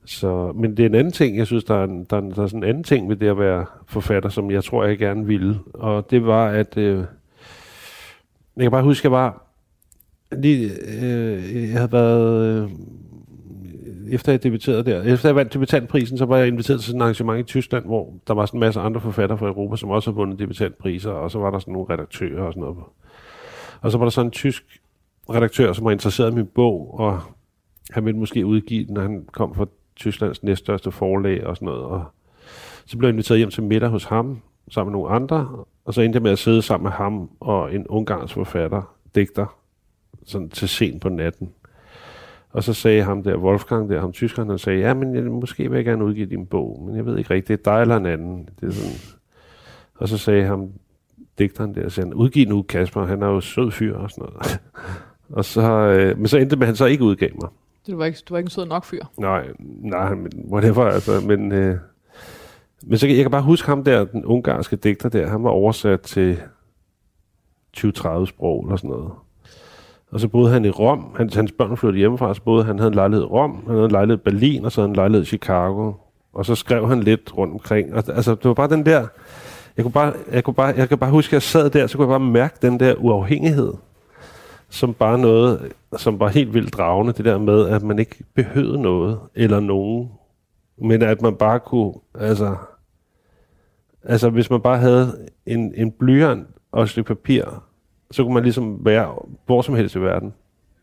så, 0.06 0.52
men 0.56 0.78
det 0.78 0.84
er 0.84 0.90
en 0.90 0.96
anden 0.96 1.14
ting, 1.14 1.38
jeg 1.38 1.48
synes, 1.48 1.64
der 1.64 1.76
er, 1.76 1.84
en, 1.84 2.04
der, 2.10 2.18
er, 2.18 2.22
der 2.22 2.44
er 2.44 2.48
sådan 2.48 2.64
en 2.64 2.70
anden 2.70 2.84
ting 2.84 3.10
ved 3.10 3.16
det 3.16 3.28
at 3.28 3.40
være 3.40 3.66
forfatter, 3.86 4.30
som 4.30 4.52
jeg 4.52 4.64
tror, 4.64 4.84
jeg 4.84 4.98
gerne 4.98 5.26
ville. 5.26 5.60
Og 5.74 6.12
det 6.12 6.26
var, 6.26 6.48
at 6.48 6.78
øh, 6.78 6.98
jeg 8.56 8.64
kan 8.64 8.72
bare 8.72 8.84
huske, 8.84 9.06
jeg 9.06 9.12
var 9.12 9.48
lige, 10.32 10.72
øh, 11.02 11.70
jeg 11.70 11.78
havde 11.78 11.92
været, 11.92 12.64
øh, 12.64 12.70
efter 14.10 14.32
jeg 14.32 14.44
debuterede 14.44 14.84
der, 14.84 15.04
efter 15.04 15.30
jeg 15.30 15.36
vandt 15.36 15.54
debutantprisen, 15.54 16.18
så 16.18 16.26
var 16.26 16.38
jeg 16.38 16.48
inviteret 16.48 16.80
til 16.80 16.88
sådan 16.88 17.02
et 17.02 17.04
arrangement 17.04 17.40
i 17.40 17.44
Tyskland, 17.44 17.86
hvor 17.86 18.14
der 18.28 18.34
var 18.34 18.46
sådan 18.46 18.58
en 18.58 18.60
masse 18.60 18.80
andre 18.80 19.02
forfattere 19.02 19.38
fra 19.38 19.48
Europa, 19.48 19.76
som 19.76 19.90
også 19.90 20.12
har 20.12 20.16
vundet 20.16 20.40
debutantpriser, 20.40 21.12
og 21.12 21.32
så 21.32 21.40
var 21.40 21.52
der 21.52 21.60
sådan 21.60 21.72
nogle 21.72 21.94
redaktører 21.94 22.44
og 22.44 22.54
sådan 22.54 22.62
noget. 22.62 22.78
Og 23.82 23.92
så 23.92 23.98
var 23.98 24.06
der 24.06 24.10
sådan 24.10 24.28
en 24.28 24.32
tysk 24.32 24.64
redaktør, 25.30 25.74
som 25.74 25.86
var 25.86 25.92
interesseret 25.92 26.32
i 26.32 26.36
min 26.36 26.46
bog, 26.46 27.00
og 27.00 27.20
han 27.92 28.06
ville 28.06 28.20
måske 28.20 28.46
udgive 28.46 28.86
den, 28.86 28.94
når 28.94 29.02
han 29.02 29.26
kom 29.32 29.56
fra 29.56 29.66
Tysklands 29.96 30.44
næststørste 30.44 30.92
forlag 30.92 31.48
og 31.48 31.56
sådan 31.56 31.66
noget. 31.66 31.82
Og 31.82 32.06
så 32.86 32.98
blev 32.98 33.08
jeg 33.08 33.14
inviteret 33.14 33.38
hjem 33.38 33.50
til 33.50 33.64
middag 33.64 33.90
hos 33.90 34.04
ham, 34.04 34.42
sammen 34.72 34.92
med 34.92 35.00
nogle 35.00 35.16
andre, 35.16 35.66
og 35.86 35.94
så 35.94 36.02
endte 36.02 36.18
jeg 36.18 36.24
med 36.24 36.32
at 36.32 36.40
sidde 36.40 36.62
sammen 36.62 36.84
med 36.84 36.92
ham 36.92 37.30
og 37.40 37.76
en 37.76 37.88
ungarsk 37.88 38.34
forfatter, 38.34 38.96
digter, 39.16 39.58
sådan 40.26 40.50
til 40.50 40.70
sent 40.70 41.02
på 41.02 41.10
natten. 41.10 41.50
Og 42.52 42.64
så 42.64 42.74
sagde 42.74 43.04
ham 43.04 43.24
der, 43.24 43.38
Wolfgang 43.38 43.90
der, 43.90 44.00
ham 44.00 44.12
tyskeren, 44.12 44.50
han 44.50 44.58
sagde, 44.58 44.80
ja, 44.80 44.94
men 44.94 45.16
jeg, 45.16 45.24
måske 45.24 45.70
vil 45.70 45.76
jeg 45.78 45.86
gerne 45.86 46.06
udgive 46.06 46.26
din 46.26 46.46
bog, 46.46 46.84
men 46.86 46.96
jeg 46.96 47.06
ved 47.06 47.18
ikke 47.18 47.34
rigtigt, 47.34 47.48
det 47.66 47.68
er 47.68 47.74
dig 47.76 47.82
eller 47.82 47.98
en 47.98 48.06
anden. 48.06 48.50
Det 48.62 48.68
er 48.68 48.72
sådan. 48.72 48.92
Og 49.96 50.08
så 50.10 50.18
sagde 50.18 50.44
ham, 50.44 50.70
digteren 51.40 51.76
der, 51.76 51.90
sagde 51.90 52.16
udgiv 52.16 52.48
nu 52.50 52.62
Kasper, 52.62 53.06
han 53.06 53.22
er 53.22 53.28
jo 53.28 53.42
sød 53.42 53.72
fyr 53.72 53.98
og 53.98 54.10
sådan 54.12 54.26
noget. 54.34 54.60
og 55.38 55.46
så, 55.46 55.72
øh, 55.72 56.18
men 56.18 56.28
så 56.28 56.38
endte 56.38 56.50
det 56.50 56.58
med, 56.60 56.66
at 56.66 56.68
han 56.70 56.76
så 56.76 56.86
ikke 56.86 57.04
udgav 57.04 57.30
mig. 57.42 57.50
Du 57.88 57.98
var 57.98 58.06
ikke, 58.06 58.20
du 58.30 58.34
var 58.34 58.38
ikke 58.38 58.46
en 58.46 58.52
sød 58.52 58.66
nok 58.66 58.86
fyr. 58.86 59.04
Nej, 59.18 59.48
nej, 59.82 60.16
men 60.16 60.32
whatever, 60.52 60.84
altså, 60.86 61.12
men, 61.28 61.52
øh, 61.52 61.78
men 62.84 62.98
så, 62.98 63.08
kan- 63.08 63.16
jeg 63.16 63.24
kan 63.24 63.32
bare 63.32 63.42
huske 63.44 63.68
ham 63.68 63.84
der, 63.84 64.06
den 64.06 64.26
ungarske 64.26 64.76
digter 64.76 65.10
der, 65.10 65.28
han 65.28 65.44
var 65.44 65.50
oversat 65.50 66.02
til 66.02 66.42
20-30 67.78 68.26
sprog 68.26 68.64
eller 68.66 68.76
sådan 68.76 68.90
noget. 68.90 69.12
Og 70.12 70.20
så 70.20 70.28
boede 70.28 70.52
han 70.52 70.66
i 70.66 70.70
Rom. 70.70 71.16
Hans, 71.18 71.36
hans 71.36 71.52
børn 71.52 71.78
flyttede 71.78 72.00
hjemmefra, 72.00 72.34
så 72.34 72.42
boede 72.42 72.64
han 72.64 72.80
havde 72.80 72.88
en 72.88 72.96
lejlighed 72.96 73.26
i 73.26 73.28
Rom, 73.28 73.64
han 73.66 73.76
havde 73.76 73.86
en 73.86 73.92
lejlighed 73.92 74.20
i 74.20 74.24
Berlin, 74.24 74.66
og 74.66 74.72
så 74.72 74.82
havde 74.82 74.88
han 74.88 74.92
en 74.92 74.96
lejlighed 74.96 75.24
i 75.24 75.28
Chicago. 75.28 75.94
Og 76.34 76.46
så 76.46 76.56
skrev 76.56 76.88
han 76.88 77.04
lidt 77.04 77.38
rundt 77.38 77.54
omkring. 77.54 77.94
Og, 77.94 78.04
altså, 78.08 78.36
det 78.36 78.46
var 78.46 78.54
bare 78.54 78.70
den 78.70 78.86
der... 78.86 79.08
Jeg 79.78 79.86
kunne 79.86 79.92
bare, 79.92 80.14
jeg 80.32 80.44
kunne 80.44 80.54
bare, 80.54 80.74
jeg 80.78 80.90
kan 80.90 80.98
bare 80.98 81.12
huske, 81.12 81.30
at 81.30 81.34
jeg 81.34 81.42
sad 81.42 81.70
der, 81.70 81.88
så 81.88 81.98
kunne 81.98 82.14
jeg 82.14 82.20
bare 82.20 82.30
mærke 82.32 82.56
den 82.62 82.80
der 82.80 82.96
uafhængighed, 82.96 83.74
som 84.70 84.94
bare 84.94 85.20
noget, 85.20 85.72
som 85.98 86.20
var 86.20 86.28
helt 86.28 86.54
vildt 86.54 86.74
dragende, 86.74 87.14
det 87.14 87.26
der 87.26 87.38
med, 87.38 87.68
at 87.68 87.84
man 87.84 88.00
ikke 88.00 88.24
behøvede 88.36 88.82
noget, 88.82 89.20
eller 89.36 89.60
nogen, 89.60 90.10
men 90.78 91.02
at 91.02 91.22
man 91.22 91.36
bare 91.36 91.60
kunne, 91.60 91.94
altså, 92.20 92.56
altså 94.04 94.30
hvis 94.30 94.50
man 94.50 94.62
bare 94.62 94.78
havde 94.78 95.28
en, 95.46 95.74
en 95.78 95.92
blyant 95.92 96.48
og 96.72 96.84
et 96.84 96.90
stykke 96.90 97.08
papir, 97.08 97.64
så 98.12 98.24
kunne 98.24 98.34
man 98.34 98.44
ligesom 98.44 98.86
være 98.86 99.16
hvor 99.46 99.62
som 99.62 99.76
helst 99.76 99.96
i 99.96 100.00
verden. 100.00 100.34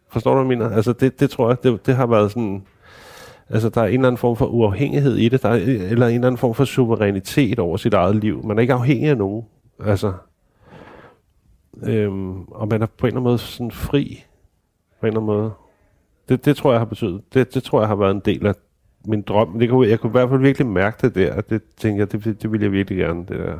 Forstår 0.08 0.30
du, 0.30 0.42
hvad 0.42 0.56
jeg 0.56 0.58
mener? 0.58 0.76
Altså 0.76 0.92
det, 0.92 1.20
det 1.20 1.30
tror 1.30 1.48
jeg, 1.48 1.62
det, 1.62 1.86
det 1.86 1.96
har 1.96 2.06
været 2.06 2.30
sådan, 2.30 2.62
altså 3.48 3.68
der 3.68 3.80
er 3.80 3.86
en 3.86 3.92
eller 3.92 4.06
anden 4.06 4.18
form 4.18 4.36
for 4.36 4.46
uafhængighed 4.46 5.16
i 5.16 5.28
det, 5.28 5.42
der 5.42 5.48
er, 5.48 5.54
eller 5.54 6.06
en 6.06 6.14
eller 6.14 6.26
anden 6.26 6.36
form 6.36 6.54
for 6.54 6.64
suverænitet 6.64 7.58
over 7.58 7.76
sit 7.76 7.94
eget 7.94 8.16
liv. 8.16 8.46
Man 8.46 8.58
er 8.58 8.62
ikke 8.62 8.74
afhængig 8.74 9.08
af 9.08 9.16
nogen. 9.16 9.44
Altså, 9.84 10.12
øhm, 11.82 12.42
og 12.42 12.68
man 12.68 12.82
er 12.82 12.86
på 12.86 13.06
en 13.06 13.08
eller 13.08 13.20
anden 13.20 13.30
måde 13.30 13.38
sådan 13.38 13.70
fri, 13.70 14.24
på 15.00 15.06
en 15.06 15.08
eller 15.08 15.20
anden 15.20 15.36
måde. 15.36 15.50
Det, 16.28 16.44
det 16.44 16.56
tror 16.56 16.70
jeg 16.70 16.80
har 16.80 16.86
betydet, 16.86 17.20
det, 17.34 17.54
det 17.54 17.62
tror 17.62 17.80
jeg 17.80 17.88
har 17.88 17.96
været 17.96 18.14
en 18.14 18.22
del 18.24 18.46
af 18.46 18.54
min 19.04 19.22
drøm. 19.22 19.58
Det 19.58 19.70
kunne, 19.70 19.88
jeg 19.88 20.00
kunne 20.00 20.10
i 20.10 20.12
hvert 20.12 20.28
fald 20.28 20.40
virkelig 20.40 20.66
mærke 20.66 20.96
det 21.06 21.14
der, 21.14 21.40
det 21.40 21.62
tænker 21.76 22.00
jeg, 22.00 22.12
det, 22.12 22.42
det 22.42 22.52
ville 22.52 22.64
jeg 22.64 22.72
virkelig 22.72 22.98
gerne, 22.98 23.20
det 23.20 23.38
der. 23.38 23.58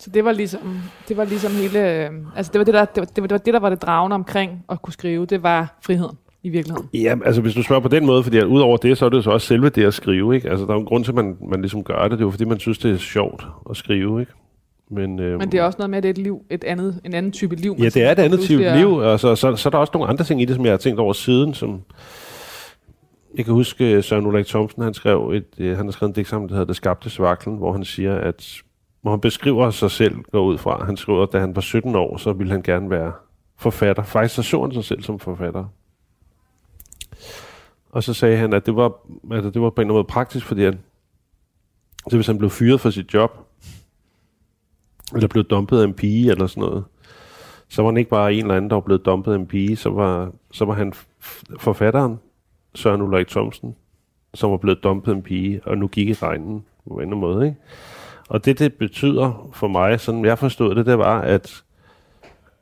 Så 0.00 0.10
det 0.10 0.24
var 0.24 0.32
ligesom, 0.32 0.80
det 1.08 1.16
var 1.16 1.24
ligesom 1.24 1.52
hele, 1.52 2.04
øh, 2.04 2.10
altså 2.36 2.52
det 2.52 2.58
var 2.58 2.64
det, 2.64 2.74
der, 2.74 2.84
det 2.84 3.00
var, 3.00 3.04
det 3.06 3.30
var, 3.30 3.38
det 3.38 3.54
der 3.54 3.60
var 3.60 3.70
det 3.70 3.82
dragende 3.82 4.14
omkring 4.14 4.64
at 4.68 4.82
kunne 4.82 4.92
skrive, 4.92 5.26
det 5.26 5.42
var 5.42 5.78
friheden 5.82 6.16
i 6.42 6.48
virkeligheden. 6.48 6.88
Ja, 6.94 7.16
altså 7.24 7.42
hvis 7.42 7.54
du 7.54 7.62
spørger 7.62 7.82
på 7.82 7.88
den 7.88 8.06
måde, 8.06 8.22
fordi 8.22 8.44
udover 8.44 8.76
det, 8.76 8.98
så 8.98 9.04
er 9.04 9.08
det 9.08 9.24
så 9.24 9.30
også 9.30 9.46
selve 9.46 9.68
det 9.68 9.84
at 9.84 9.94
skrive, 9.94 10.34
ikke? 10.34 10.50
Altså 10.50 10.64
der 10.66 10.70
er 10.70 10.74
jo 10.74 10.80
en 10.80 10.86
grund 10.86 11.04
til, 11.04 11.10
at 11.10 11.14
man, 11.16 11.36
man 11.50 11.60
ligesom 11.60 11.84
gør 11.84 12.02
det, 12.02 12.10
det 12.10 12.18
er 12.20 12.24
jo 12.24 12.30
fordi, 12.30 12.44
man 12.44 12.58
synes, 12.58 12.78
det 12.78 12.92
er 12.92 12.96
sjovt 12.96 13.46
at 13.70 13.76
skrive, 13.76 14.20
ikke? 14.20 14.32
Men, 14.90 15.18
øhm, 15.20 15.38
Men 15.38 15.52
det 15.52 15.60
er 15.60 15.64
også 15.64 15.76
noget 15.78 15.90
med, 15.90 15.96
at 15.98 16.02
det 16.02 16.08
er 16.08 16.12
et 16.12 16.18
liv, 16.18 16.42
et 16.50 16.64
andet, 16.64 17.00
en 17.04 17.14
anden 17.14 17.32
type 17.32 17.54
liv. 17.56 17.76
Ja, 17.78 17.84
det 17.84 18.02
er 18.02 18.12
et 18.12 18.18
andet 18.18 18.40
type 18.40 18.64
er- 18.64 18.76
liv, 18.76 18.92
og 18.92 19.20
så, 19.20 19.34
så, 19.36 19.56
så 19.56 19.68
er 19.68 19.70
der 19.70 19.78
også 19.78 19.90
nogle 19.94 20.08
andre 20.08 20.24
ting 20.24 20.42
i 20.42 20.44
det, 20.44 20.54
som 20.56 20.64
jeg 20.64 20.72
har 20.72 20.78
tænkt 20.78 21.00
over 21.00 21.12
siden, 21.12 21.54
som... 21.54 21.80
Jeg 23.36 23.44
kan 23.44 23.54
huske, 23.54 23.92
øh, 23.92 24.04
Søren 24.04 24.26
Ulrik 24.26 24.46
Thomsen, 24.46 24.82
han 24.82 24.94
skrev 24.94 25.30
et, 25.34 25.44
øh, 25.58 25.76
han 25.76 25.86
har 25.86 25.92
skrevet 25.92 26.10
en 26.10 26.14
digt 26.14 26.28
sammen, 26.28 26.48
der 26.48 26.54
hedder 26.54 26.66
Det 26.66 26.76
skabte 26.76 27.10
svaklen, 27.10 27.56
hvor 27.56 27.72
han 27.72 27.84
siger, 27.84 28.14
at 28.14 28.62
hvor 29.08 29.16
han 29.16 29.20
beskriver 29.20 29.70
sig 29.70 29.90
selv, 29.90 30.16
går 30.32 30.40
ud 30.44 30.58
fra, 30.58 30.84
han 30.84 30.96
skriver, 30.96 31.22
at 31.22 31.32
da 31.32 31.38
han 31.38 31.56
var 31.56 31.60
17 31.60 31.96
år, 31.96 32.16
så 32.16 32.32
ville 32.32 32.52
han 32.52 32.62
gerne 32.62 32.90
være 32.90 33.12
forfatter. 33.56 34.02
Faktisk 34.02 34.34
så 34.34 34.42
så 34.42 34.62
han 34.62 34.72
sig 34.72 34.84
selv 34.84 35.02
som 35.02 35.18
forfatter. 35.18 35.64
Og 37.90 38.02
så 38.02 38.14
sagde 38.14 38.36
han, 38.36 38.52
at 38.52 38.66
det 38.66 38.76
var, 38.76 38.92
altså 39.30 39.50
det 39.50 39.62
var 39.62 39.70
på 39.70 39.80
en 39.80 39.84
eller 39.84 39.94
anden 39.94 39.94
måde 39.94 40.04
praktisk, 40.04 40.46
fordi 40.46 40.64
han, 40.64 40.80
så 42.10 42.16
hvis 42.16 42.26
han 42.26 42.38
blev 42.38 42.50
fyret 42.50 42.80
fra 42.80 42.90
sit 42.90 43.14
job, 43.14 43.46
eller 45.14 45.28
blev 45.28 45.44
dumpet 45.44 45.80
af 45.80 45.84
en 45.84 45.94
pige 45.94 46.30
eller 46.30 46.46
sådan 46.46 46.60
noget, 46.60 46.84
så 47.68 47.82
var 47.82 47.90
han 47.90 47.96
ikke 47.96 48.10
bare 48.10 48.34
en 48.34 48.40
eller 48.40 48.54
anden, 48.54 48.70
der 48.70 48.76
var 48.76 48.80
blevet 48.80 49.04
dumpet 49.04 49.32
af 49.32 49.36
en 49.36 49.46
pige, 49.46 49.76
så 49.76 49.90
var, 49.90 50.32
så 50.52 50.64
var 50.64 50.74
han 50.74 50.92
forfatteren, 51.58 52.20
Søren 52.74 53.02
Ulrik 53.02 53.28
Thomsen, 53.28 53.76
som 54.34 54.50
var 54.50 54.56
blevet 54.56 54.82
dumpet 54.82 55.12
af 55.12 55.16
en 55.16 55.22
pige, 55.22 55.60
og 55.64 55.78
nu 55.78 55.88
gik 55.88 56.08
i 56.08 56.12
regnen 56.12 56.64
på 56.88 56.94
en 56.94 57.00
eller 57.00 57.06
anden 57.06 57.20
måde. 57.20 57.46
Ikke? 57.46 57.58
Og 58.28 58.44
det, 58.44 58.58
det 58.58 58.74
betyder 58.74 59.50
for 59.52 59.68
mig, 59.68 60.00
sådan 60.00 60.24
jeg 60.24 60.38
forstod 60.38 60.74
det, 60.74 60.86
det 60.86 60.98
var, 60.98 61.20
at, 61.20 61.62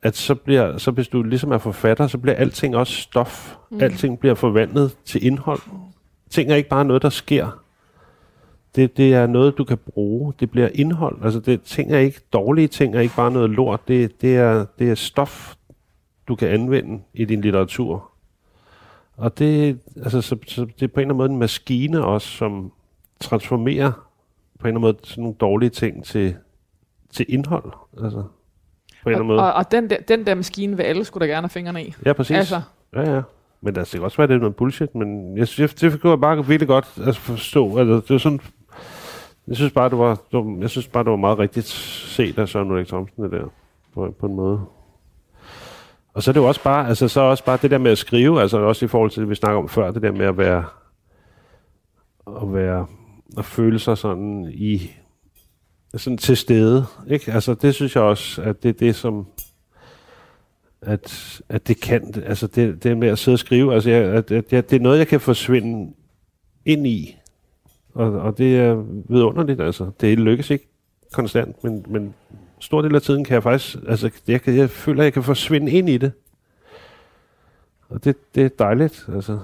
at 0.01 0.15
så, 0.15 0.35
bliver, 0.35 0.77
så 0.77 0.91
hvis 0.91 1.07
du 1.07 1.23
ligesom 1.23 1.51
er 1.51 1.57
forfatter, 1.57 2.07
så 2.07 2.17
bliver 2.17 2.35
alting 2.35 2.75
også 2.75 2.93
stof. 2.93 3.55
Mm. 3.69 3.81
Alting 3.81 4.19
bliver 4.19 4.35
forvandlet 4.35 4.97
til 5.05 5.25
indhold. 5.25 5.59
Ting 6.29 6.51
er 6.51 6.55
ikke 6.55 6.69
bare 6.69 6.85
noget, 6.85 7.01
der 7.01 7.09
sker. 7.09 7.63
Det, 8.75 8.97
det 8.97 9.13
er 9.13 9.27
noget, 9.27 9.57
du 9.57 9.63
kan 9.63 9.77
bruge. 9.77 10.33
Det 10.39 10.51
bliver 10.51 10.69
indhold. 10.73 11.23
Altså, 11.23 11.39
det, 11.39 11.61
ting 11.61 11.91
er 11.91 11.99
ikke 11.99 12.21
dårlige 12.33 12.67
ting, 12.67 12.95
er 12.95 12.99
ikke 12.99 13.15
bare 13.15 13.31
noget 13.31 13.49
lort. 13.49 13.87
Det, 13.87 14.21
det, 14.21 14.35
er, 14.35 14.65
det 14.79 14.89
er 14.89 14.95
stof, 14.95 15.55
du 16.27 16.35
kan 16.35 16.47
anvende 16.47 17.03
i 17.13 17.25
din 17.25 17.41
litteratur. 17.41 18.11
Og 19.17 19.39
det, 19.39 19.79
altså, 20.03 20.21
så, 20.21 20.37
så 20.47 20.65
det 20.65 20.83
er 20.83 20.87
på 20.87 20.99
en 20.99 21.01
eller 21.01 21.01
anden 21.01 21.17
måde 21.17 21.29
en 21.29 21.37
maskine 21.37 22.03
også, 22.03 22.27
som 22.27 22.71
transformerer 23.19 24.06
på 24.59 24.67
en 24.67 24.67
eller 24.67 24.79
anden 24.79 24.81
måde 24.81 24.97
sådan 25.03 25.21
nogle 25.21 25.35
dårlige 25.39 25.69
ting 25.69 26.05
til, 26.05 26.35
til 27.13 27.25
indhold. 27.29 27.71
Altså, 28.03 28.23
på 29.03 29.09
en 29.09 29.11
eller 29.11 29.19
anden 29.19 29.21
Og, 29.21 29.25
måde. 29.25 29.43
og, 29.43 29.53
og 29.53 29.71
den, 29.71 29.89
der, 29.89 29.97
den 30.07 30.25
der 30.25 30.35
maskine 30.35 30.77
vil 30.77 30.83
alle 30.83 31.05
skulle 31.05 31.27
da 31.27 31.33
gerne 31.33 31.41
have 31.47 31.49
fingrene 31.49 31.83
i. 31.85 31.93
Ja, 32.05 32.13
præcis. 32.13 32.37
Altså, 32.37 32.61
Ja, 32.93 33.15
ja. 33.15 33.21
Men 33.61 33.75
der 33.75 33.89
kan 33.91 34.03
også 34.03 34.17
være, 34.17 34.27
det 34.27 34.33
er 34.33 34.39
noget 34.39 34.55
bullshit, 34.55 34.95
men 34.95 35.37
jeg 35.37 35.47
synes, 35.47 35.73
det 35.73 36.01
kunne 36.01 36.11
jeg 36.11 36.19
bare 36.19 36.45
virkelig 36.45 36.67
godt 36.67 36.93
altså, 37.05 37.21
forstå. 37.21 37.77
Altså, 37.77 37.93
det 37.93 38.09
var 38.09 38.17
sådan, 38.17 38.39
jeg 39.47 39.55
synes 39.55 39.71
bare, 39.71 39.89
det 39.89 39.97
var, 39.97 40.09
det 40.09 40.33
var, 40.33 40.57
jeg 40.61 40.69
synes 40.69 40.87
bare, 40.87 41.03
det 41.03 41.09
var 41.11 41.17
meget 41.17 41.39
rigtigt 41.39 41.65
set 41.65 42.39
af 42.39 42.49
Søren 42.49 42.71
Ulrik 42.71 42.87
Thomsen, 42.87 43.23
det 43.23 43.31
der, 43.31 43.47
på, 43.93 44.15
på 44.19 44.25
en 44.25 44.35
måde. 44.35 44.61
Og 46.13 46.23
så 46.23 46.31
er 46.31 46.33
det 46.33 46.39
jo 46.39 46.47
også 46.47 46.63
bare, 46.63 46.87
altså 46.87 47.07
så 47.07 47.21
er 47.21 47.25
også 47.25 47.45
bare 47.45 47.57
det 47.61 47.71
der 47.71 47.77
med 47.77 47.91
at 47.91 47.97
skrive, 47.97 48.41
altså 48.41 48.57
også 48.57 48.85
i 48.85 48.87
forhold 48.87 49.11
til 49.11 49.21
det, 49.21 49.29
vi 49.29 49.35
snakker 49.35 49.59
om 49.59 49.69
før, 49.69 49.91
det 49.91 50.01
der 50.01 50.11
med 50.11 50.25
at 50.25 50.37
være, 50.37 50.65
at 52.27 52.53
være, 52.53 52.85
at 53.37 53.45
føle 53.45 53.79
sig 53.79 53.97
sådan 53.97 54.51
i, 54.53 54.91
sådan 55.95 56.17
til 56.17 56.37
stede, 56.37 56.85
ikke? 57.09 57.31
Altså 57.31 57.53
det 57.53 57.75
synes 57.75 57.95
jeg 57.95 58.03
også, 58.03 58.41
at 58.41 58.63
det 58.63 58.69
er 58.69 58.73
det, 58.73 58.95
som, 58.95 59.27
at, 60.81 61.41
at 61.49 61.67
det 61.67 61.81
kan, 61.81 62.13
altså 62.25 62.47
det, 62.47 62.83
det 62.83 62.97
med 62.97 63.07
at 63.07 63.19
sidde 63.19 63.35
og 63.35 63.39
skrive, 63.39 63.73
altså 63.73 63.89
jeg, 63.89 64.03
at, 64.03 64.31
at 64.31 64.53
jeg, 64.53 64.69
det 64.69 64.75
er 64.75 64.79
noget, 64.79 64.97
jeg 64.97 65.07
kan 65.07 65.19
forsvinde 65.19 65.93
ind 66.65 66.87
i, 66.87 67.17
og, 67.93 68.11
og 68.11 68.37
det 68.37 68.57
er 68.57 68.75
vidunderligt, 69.09 69.61
altså. 69.61 69.91
Det 70.01 70.19
lykkes 70.19 70.49
ikke 70.49 70.67
konstant, 71.13 71.63
men, 71.63 71.85
men 71.87 72.13
stor 72.59 72.81
del 72.81 72.95
af 72.95 73.01
tiden 73.01 73.23
kan 73.23 73.33
jeg 73.33 73.43
faktisk, 73.43 73.77
altså 73.87 74.11
jeg, 74.27 74.41
kan, 74.41 74.55
jeg 74.55 74.69
føler, 74.69 75.01
at 75.01 75.05
jeg 75.05 75.13
kan 75.13 75.23
forsvinde 75.23 75.71
ind 75.71 75.89
i 75.89 75.97
det. 75.97 76.11
Og 77.89 78.03
det, 78.03 78.35
det 78.35 78.45
er 78.45 78.49
dejligt, 78.49 79.05
altså. 79.15 79.39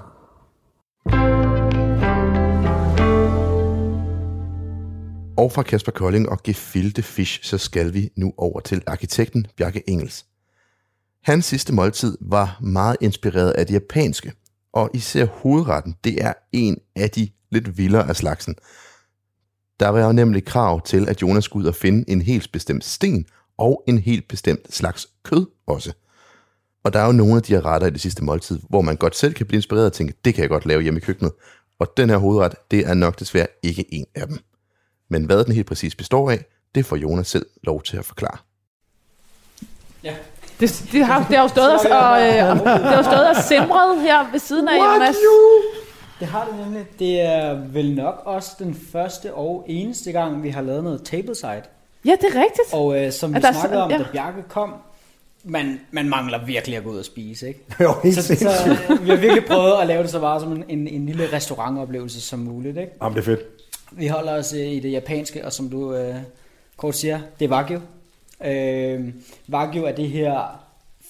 Og 5.38 5.52
fra 5.52 5.64
Kasper 5.64 5.92
Kolding 5.92 6.30
og 6.30 6.44
Gefilte 6.44 7.04
Fish, 7.04 7.44
så 7.44 7.58
skal 7.58 7.94
vi 7.94 8.10
nu 8.16 8.34
over 8.38 8.60
til 8.60 8.82
arkitekten 8.88 9.48
Bjarke 9.58 9.90
Engels. 9.90 10.26
Hans 11.24 11.46
sidste 11.46 11.74
måltid 11.74 12.18
var 12.22 12.58
meget 12.62 12.98
inspireret 13.02 13.52
af 13.52 13.68
det 13.68 13.74
japanske, 13.74 14.34
og 14.74 14.90
især 14.94 15.26
hovedretten, 15.26 15.96
det 16.04 16.24
er 16.24 16.34
en 16.52 16.78
af 16.96 17.10
de 17.10 17.30
lidt 17.52 17.78
vildere 17.78 18.10
af 18.10 18.16
slagsen. 18.16 18.56
Der 19.80 19.88
var 19.88 20.06
jo 20.06 20.12
nemlig 20.12 20.46
krav 20.46 20.82
til, 20.86 21.10
at 21.10 21.22
Jonas 21.22 21.44
skulle 21.44 21.64
ud 21.64 21.70
og 21.70 21.76
finde 21.76 22.10
en 22.10 22.22
helt 22.22 22.52
bestemt 22.52 22.86
sten 22.86 23.26
og 23.58 23.84
en 23.88 23.98
helt 23.98 24.28
bestemt 24.28 24.74
slags 24.74 25.08
kød 25.24 25.46
også. 25.68 25.94
Og 26.84 26.94
der 26.94 27.00
er 27.00 27.06
jo 27.06 27.12
nogle 27.12 27.36
af 27.36 27.44
de 27.44 27.54
her 27.54 27.66
retter 27.66 27.88
i 27.88 27.92
det 27.92 28.02
sidste 28.02 28.24
måltid, 28.24 28.60
hvor 28.70 28.82
man 28.82 28.96
godt 28.96 29.16
selv 29.16 29.34
kan 29.34 29.46
blive 29.46 29.58
inspireret 29.58 29.86
og 29.86 29.94
tænke, 29.94 30.14
det 30.26 30.34
kan 30.34 30.42
jeg 30.42 30.50
godt 30.50 30.66
lave 30.66 30.82
hjemme 30.82 30.98
i 30.98 31.02
køkkenet. 31.02 31.34
Og 31.80 31.94
den 31.98 32.10
her 32.10 32.18
hovedret, 32.18 32.56
det 32.72 32.80
er 32.80 32.94
nok 32.94 33.20
desværre 33.20 33.48
ikke 33.64 33.94
en 33.94 34.06
af 34.16 34.28
dem. 34.28 34.38
Men 35.14 35.24
hvad 35.26 35.44
den 35.46 35.54
helt 35.54 35.68
præcis 35.68 35.96
består 35.96 36.32
af, 36.32 36.46
det 36.76 36.86
får 36.86 36.96
Jonas 36.96 37.28
selv 37.28 37.46
lov 37.64 37.84
til 37.84 37.98
at 37.98 38.06
forklare. 38.06 38.38
Ja. 40.04 40.14
det, 40.60 40.86
det, 40.92 41.06
har, 41.06 41.26
det 41.28 41.36
har 41.38 41.44
jo 41.44 41.48
stået 41.48 41.72
og, 41.72 42.00
og, 42.10 42.22
øh, 42.22 42.28
det 42.28 42.92
har 42.92 42.98
jo 42.98 43.04
stået 43.04 43.30
og 43.30 43.36
simret 43.44 44.02
her 44.02 44.32
ved 44.32 44.40
siden 44.40 44.68
af 44.68 44.78
Jonas. 44.78 45.16
Det 46.20 46.28
har 46.28 46.46
det 46.46 46.66
nemlig. 46.66 46.86
Det 47.00 47.22
er 47.22 47.54
vel 47.54 47.96
nok 47.96 48.22
også 48.26 48.52
den 48.60 48.76
første 48.92 49.34
og 49.34 49.66
eneste 49.68 50.12
gang, 50.12 50.44
vi 50.44 50.50
har 50.50 50.62
lavet 50.62 50.84
noget 50.84 51.04
tableside. 51.04 51.62
Ja, 52.06 52.12
det 52.12 52.36
er 52.36 52.42
rigtigt. 52.42 52.74
Og 52.74 53.06
øh, 53.06 53.12
som 53.12 53.36
vi 53.36 53.40
snakkede 53.40 53.74
så- 53.74 53.80
om, 53.80 53.92
ja. 53.92 53.98
da 53.98 54.06
Bjarke 54.12 54.44
kom, 54.50 54.74
man, 55.44 55.80
man 55.92 56.10
mangler 56.10 56.46
virkelig 56.46 56.78
at 56.78 56.84
gå 56.84 56.90
ud 56.90 56.98
og 56.98 57.06
spise, 57.06 57.48
ikke? 57.48 57.60
Jo, 57.84 57.94
helt 58.04 58.16
Så, 58.16 58.36
så 58.36 58.50
øh, 58.90 59.04
vi 59.06 59.10
har 59.10 59.18
virkelig 59.18 59.46
prøvet 59.46 59.74
at 59.82 59.88
lave 59.88 60.04
det 60.04 60.12
så 60.12 60.20
meget 60.20 60.42
som 60.42 60.52
en, 60.52 60.64
en, 60.70 60.88
en 60.88 61.06
lille 61.06 61.34
restaurantoplevelse 61.34 62.22
som 62.22 62.40
muligt, 62.40 62.78
ikke? 62.78 62.92
Jamen, 63.02 63.16
det 63.16 63.22
er 63.22 63.26
fedt. 63.26 63.42
Vi 63.98 64.08
holder 64.08 64.34
os 64.34 64.54
øh, 64.54 64.68
i 64.68 64.80
det 64.80 64.92
japanske, 64.92 65.46
og 65.46 65.54
som 65.54 65.70
du 65.70 65.94
øh, 65.96 66.16
kort 66.78 66.96
siger, 66.96 67.20
det 67.40 67.46
er 67.46 67.50
Wagyu. 67.50 67.80
Øh, 68.46 69.14
Wagyu 69.50 69.84
er 69.84 69.92
det 69.92 70.10
her 70.10 70.60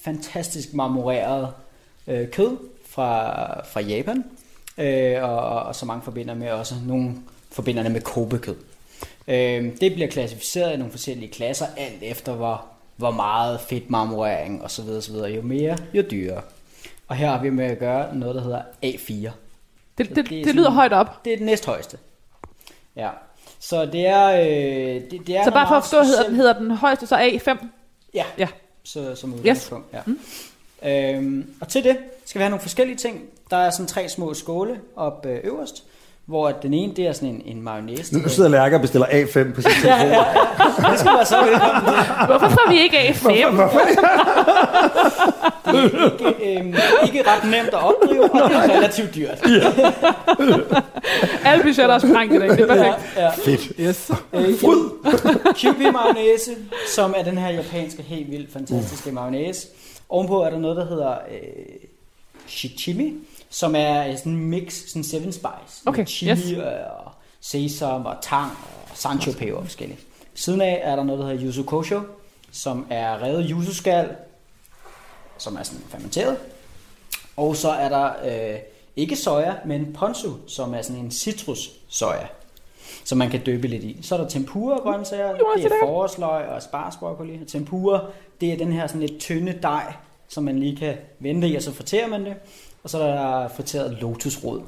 fantastisk 0.04 0.74
marmoreret 0.74 1.48
øh, 2.06 2.30
kød 2.30 2.56
fra, 2.88 3.30
fra 3.66 3.80
Japan, 3.80 4.24
øh, 4.78 5.22
og, 5.22 5.38
og, 5.62 5.74
så 5.74 5.86
mange 5.86 6.02
forbinder 6.02 6.34
med 6.34 6.50
også 6.50 6.74
nogle 6.86 7.14
forbinder 7.52 7.82
det 7.82 7.92
med 7.92 8.00
kobekød. 8.00 8.56
Øh, 9.28 9.64
det 9.80 9.92
bliver 9.94 10.08
klassificeret 10.08 10.74
i 10.74 10.76
nogle 10.76 10.90
forskellige 10.90 11.32
klasser, 11.32 11.66
alt 11.76 12.02
efter 12.02 12.32
hvor, 12.34 12.64
hvor 12.96 13.10
meget 13.10 13.60
fedt 13.60 13.90
marmorering 13.90 14.64
osv. 14.64 14.88
osv. 14.88 15.14
Jo 15.14 15.42
mere, 15.42 15.76
jo 15.94 16.02
dyrere. 16.10 16.42
Og 17.08 17.16
her 17.16 17.28
har 17.30 17.42
vi 17.42 17.50
med 17.50 17.64
at 17.64 17.78
gøre 17.78 18.16
noget, 18.16 18.34
der 18.34 18.42
hedder 18.42 18.62
A4. 18.84 19.12
Det, 19.98 20.08
det 20.08 20.08
det, 20.16 20.16
det 20.16 20.44
sådan- 20.44 20.54
lyder 20.56 20.70
højt 20.70 20.92
op. 20.92 21.24
Det 21.24 21.32
er 21.32 21.36
den 21.36 21.46
næsthøjeste. 21.46 21.98
Ja. 22.96 23.10
Så 23.60 23.86
det 23.86 24.06
er... 24.06 24.26
Øh, 24.30 25.10
det, 25.10 25.26
det 25.26 25.36
er 25.36 25.44
Så 25.44 25.50
bare 25.50 25.68
for 25.68 25.74
at 25.74 25.82
forstå, 25.82 26.02
hedder, 26.02 26.22
den- 26.26 26.36
hedder 26.36 26.52
den 26.58 26.70
højeste 26.70 27.06
så 27.06 27.16
A5? 27.16 27.66
Ja. 28.14 28.24
Ja. 28.38 28.48
Så, 28.84 29.14
som 29.14 29.30
Yes. 29.30 29.38
udgangspunkt, 29.38 29.86
ja. 29.92 30.00
Mm. 30.06 30.18
Øhm, 30.88 31.54
og 31.60 31.68
til 31.68 31.84
det 31.84 31.96
skal 32.24 32.38
vi 32.38 32.42
have 32.42 32.50
nogle 32.50 32.62
forskellige 32.62 32.96
ting. 32.96 33.24
Der 33.50 33.56
er 33.56 33.70
sådan 33.70 33.86
tre 33.86 34.08
små 34.08 34.34
skåle 34.34 34.80
op 34.96 35.26
øh, 35.26 35.40
øverst, 35.44 35.84
hvor 36.26 36.48
at 36.48 36.62
den 36.62 36.74
ene 36.74 36.94
det 36.96 37.06
er 37.06 37.12
sådan 37.12 37.28
en, 37.28 37.42
en 37.44 37.62
mayonnaise. 37.62 38.18
Nu 38.18 38.28
sidder 38.28 38.50
Lærke 38.50 38.76
og 38.76 38.80
bestiller 38.80 39.06
A5 39.06 39.54
på 39.54 39.62
sin 39.62 39.70
telefon. 39.82 39.84
ja, 39.84 39.96
ja, 40.06 40.08
ja. 40.08 40.24
Det 40.90 40.98
skal 40.98 41.12
være 41.14 41.26
så 41.26 41.36
velkommen 41.44 41.82
til. 41.84 41.94
Hvorfor 42.26 42.48
får 42.48 42.70
vi 42.70 42.80
ikke 42.80 42.98
A5? 42.98 43.30
Ikke, 45.74 46.58
øhm, 46.58 46.74
ikke 47.04 47.22
ret 47.30 47.50
nemt 47.50 47.68
at 47.68 47.74
opdrive, 47.74 48.32
og 48.34 48.50
det 48.50 48.56
er 48.56 48.62
relativt 48.76 49.14
dyrt. 49.14 49.38
Alle 51.44 51.62
budgetter 51.62 51.94
er 51.94 51.98
sprængt 51.98 52.34
i 52.34 52.38
dag. 52.38 52.48
Det 52.50 52.60
er 52.60 52.66
perfekt. 52.66 53.16
Ja, 53.16 53.22
ja. 53.24 53.30
Fedt. 53.30 53.72
Yes. 53.80 54.10
Øh, 54.32 54.54
QB 55.54 55.78
mayonnaise, 55.78 56.50
som 56.94 57.14
er 57.16 57.22
den 57.22 57.38
her 57.38 57.48
japanske, 57.50 58.02
helt 58.02 58.30
vildt 58.30 58.52
fantastiske 58.52 59.12
mayonnaise. 59.12 59.66
Ovenpå 60.08 60.42
er 60.42 60.50
der 60.50 60.58
noget, 60.58 60.76
der 60.76 60.86
hedder 60.86 61.10
øh, 61.10 61.46
shichimi, 62.46 63.12
som 63.54 63.74
er 63.76 64.16
sådan 64.16 64.32
en 64.32 64.38
mix, 64.38 64.74
sådan 64.88 65.00
en 65.00 65.04
seven 65.04 65.32
spice. 65.32 65.82
Okay, 65.86 65.98
Med 65.98 66.06
chili 66.06 66.32
yes. 66.32 66.58
og 66.58 67.12
sesam 67.40 68.06
og 68.06 68.16
tang 68.22 68.50
og 68.90 68.96
sancho 68.96 69.32
peber 69.32 69.56
og 69.56 69.64
forskelligt. 69.64 70.00
Siden 70.34 70.60
af 70.60 70.80
er 70.82 70.96
der 70.96 71.04
noget, 71.04 71.20
der 71.20 71.26
hedder 71.26 71.46
yuzu 71.46 71.62
kosho, 71.62 72.00
som 72.52 72.86
er 72.90 73.22
revet 73.22 73.46
yuzu-skal, 73.50 74.08
som 75.38 75.56
er 75.56 75.62
sådan 75.62 75.84
fermenteret. 75.88 76.36
Og 77.36 77.56
så 77.56 77.70
er 77.70 77.88
der 77.88 78.12
øh, 78.24 78.58
ikke 78.96 79.16
soja, 79.16 79.54
men 79.64 79.92
ponzu, 79.92 80.32
som 80.46 80.74
er 80.74 80.82
sådan 80.82 81.02
en 81.02 81.10
citrus 81.10 81.70
soja, 81.88 82.26
som 83.04 83.18
man 83.18 83.30
kan 83.30 83.44
døbe 83.44 83.68
lidt 83.68 83.84
i. 83.84 83.98
Så 84.02 84.14
er 84.14 84.20
der 84.20 84.28
tempura 84.28 84.76
grøntsager, 84.76 85.30
Jo, 85.30 85.46
det 85.56 85.64
er 85.64 85.70
forårsløg 85.82 86.46
og 86.46 86.62
sparsbroccoli. 86.62 87.44
Tempura, 87.44 88.00
det 88.40 88.52
er 88.52 88.56
den 88.56 88.72
her 88.72 88.86
sådan 88.86 89.00
lidt 89.00 89.20
tynde 89.20 89.58
dej, 89.62 89.94
som 90.28 90.44
man 90.44 90.58
lige 90.58 90.76
kan 90.76 90.96
vente 91.18 91.48
i, 91.48 91.56
og 91.56 91.62
så 91.62 91.72
friterer 91.72 92.08
man 92.08 92.24
det. 92.24 92.34
Og 92.84 92.90
så 92.90 92.98
er 93.02 93.12
der 93.12 93.48
friteret 93.48 93.98
lotusrod. 94.00 94.60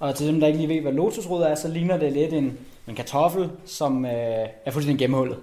Og 0.00 0.14
til 0.14 0.26
dem, 0.26 0.40
der 0.40 0.46
ikke 0.46 0.58
lige 0.58 0.68
ved, 0.68 0.80
hvad 0.80 0.92
lotusrod 0.92 1.42
er, 1.42 1.54
så 1.54 1.68
ligner 1.68 1.96
det 1.96 2.12
lidt 2.12 2.32
en, 2.32 2.58
en 2.88 2.94
kartoffel, 2.94 3.50
som 3.66 4.04
øh, 4.04 4.10
er 4.64 4.70
fuldstændig 4.70 4.98
gennemhullet. 4.98 5.36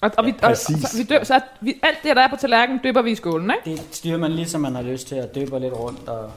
Og, 0.00 0.10
og, 0.18 0.26
vi, 0.26 0.30
og, 0.30 0.48
præcis. 0.48 0.82
så, 0.82 0.96
vi 0.96 1.02
døb, 1.02 1.24
så 1.24 1.40
vi, 1.60 1.74
alt 1.82 1.98
det, 2.02 2.16
der 2.16 2.22
er 2.22 2.28
på 2.28 2.36
tallerkenen, 2.36 2.80
dypper 2.84 3.02
vi 3.02 3.10
i 3.10 3.14
skålen, 3.14 3.50
ikke? 3.66 3.80
Det 3.80 3.94
styrer 3.96 4.18
man 4.18 4.32
lige, 4.32 4.46
som 4.48 4.60
man 4.60 4.74
har 4.74 4.82
lyst 4.82 5.08
til 5.08 5.14
at 5.14 5.34
døbe 5.34 5.58
lidt 5.58 5.74
rundt. 5.74 6.08
Og, 6.08 6.30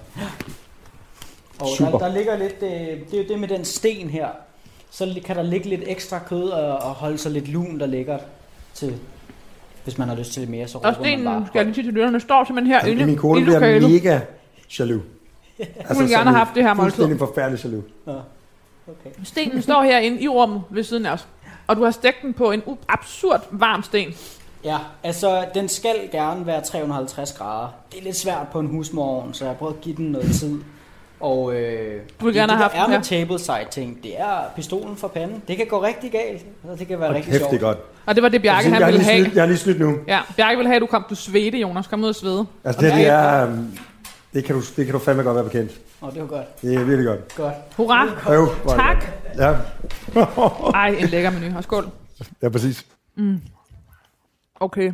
og 1.60 1.68
Super. 1.78 1.92
der, 1.92 1.98
der 1.98 2.14
ligger 2.14 2.38
lidt, 2.38 2.56
øh, 2.64 2.70
det 3.12 3.14
er 3.14 3.18
jo 3.18 3.24
det 3.30 3.40
med 3.40 3.48
den 3.48 3.66
sten 3.66 4.10
her, 4.10 4.28
så 4.92 5.20
kan 5.26 5.36
der 5.36 5.44
ligge 5.44 5.70
lidt 5.70 5.82
ekstra 5.88 6.20
kød 6.20 6.50
og, 6.50 6.78
og 6.78 6.90
holde 6.90 7.18
sig 7.18 7.32
lidt 7.32 7.48
lun, 7.48 7.80
der 7.80 7.86
ligger 7.86 8.18
til, 8.74 8.96
hvis 9.84 9.98
man 9.98 10.08
har 10.10 10.16
lyst 10.16 10.34
til 10.34 10.40
lidt 10.40 10.52
mere, 10.52 10.68
så 10.68 10.78
Og 10.78 10.86
råber 10.86 10.98
man 10.98 11.06
stenen, 11.06 11.26
bare. 11.26 11.46
skal 11.48 11.60
jeg 11.60 11.66
lige 11.66 11.76
sige 11.76 11.86
til 11.86 11.94
lytterne, 11.94 12.20
står 12.20 12.44
simpelthen 12.44 12.74
her 12.74 12.86
inde 12.86 13.06
Min 13.06 13.16
kone 13.18 13.40
i 13.42 13.44
bliver 13.44 13.60
lokalet. 13.60 13.92
mega 13.92 14.20
jaloux. 14.80 15.02
Altså, 15.60 15.94
Hun 15.94 15.98
ville 16.04 16.18
gerne 16.18 16.30
have 16.30 16.38
haft 16.38 16.56
det 16.56 16.64
her 16.64 16.74
måltid. 16.74 16.92
Fuldstændig 16.96 17.20
forfærdelig 17.20 17.66
jaloux. 17.66 17.84
Okay. 18.08 19.10
Stenen 19.24 19.62
står 19.62 19.84
herinde 19.84 20.22
i 20.22 20.28
rummet 20.28 20.62
ved 20.70 20.84
siden 20.84 21.06
af 21.06 21.12
os. 21.12 21.28
Og 21.68 21.76
du 21.76 21.84
har 21.84 21.92
stegt 21.92 22.22
den 22.22 22.34
på 22.34 22.52
en 22.52 22.62
absurd 22.88 23.42
varm 23.52 23.84
sten. 23.84 24.14
Ja, 24.64 24.78
altså 25.04 25.46
den 25.54 25.70
skal 25.70 25.96
gerne 26.12 26.46
være 26.46 26.62
350 26.62 27.34
grader. 27.34 27.68
Det 27.92 28.00
er 28.00 28.04
lidt 28.04 28.16
svært 28.16 28.48
på 28.52 28.60
en 28.60 28.68
husmorovn, 28.68 29.34
så 29.34 29.44
jeg 29.46 29.50
har 29.52 29.58
prøvet 29.58 29.74
at 29.74 29.82
give 29.82 29.96
den 29.96 30.06
noget 30.06 30.32
tid. 30.32 30.60
Og 31.20 31.54
øh, 31.56 32.02
Du 32.20 32.26
vil 32.26 32.34
det, 32.34 32.40
gerne 32.40 32.52
det, 32.52 32.58
have 32.58 32.70
der 32.70 32.76
haft 32.76 32.76
er 32.76 32.88
med 32.88 32.96
her. 32.96 33.04
tableside 33.04 33.66
ting, 33.72 34.04
det 34.04 34.20
er 34.20 34.38
pistolen 34.56 34.96
for 34.98 35.08
panden. 35.08 35.42
Det 35.48 35.58
kan 35.58 35.68
gå 35.68 35.84
rigtig 35.84 36.12
galt, 36.12 36.46
og 36.72 36.80
det 36.80 36.88
kan 36.88 37.00
være 37.00 37.10
Og 37.10 37.16
rigtig 37.16 37.36
sjovt. 37.36 37.52
det 37.52 37.58
er 37.58 37.62
godt. 37.62 37.78
Og 38.06 38.16
det 38.16 38.24
var 38.24 38.30
det, 38.30 38.42
Bjarke 38.42 38.70
jeg, 38.70 38.78
han 38.78 38.86
ville 38.94 39.04
have. 39.04 39.24
snydt, 39.24 39.36
jeg 39.36 39.42
har 39.42 39.48
lige 39.48 39.58
snydt 39.58 39.80
nu. 39.80 39.96
Ja, 40.08 40.20
Bjarke 40.38 40.58
ville 40.58 40.68
have, 40.68 40.76
at 40.76 40.82
du 40.82 40.86
kom, 40.86 41.06
du 41.10 41.16
svedte, 41.16 41.58
Jonas. 41.58 41.88
Kom 41.88 42.04
ud 42.04 42.10
og 42.10 42.16
svede. 42.16 42.46
Altså, 42.64 42.82
det, 42.82 42.92
her, 42.94 42.98
det 42.98 43.08
er... 43.08 43.48
um, 43.48 43.78
Det 44.34 44.44
kan, 44.46 44.56
du, 44.56 44.62
det 44.76 44.86
kan 44.86 44.94
du 44.94 45.00
fandme 45.00 45.24
godt 45.24 45.36
være 45.36 45.44
bekendt. 45.44 45.82
Åh, 46.02 46.14
det 46.14 46.22
var 46.22 46.28
godt. 46.28 46.62
Det 46.62 46.76
er 46.76 46.84
virkelig 46.84 47.06
godt. 47.06 47.36
Godt. 47.36 47.54
Hurra! 47.78 48.34
Jo, 48.34 48.42
er 48.44 48.48
det 48.48 48.64
Tak! 48.66 48.98
godt. 49.36 49.38
Ja, 50.16 50.72
Ej, 50.80 50.88
en 50.90 51.08
lækker 51.08 51.30
menu. 51.32 51.58
Og 51.58 51.64
skål. 51.64 51.90
ja, 52.42 52.50
præcis. 52.50 52.86
Okay. 54.60 54.82
Det 54.84 54.92
er 54.92 54.94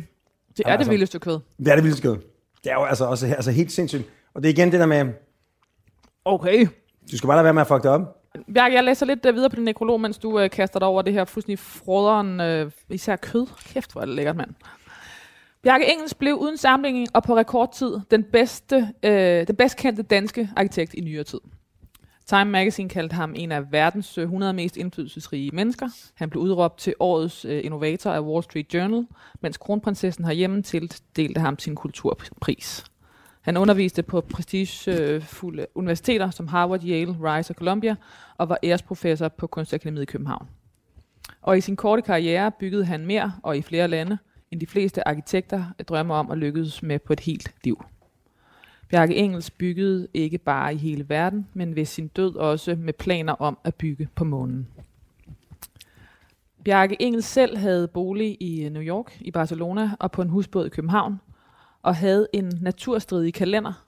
det 0.56 0.68
altså. 0.68 0.90
vildeste 0.90 1.18
kød. 1.18 1.38
Det 1.58 1.68
er 1.68 1.74
det 1.74 1.84
vildeste 1.84 2.02
kød. 2.08 2.16
Det 2.64 2.70
er 2.72 2.74
jo 2.74 2.84
altså 2.84 3.04
også 3.04 3.26
altså 3.26 3.50
helt 3.50 3.72
sindssygt. 3.72 4.04
Og 4.34 4.42
det 4.42 4.48
er 4.48 4.52
igen 4.52 4.72
det 4.72 4.80
der 4.80 4.86
med, 4.86 5.04
Okay. 6.24 6.66
du 7.12 7.16
skal 7.18 7.26
bare 7.26 7.36
lade 7.36 7.44
være 7.44 7.54
med 7.54 7.60
at 7.62 7.68
fuck 7.68 7.82
det 7.82 7.90
op. 7.90 8.00
Bjarke, 8.54 8.74
jeg 8.74 8.84
læser 8.84 9.06
lidt 9.06 9.26
uh, 9.26 9.34
videre 9.34 9.50
på 9.50 9.56
din 9.56 9.64
nekrolog, 9.64 10.00
mens 10.00 10.18
du 10.18 10.42
uh, 10.42 10.50
kaster 10.50 10.78
dig 10.78 10.88
over 10.88 11.02
det 11.02 11.12
her 11.12 11.24
fuldstændig 11.24 11.58
froderen, 11.58 12.62
uh, 12.64 12.72
især 12.90 13.16
kød. 13.16 13.46
Kæft, 13.64 13.92
hvor 13.92 14.00
er 14.00 14.04
det 14.06 14.14
lækkert, 14.14 14.36
mand. 14.36 14.50
Bjarke 15.66 15.92
Engels 15.92 16.14
blev 16.14 16.34
uden 16.34 16.56
sammenligning 16.56 17.08
og 17.14 17.22
på 17.22 17.36
rekordtid 17.36 18.00
den 18.10 18.24
bedste, 18.24 18.88
øh, 19.02 19.46
den 19.46 19.56
bedst 19.56 19.76
kendte 19.76 20.02
danske 20.02 20.50
arkitekt 20.56 20.94
i 20.94 21.00
nyere 21.00 21.24
tid. 21.24 21.40
Time 22.26 22.44
Magazine 22.44 22.88
kaldte 22.88 23.14
ham 23.14 23.34
en 23.36 23.52
af 23.52 23.72
verdens 23.72 24.18
øh, 24.18 24.22
100 24.22 24.52
mest 24.52 24.76
indflydelsesrige 24.76 25.50
mennesker. 25.50 25.88
Han 26.14 26.30
blev 26.30 26.42
udråbt 26.42 26.78
til 26.78 26.94
årets 27.00 27.44
øh, 27.44 27.64
innovator 27.64 28.10
af 28.10 28.20
Wall 28.20 28.42
Street 28.42 28.74
Journal, 28.74 29.06
mens 29.40 29.56
kronprinsessen 29.56 30.24
herhjemme 30.24 30.62
tildelte 30.62 31.40
ham 31.40 31.58
sin 31.58 31.74
kulturpris. 31.74 32.84
Han 33.40 33.56
underviste 33.56 34.02
på 34.02 34.20
prestigefulde 34.20 35.66
universiteter 35.74 36.30
som 36.30 36.48
Harvard, 36.48 36.84
Yale, 36.84 37.16
Rice 37.22 37.50
og 37.50 37.54
Columbia, 37.54 37.96
og 38.38 38.48
var 38.48 38.58
æresprofessor 38.62 39.28
på 39.28 39.46
Kunstakademiet 39.46 40.02
i 40.02 40.06
København. 40.06 40.48
Og 41.42 41.58
i 41.58 41.60
sin 41.60 41.76
korte 41.76 42.02
karriere 42.02 42.50
byggede 42.50 42.84
han 42.84 43.06
mere 43.06 43.32
og 43.42 43.56
i 43.56 43.62
flere 43.62 43.88
lande, 43.88 44.18
end 44.50 44.60
de 44.60 44.66
fleste 44.66 45.08
arkitekter 45.08 45.64
drømmer 45.88 46.14
om 46.14 46.30
at 46.30 46.38
lykkes 46.38 46.82
med 46.82 46.98
på 46.98 47.12
et 47.12 47.20
helt 47.20 47.54
liv. 47.64 47.84
Bjarke 48.88 49.16
Engels 49.16 49.50
byggede 49.50 50.08
ikke 50.14 50.38
bare 50.38 50.74
i 50.74 50.76
hele 50.76 51.08
verden, 51.08 51.48
men 51.54 51.76
ved 51.76 51.84
sin 51.84 52.08
død 52.08 52.36
også 52.36 52.74
med 52.74 52.92
planer 52.92 53.32
om 53.32 53.58
at 53.64 53.74
bygge 53.74 54.08
på 54.14 54.24
månen. 54.24 54.68
Bjarke 56.64 57.02
Engels 57.02 57.24
selv 57.24 57.56
havde 57.56 57.88
bolig 57.88 58.36
i 58.40 58.64
øh, 58.64 58.72
New 58.72 58.82
York, 58.82 59.18
i 59.20 59.30
Barcelona 59.30 59.90
og 60.00 60.12
på 60.12 60.22
en 60.22 60.28
husbåd 60.28 60.66
i 60.66 60.68
København, 60.68 61.20
og 61.82 61.96
havde 61.96 62.28
en 62.32 62.52
naturstridig 62.60 63.34
kalender, 63.34 63.86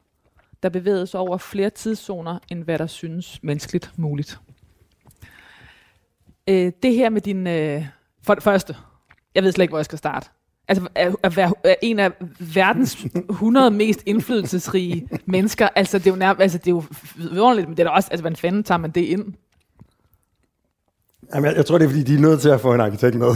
der 0.63 0.69
bevægede 0.69 1.07
sig 1.07 1.21
over 1.21 1.39
flere 1.39 1.71
tidszoner, 1.71 2.39
end 2.51 2.65
hvad 2.65 2.79
der 2.79 2.87
synes 2.87 3.43
menneskeligt 3.43 3.99
muligt. 3.99 4.41
Øh, 6.49 6.73
det 6.83 6.95
her 6.95 7.11
med 7.11 7.21
din... 7.21 7.47
Øh, 7.47 7.87
for 8.23 8.35
det 8.35 8.43
første, 8.43 8.77
jeg 9.35 9.43
ved 9.43 9.53
slet 9.53 9.63
ikke, 9.63 9.73
hvor 9.73 9.79
jeg 9.79 9.85
skal 9.85 9.99
starte. 9.99 10.29
Altså, 10.69 10.89
at, 10.95 11.17
at 11.23 11.37
være 11.37 11.53
en 11.83 11.99
af 11.99 12.13
verdens 12.55 13.07
100 13.31 13.71
mest 13.71 14.03
indflydelsesrige 14.07 15.09
mennesker, 15.27 15.69
altså 15.77 15.99
det 15.99 16.07
er 16.07 16.11
jo 16.11 16.17
nærmest, 16.17 16.43
altså 16.43 16.59
det 16.59 16.67
er 16.67 16.71
jo 16.71 16.83
vidunderligt, 17.17 17.69
men 17.69 17.77
det 17.77 17.83
er 17.83 17.89
da 17.89 17.95
også, 17.95 18.09
altså 18.11 18.23
hvordan 18.23 18.37
fanden 18.37 18.65
tager 18.65 18.79
man 18.79 18.91
det 18.91 19.01
ind? 19.01 19.35
Jamen, 21.35 21.49
jeg, 21.49 21.57
jeg 21.57 21.67
tror, 21.67 21.79
det 21.79 21.85
er, 21.85 21.89
fordi 21.89 22.03
de 22.03 22.15
er 22.15 22.21
nødt 22.21 22.41
til 22.41 22.49
at 22.49 22.61
få 22.61 22.75
en 22.75 22.81
arkitekt 22.81 23.15
med. 23.15 23.27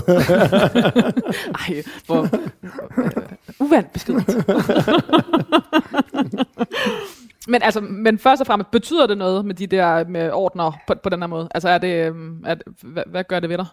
Ej, 1.68 1.82
hvor 2.06 2.22
øh, 2.22 3.12
uvandt 3.60 3.92
beskrivet. 3.92 4.26
men 7.52 7.62
altså, 7.62 7.80
men 7.80 8.18
først 8.18 8.40
og 8.40 8.46
fremmest, 8.46 8.70
betyder 8.70 9.06
det 9.06 9.18
noget 9.18 9.44
med 9.44 9.54
de 9.54 9.66
der 9.66 10.08
med 10.08 10.30
ordner 10.32 10.72
på, 10.86 10.94
på 11.02 11.08
den 11.08 11.22
her 11.22 11.26
måde? 11.26 11.48
Altså, 11.54 11.68
er 11.68 11.78
det, 11.78 12.00
er 12.44 12.54
det 12.54 12.62
hvad, 12.82 13.02
hvad 13.06 13.24
gør 13.24 13.40
det 13.40 13.48
ved 13.48 13.58
dig? 13.58 13.66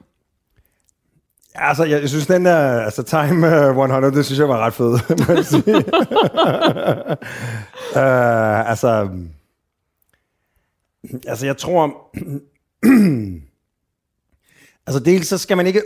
Altså, 1.62 1.84
jeg, 1.84 2.02
jeg 2.02 2.10
synes, 2.10 2.28
den 2.28 2.46
der 2.46 2.82
altså, 2.82 3.04
Time 3.04 3.56
øh, 3.56 3.70
100, 3.70 4.16
det 4.16 4.26
synes 4.26 4.40
jeg 4.40 4.50
var 4.50 4.66
ret 4.66 4.74
fed, 4.74 5.00
må 5.28 5.34
jeg 5.34 5.46
sige. 5.46 5.76
uh, 7.96 8.70
altså, 8.72 9.10
altså, 11.28 11.46
jeg 11.46 11.58
tror... 11.58 11.88
altså, 14.88 15.00
dels 15.06 15.28
så 15.28 15.38
skal 15.38 15.58
man 15.58 15.68
ikke... 15.68 15.82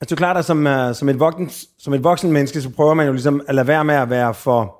det 0.00 0.12
er 0.12 0.16
klart, 0.16 0.36
at 0.36 0.44
som, 0.44 0.66
uh, 0.66 0.94
som, 0.94 1.08
et 1.08 1.20
voksen, 1.20 1.50
som 1.78 1.94
et 1.94 2.04
voksen 2.04 2.32
menneske, 2.32 2.62
så 2.62 2.70
prøver 2.70 2.94
man 2.94 3.06
jo 3.06 3.12
ligesom 3.12 3.42
at 3.48 3.54
lade 3.54 3.66
være 3.66 3.84
med 3.84 3.94
at 3.94 4.10
være 4.10 4.34
for 4.34 4.76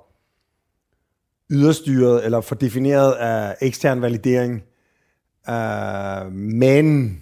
yderstyret 1.51 2.25
eller 2.25 2.41
for 2.41 2.55
defineret 2.55 3.11
af 3.11 3.55
ekstern 3.61 4.01
validering. 4.01 4.63
Uh, 5.49 6.33
men 6.33 7.17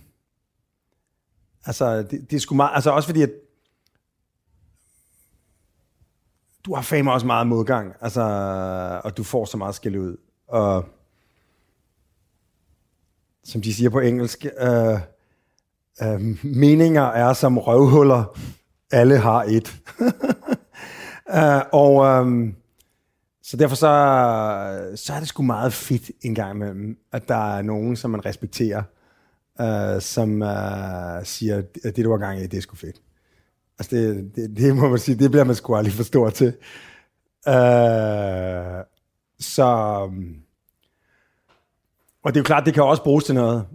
Altså, 1.66 1.98
det, 1.98 2.32
det 2.32 2.34
er 2.34 2.40
sgu 2.40 2.56
meget, 2.56 2.72
altså 2.76 2.92
også 2.92 3.08
fordi, 3.08 3.22
at 3.22 3.32
du 6.66 6.76
har 6.76 6.82
fame 6.82 7.12
også 7.12 7.26
meget 7.26 7.48
modgang, 7.48 7.94
altså, 8.02 8.22
og 9.04 9.18
du 9.18 9.24
får 9.24 9.46
så 9.46 9.58
meget 9.58 9.76
skæld 9.76 9.98
ud, 9.98 10.18
og 10.48 10.86
som 13.44 13.62
de 13.62 13.74
siger 13.74 13.90
på 13.90 14.00
engelsk, 14.00 14.46
øh, 14.60 15.00
øh, 16.02 16.46
meninger 16.46 17.04
er 17.04 17.34
som 17.34 17.58
røvhuller, 17.58 18.38
alle 18.92 19.18
har 19.18 19.44
et. 19.44 19.76
øh, 21.38 21.62
og 21.72 22.06
øh, 22.06 22.54
så 23.44 23.58
derfor 23.58 23.76
så, 23.76 23.88
så 24.96 25.14
er 25.14 25.20
det 25.20 25.28
sgu 25.28 25.44
meget 25.44 25.74
fedt 25.74 26.12
en 26.22 26.36
gang 26.36 26.56
imellem, 26.56 26.98
at 27.12 27.28
der 27.28 27.56
er 27.58 27.62
nogen, 27.62 27.96
som 27.96 28.12
man 28.12 28.26
respekterer, 28.26 28.84
øh, 29.62 30.02
som 30.02 30.42
øh, 30.42 31.26
siger, 31.26 31.58
at 31.84 31.96
det, 31.96 32.06
du 32.06 32.10
var 32.10 32.18
gang 32.18 32.40
i, 32.40 32.48
det 32.48 32.58
er 32.58 32.62
sgu 32.62 32.76
fedt. 32.76 33.02
Altså, 33.80 33.96
det, 33.96 34.36
det, 34.36 34.58
det 34.58 34.76
må 34.76 34.90
man 34.90 35.00
sige, 35.00 35.16
det 35.16 35.32
bliver 35.32 35.44
man 35.44 35.56
sgu 35.56 35.76
aldrig 35.76 35.94
for 35.94 36.04
stor 36.04 36.30
til. 36.30 36.48
Øh, 37.48 38.84
så... 39.40 40.00
Mm, 40.12 40.36
og 42.24 42.34
det 42.34 42.40
er 42.40 42.42
jo 42.42 42.46
klart, 42.46 42.66
det 42.66 42.74
kan 42.74 42.84
også 42.84 43.04
bruges 43.04 43.24
til 43.24 43.36
noget. 43.36 43.66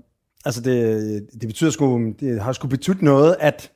Altså, 0.45 0.61
det, 0.61 1.29
det 1.33 1.49
betyder 1.49 1.71
sgu, 1.71 2.13
det 2.21 2.41
har 2.41 2.53
sgu 2.53 2.69
betydet 2.69 3.03
noget, 3.03 3.37
at, 3.41 3.73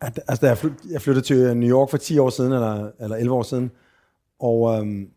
at 0.00 0.20
altså, 0.28 0.40
da 0.40 0.46
jeg, 0.46 0.58
flyt, 0.58 0.72
jeg 0.90 1.02
flyttede 1.02 1.26
til 1.26 1.56
New 1.56 1.70
York 1.70 1.90
for 1.90 1.96
10 1.96 2.18
år 2.18 2.30
siden, 2.30 2.52
eller, 2.52 2.90
eller 3.00 3.16
11 3.16 3.34
år 3.34 3.42
siden, 3.42 3.70
og, 4.38 4.78
øhm, 4.78 5.10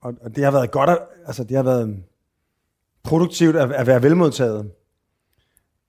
og, 0.00 0.14
og 0.20 0.36
det 0.36 0.44
har 0.44 0.50
været 0.50 0.70
godt, 0.70 0.90
at, 0.90 0.98
altså 1.26 1.44
det 1.44 1.56
har 1.56 1.64
været 1.64 2.02
produktivt 3.08 3.56
at, 3.56 3.72
at 3.72 3.86
være 3.86 4.02
velmodtaget. 4.02 4.70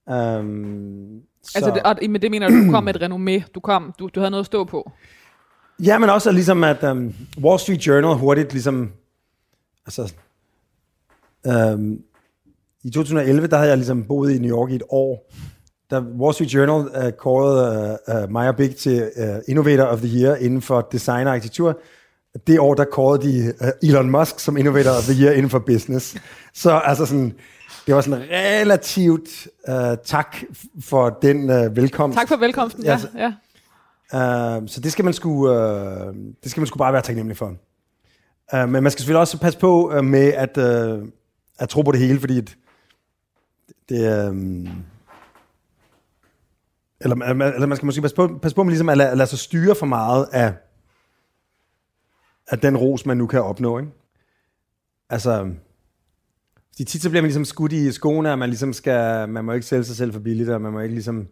Um, 0.07 1.21
Altså, 1.55 1.71
det, 1.71 1.83
og 1.83 1.97
med 2.09 2.19
det 2.19 2.31
mener 2.31 2.49
du, 2.49 2.65
du 2.65 2.71
kom 2.71 2.83
med 2.83 2.95
et 2.95 3.01
renommé. 3.01 3.51
Du, 3.55 3.59
kom, 3.59 3.93
du, 3.99 4.09
du 4.15 4.19
havde 4.19 4.31
noget 4.31 4.43
at 4.43 4.45
stå 4.45 4.63
på. 4.63 4.91
Ja, 5.83 5.97
men 5.97 6.09
også 6.09 6.31
ligesom, 6.31 6.63
at 6.63 6.83
um, 6.83 7.13
Wall 7.43 7.59
Street 7.59 7.87
Journal 7.87 8.15
hurtigt 8.15 8.53
ligesom, 8.53 8.91
altså, 9.85 10.13
um, 11.73 11.99
i 12.83 12.89
2011, 12.89 13.47
der 13.47 13.57
havde 13.57 13.69
jeg 13.69 13.77
ligesom 13.77 14.03
boet 14.03 14.31
i 14.31 14.39
New 14.39 14.57
York 14.57 14.71
i 14.71 14.75
et 14.75 14.83
år. 14.89 15.31
Da 15.91 15.99
Wall 15.99 16.33
Street 16.33 16.53
Journal 16.53 17.05
uh, 17.05 17.11
kårede 17.11 17.97
uh, 18.07 18.23
uh, 18.23 18.31
Meyer 18.31 18.51
Big 18.51 18.75
til 18.75 19.11
uh, 19.17 19.39
Innovator 19.47 19.83
of 19.83 19.99
the 19.99 20.21
Year 20.21 20.35
inden 20.35 20.61
for 20.61 20.87
design 20.91 21.27
og 21.27 21.33
arkitektur, 21.33 21.79
det 22.47 22.59
år, 22.59 22.73
der 22.73 22.85
kårede 22.85 23.27
de 23.27 23.53
uh, 23.61 23.89
Elon 23.89 24.09
Musk 24.09 24.39
som 24.39 24.57
Innovator 24.57 24.91
of 24.91 25.03
the 25.03 25.23
Year 25.23 25.33
inden 25.33 25.49
for 25.49 25.59
business. 25.59 26.15
Så 26.53 26.71
altså 26.71 27.05
sådan, 27.05 27.33
det 27.87 27.95
var 27.95 28.01
sådan 28.01 28.23
relativt 28.31 29.47
uh, 29.69 29.75
tak 30.05 30.37
for 30.81 31.09
den 31.21 31.43
uh, 31.43 31.75
velkomst. 31.75 32.17
Tak 32.17 32.27
for 32.27 32.35
velkomsten, 32.35 32.83
ja. 32.83 32.99
ja. 33.15 33.27
Uh, 34.13 34.67
så 34.67 34.79
det 34.79 34.91
skal 34.91 35.05
man 35.05 35.13
sgu, 35.13 35.49
uh, 35.49 35.55
det 36.43 36.51
skal 36.51 36.61
man 36.61 36.67
sgu 36.67 36.77
bare 36.77 36.93
være 36.93 37.01
taknemmelig 37.01 37.37
for. 37.37 37.53
Uh, 38.53 38.69
men 38.69 38.83
man 38.83 38.91
skal 38.91 38.99
selvfølgelig 38.99 39.19
også 39.19 39.39
passe 39.39 39.59
på 39.59 39.91
uh, 39.97 40.03
med 40.03 40.33
at, 40.33 40.57
uh, 40.57 41.07
at 41.59 41.69
tro 41.69 41.81
på 41.81 41.91
det 41.91 41.99
hele, 41.99 42.19
fordi 42.19 42.35
det, 42.35 42.55
det 43.89 44.29
um, 44.29 44.67
eller, 47.01 47.15
eller 47.15 47.65
man 47.65 47.75
skal 47.75 47.85
måske 47.85 48.01
passe 48.01 48.15
på, 48.15 48.39
passe 48.41 48.55
på 48.55 48.63
med 48.63 48.71
ligesom 48.71 48.89
at, 48.89 48.97
lade, 48.97 49.09
at 49.09 49.17
lade 49.17 49.29
sig 49.29 49.39
styre 49.39 49.75
for 49.75 49.85
meget 49.85 50.27
af, 50.31 50.53
at 52.49 52.61
den 52.61 52.77
ros, 52.77 53.05
man 53.05 53.17
nu 53.17 53.27
kan 53.27 53.43
opnå. 53.43 53.79
Ikke? 53.79 53.91
Altså, 55.09 55.51
fordi 56.71 56.83
tit 56.83 57.01
så 57.01 57.09
bliver 57.09 57.21
man 57.21 57.27
ligesom 57.27 57.45
skudt 57.45 57.73
i 57.73 57.91
skoene, 57.91 58.31
at 58.31 58.39
man 58.39 58.49
ligesom 58.49 58.73
skal, 58.73 59.29
man 59.29 59.45
må 59.45 59.51
ikke 59.51 59.65
sælge 59.65 59.83
sig 59.83 59.95
selv 59.95 60.13
for 60.13 60.19
billigt, 60.19 60.49
og 60.49 60.61
man 60.61 60.73
må 60.73 60.79
ikke 60.79 60.95
ligesom 60.95 61.27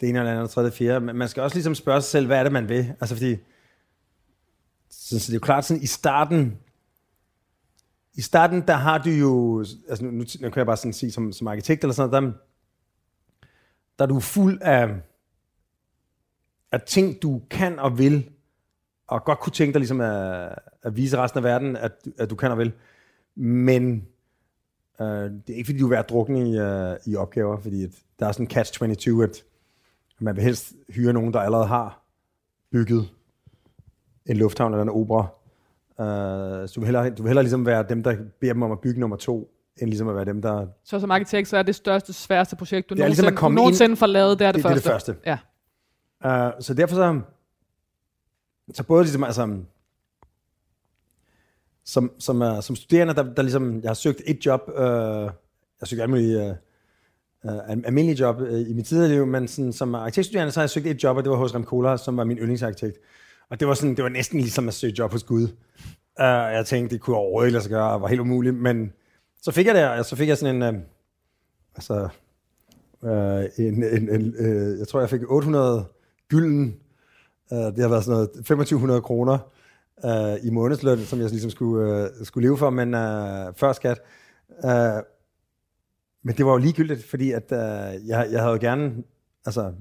det 0.00 0.08
ene 0.08 0.18
eller 0.18 0.32
andet, 0.32 0.50
tredje, 0.50 0.70
fjerde. 0.70 1.00
Men 1.00 1.16
man 1.16 1.28
skal 1.28 1.42
også 1.42 1.56
ligesom 1.56 1.74
spørge 1.74 2.00
sig 2.00 2.10
selv, 2.10 2.26
hvad 2.26 2.38
er 2.38 2.42
det, 2.42 2.52
man 2.52 2.68
vil? 2.68 2.94
Altså 3.00 3.14
fordi, 3.14 3.36
så, 4.90 5.18
så 5.18 5.26
det 5.26 5.28
er 5.28 5.34
jo 5.34 5.40
klart 5.40 5.64
sådan, 5.64 5.82
i 5.82 5.86
starten, 5.86 6.58
i 8.14 8.20
starten, 8.20 8.60
der 8.66 8.74
har 8.74 8.98
du 8.98 9.10
jo, 9.10 9.58
altså 9.88 10.04
nu, 10.04 10.10
nu, 10.10 10.24
nu 10.40 10.50
kan 10.50 10.56
jeg 10.56 10.66
bare 10.66 10.76
sådan 10.76 10.92
sige, 10.92 11.12
som, 11.12 11.32
som 11.32 11.46
arkitekt 11.46 11.84
eller 11.84 11.94
sådan 11.94 12.10
noget, 12.10 12.32
der, 12.32 12.38
der 13.98 14.04
er 14.04 14.08
du 14.08 14.20
fuld 14.20 14.58
af, 14.62 14.94
af 16.72 16.80
ting, 16.86 17.22
du 17.22 17.42
kan 17.50 17.78
og 17.78 17.98
vil, 17.98 18.30
og 19.06 19.24
godt 19.24 19.40
kunne 19.40 19.52
tænke 19.52 19.72
dig 19.72 19.80
ligesom 19.80 20.00
at, 20.00 20.54
at 20.82 20.96
vise 20.96 21.16
resten 21.16 21.38
af 21.38 21.44
verden, 21.44 21.76
at, 21.76 21.92
at 22.18 22.30
du 22.30 22.34
kan 22.34 22.50
og 22.50 22.58
vil. 22.58 22.72
Men 23.34 24.06
øh, 25.00 25.06
det 25.06 25.50
er 25.50 25.54
ikke 25.54 25.66
fordi, 25.66 25.78
du 25.78 25.86
vil 25.86 25.94
være 25.94 26.02
drukken 26.02 26.36
i, 26.36 26.60
uh, 26.60 26.96
i 27.06 27.16
opgaver, 27.16 27.60
fordi 27.60 27.84
at 27.84 27.90
der 28.18 28.26
er 28.26 28.32
sådan 28.32 28.46
en 28.46 28.50
catch-22, 28.50 29.22
at 29.22 29.44
man 30.20 30.36
vil 30.36 30.44
helst 30.44 30.72
hyre 30.88 31.12
nogen, 31.12 31.32
der 31.32 31.40
allerede 31.40 31.66
har 31.66 32.02
bygget 32.72 33.08
en 34.26 34.36
lufthavn 34.36 34.72
eller 34.72 34.82
en 34.82 34.88
opera. 34.88 35.26
Uh, 35.98 36.68
så 36.68 36.72
du 36.74 36.80
vil, 36.80 36.86
hellere, 36.86 37.10
du 37.10 37.22
vil 37.22 37.28
hellere 37.28 37.42
ligesom 37.42 37.66
være 37.66 37.84
dem, 37.88 38.02
der 38.02 38.16
beder 38.40 38.52
dem 38.52 38.62
om 38.62 38.72
at 38.72 38.80
bygge 38.80 39.00
nummer 39.00 39.16
to, 39.16 39.50
end 39.78 39.88
ligesom 39.90 40.08
at 40.08 40.16
være 40.16 40.24
dem, 40.24 40.42
der... 40.42 40.66
Så 40.84 41.00
som 41.00 41.10
arkitekt, 41.10 41.48
så 41.48 41.56
er 41.56 41.62
det 41.62 41.74
største, 41.74 42.12
sværeste 42.12 42.56
projekt, 42.56 42.90
du 42.90 42.94
det 42.94 43.00
er 43.00 43.04
nogensinde, 43.04 43.22
ligesom 43.22 43.34
at 43.34 43.38
komme 43.38 43.56
nogensinde 43.56 43.90
ind, 43.90 43.96
får 43.96 44.06
lavet, 44.06 44.38
det 44.38 44.46
er 44.46 44.52
det, 44.52 44.64
det 44.64 44.70
første. 44.70 44.88
Det 44.88 45.18
er 45.18 45.24
det 45.24 45.40
første. 46.22 46.24
Ja. 46.24 46.46
Uh, 46.46 46.52
så 46.60 46.74
derfor 46.74 46.94
så... 46.94 47.20
Så 48.74 48.82
både 48.82 49.02
ligesom, 49.04 49.24
altså... 49.24 49.58
Som, 51.84 52.12
som, 52.18 52.42
uh, 52.42 52.60
som 52.62 52.76
studerende, 52.76 53.14
der, 53.14 53.34
der 53.34 53.42
ligesom... 53.42 53.80
Jeg 53.80 53.88
har 53.88 53.94
søgt 53.94 54.22
et 54.26 54.46
job... 54.46 54.60
Uh, 54.68 54.74
jeg 54.74 55.30
har 55.80 55.86
søgt 55.86 56.02
alle 56.02 56.10
mulige... 56.10 56.56
Uh, 57.44 57.52
uh, 57.52 57.68
almindelige 57.68 58.18
job 58.20 58.40
uh, 58.40 58.70
i 58.70 58.72
mit 58.72 58.86
tidligere 58.86 59.12
liv, 59.12 59.26
men 59.26 59.48
sådan, 59.48 59.72
som 59.72 59.94
arkitektstuderende, 59.94 60.52
så 60.52 60.60
har 60.60 60.62
jeg 60.62 60.70
søgt 60.70 60.86
et 60.86 61.02
job, 61.02 61.16
og 61.16 61.24
det 61.24 61.30
var 61.30 61.36
hos 61.36 61.54
Rem 61.54 61.64
Kola, 61.64 61.96
som 61.96 62.16
var 62.16 62.24
min 62.24 62.38
yndlingsarkitekt. 62.38 62.98
Og 63.50 63.60
det 63.60 63.68
var, 63.68 63.74
sådan, 63.74 63.96
det 63.96 64.02
var 64.04 64.10
næsten 64.10 64.40
ligesom 64.40 64.68
at 64.68 64.74
søge 64.74 64.94
job 64.98 65.12
hos 65.12 65.24
Gud. 65.24 65.42
Uh, 65.42 65.48
jeg 66.24 66.66
tænkte, 66.66 66.94
det 66.94 67.02
kunne 67.02 67.16
overhovedet 67.16 67.48
ikke 67.48 67.52
lade 67.52 67.62
sig 67.62 67.70
gøre, 67.70 67.90
og 67.90 68.00
var 68.00 68.08
helt 68.08 68.20
umuligt, 68.20 68.54
men 68.54 68.92
så 69.42 69.52
fik 69.52 69.66
jeg 69.66 69.74
det, 69.74 69.88
og 69.88 70.04
så 70.04 70.16
fik 70.16 70.28
jeg 70.28 70.38
sådan 70.38 70.62
en, 70.62 70.74
uh, 70.74 70.80
altså, 71.74 72.08
uh, 73.02 73.64
en, 73.66 73.82
en, 73.82 74.08
en 74.08 74.34
uh, 74.40 74.78
jeg 74.78 74.88
tror, 74.88 75.00
jeg 75.00 75.10
fik 75.10 75.20
800 75.28 75.84
gylden, 76.28 76.76
uh, 77.50 77.58
det 77.58 77.78
har 77.78 77.88
været 77.88 78.04
sådan 78.04 78.14
noget 78.14 78.30
2500 78.30 79.02
kroner 79.02 79.38
uh, 80.04 80.46
i 80.46 80.50
månedsløn, 80.50 80.98
som 80.98 81.20
jeg 81.20 81.30
ligesom 81.30 81.50
skulle, 81.50 82.10
uh, 82.20 82.26
skulle 82.26 82.46
leve 82.46 82.58
for, 82.58 82.70
men 82.70 82.94
uh, 82.94 83.54
før 83.54 83.72
skat. 83.72 84.00
Uh, 84.64 84.70
men 86.22 86.36
det 86.36 86.46
var 86.46 86.52
jo 86.52 86.58
ligegyldigt, 86.58 87.04
fordi 87.04 87.32
at, 87.32 87.52
uh, 87.52 88.08
jeg, 88.08 88.28
jeg 88.30 88.40
havde 88.40 88.52
jo 88.52 88.58
gerne, 88.60 88.94
altså, 89.46 89.72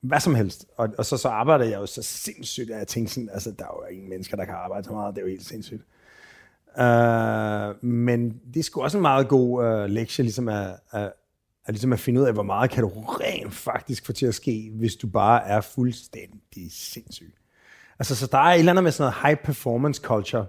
hvad 0.00 0.20
som 0.20 0.34
helst. 0.34 0.66
Og, 0.76 0.88
og 0.98 1.06
så, 1.06 1.16
så 1.16 1.28
arbejdede 1.28 1.70
jeg 1.70 1.80
jo 1.80 1.86
så 1.86 2.02
sindssygt, 2.02 2.70
at 2.70 2.78
jeg 2.78 2.86
tænkte 2.86 3.14
sådan, 3.14 3.30
altså, 3.32 3.50
der 3.58 3.64
er 3.64 3.80
jo 3.82 3.94
ingen 3.94 4.08
mennesker, 4.08 4.36
der 4.36 4.44
kan 4.44 4.54
arbejde 4.54 4.84
så 4.84 4.92
meget, 4.92 5.14
det 5.14 5.20
er 5.20 5.26
jo 5.26 5.30
helt 5.30 5.46
sindssygt. 5.46 5.82
Uh, 6.78 7.84
men 7.84 8.40
det 8.54 8.60
er 8.60 8.62
sgu 8.62 8.82
også 8.82 8.98
en 8.98 9.02
meget 9.02 9.28
god 9.28 9.64
uh, 9.64 9.90
lektie, 9.90 10.22
ligesom 10.22 10.48
at, 10.48 10.76
at, 10.90 11.12
at, 11.66 11.74
ligesom 11.74 11.92
at 11.92 12.00
finde 12.00 12.20
ud 12.20 12.26
af, 12.26 12.32
hvor 12.32 12.42
meget 12.42 12.70
kan 12.70 12.82
du 12.82 12.88
rent 12.88 13.54
faktisk 13.54 14.06
få 14.06 14.12
til 14.12 14.26
at 14.26 14.34
ske, 14.34 14.70
hvis 14.74 14.96
du 14.96 15.06
bare 15.06 15.46
er 15.48 15.60
fuldstændig 15.60 16.72
sindssyg. 16.72 17.34
Altså, 17.98 18.16
så 18.16 18.28
der 18.32 18.38
er 18.38 18.52
et 18.52 18.58
eller 18.58 18.72
andet 18.72 18.82
med 18.82 18.92
sådan 18.92 19.02
noget 19.02 19.22
high 19.22 19.44
performance 19.44 20.02
culture, 20.02 20.46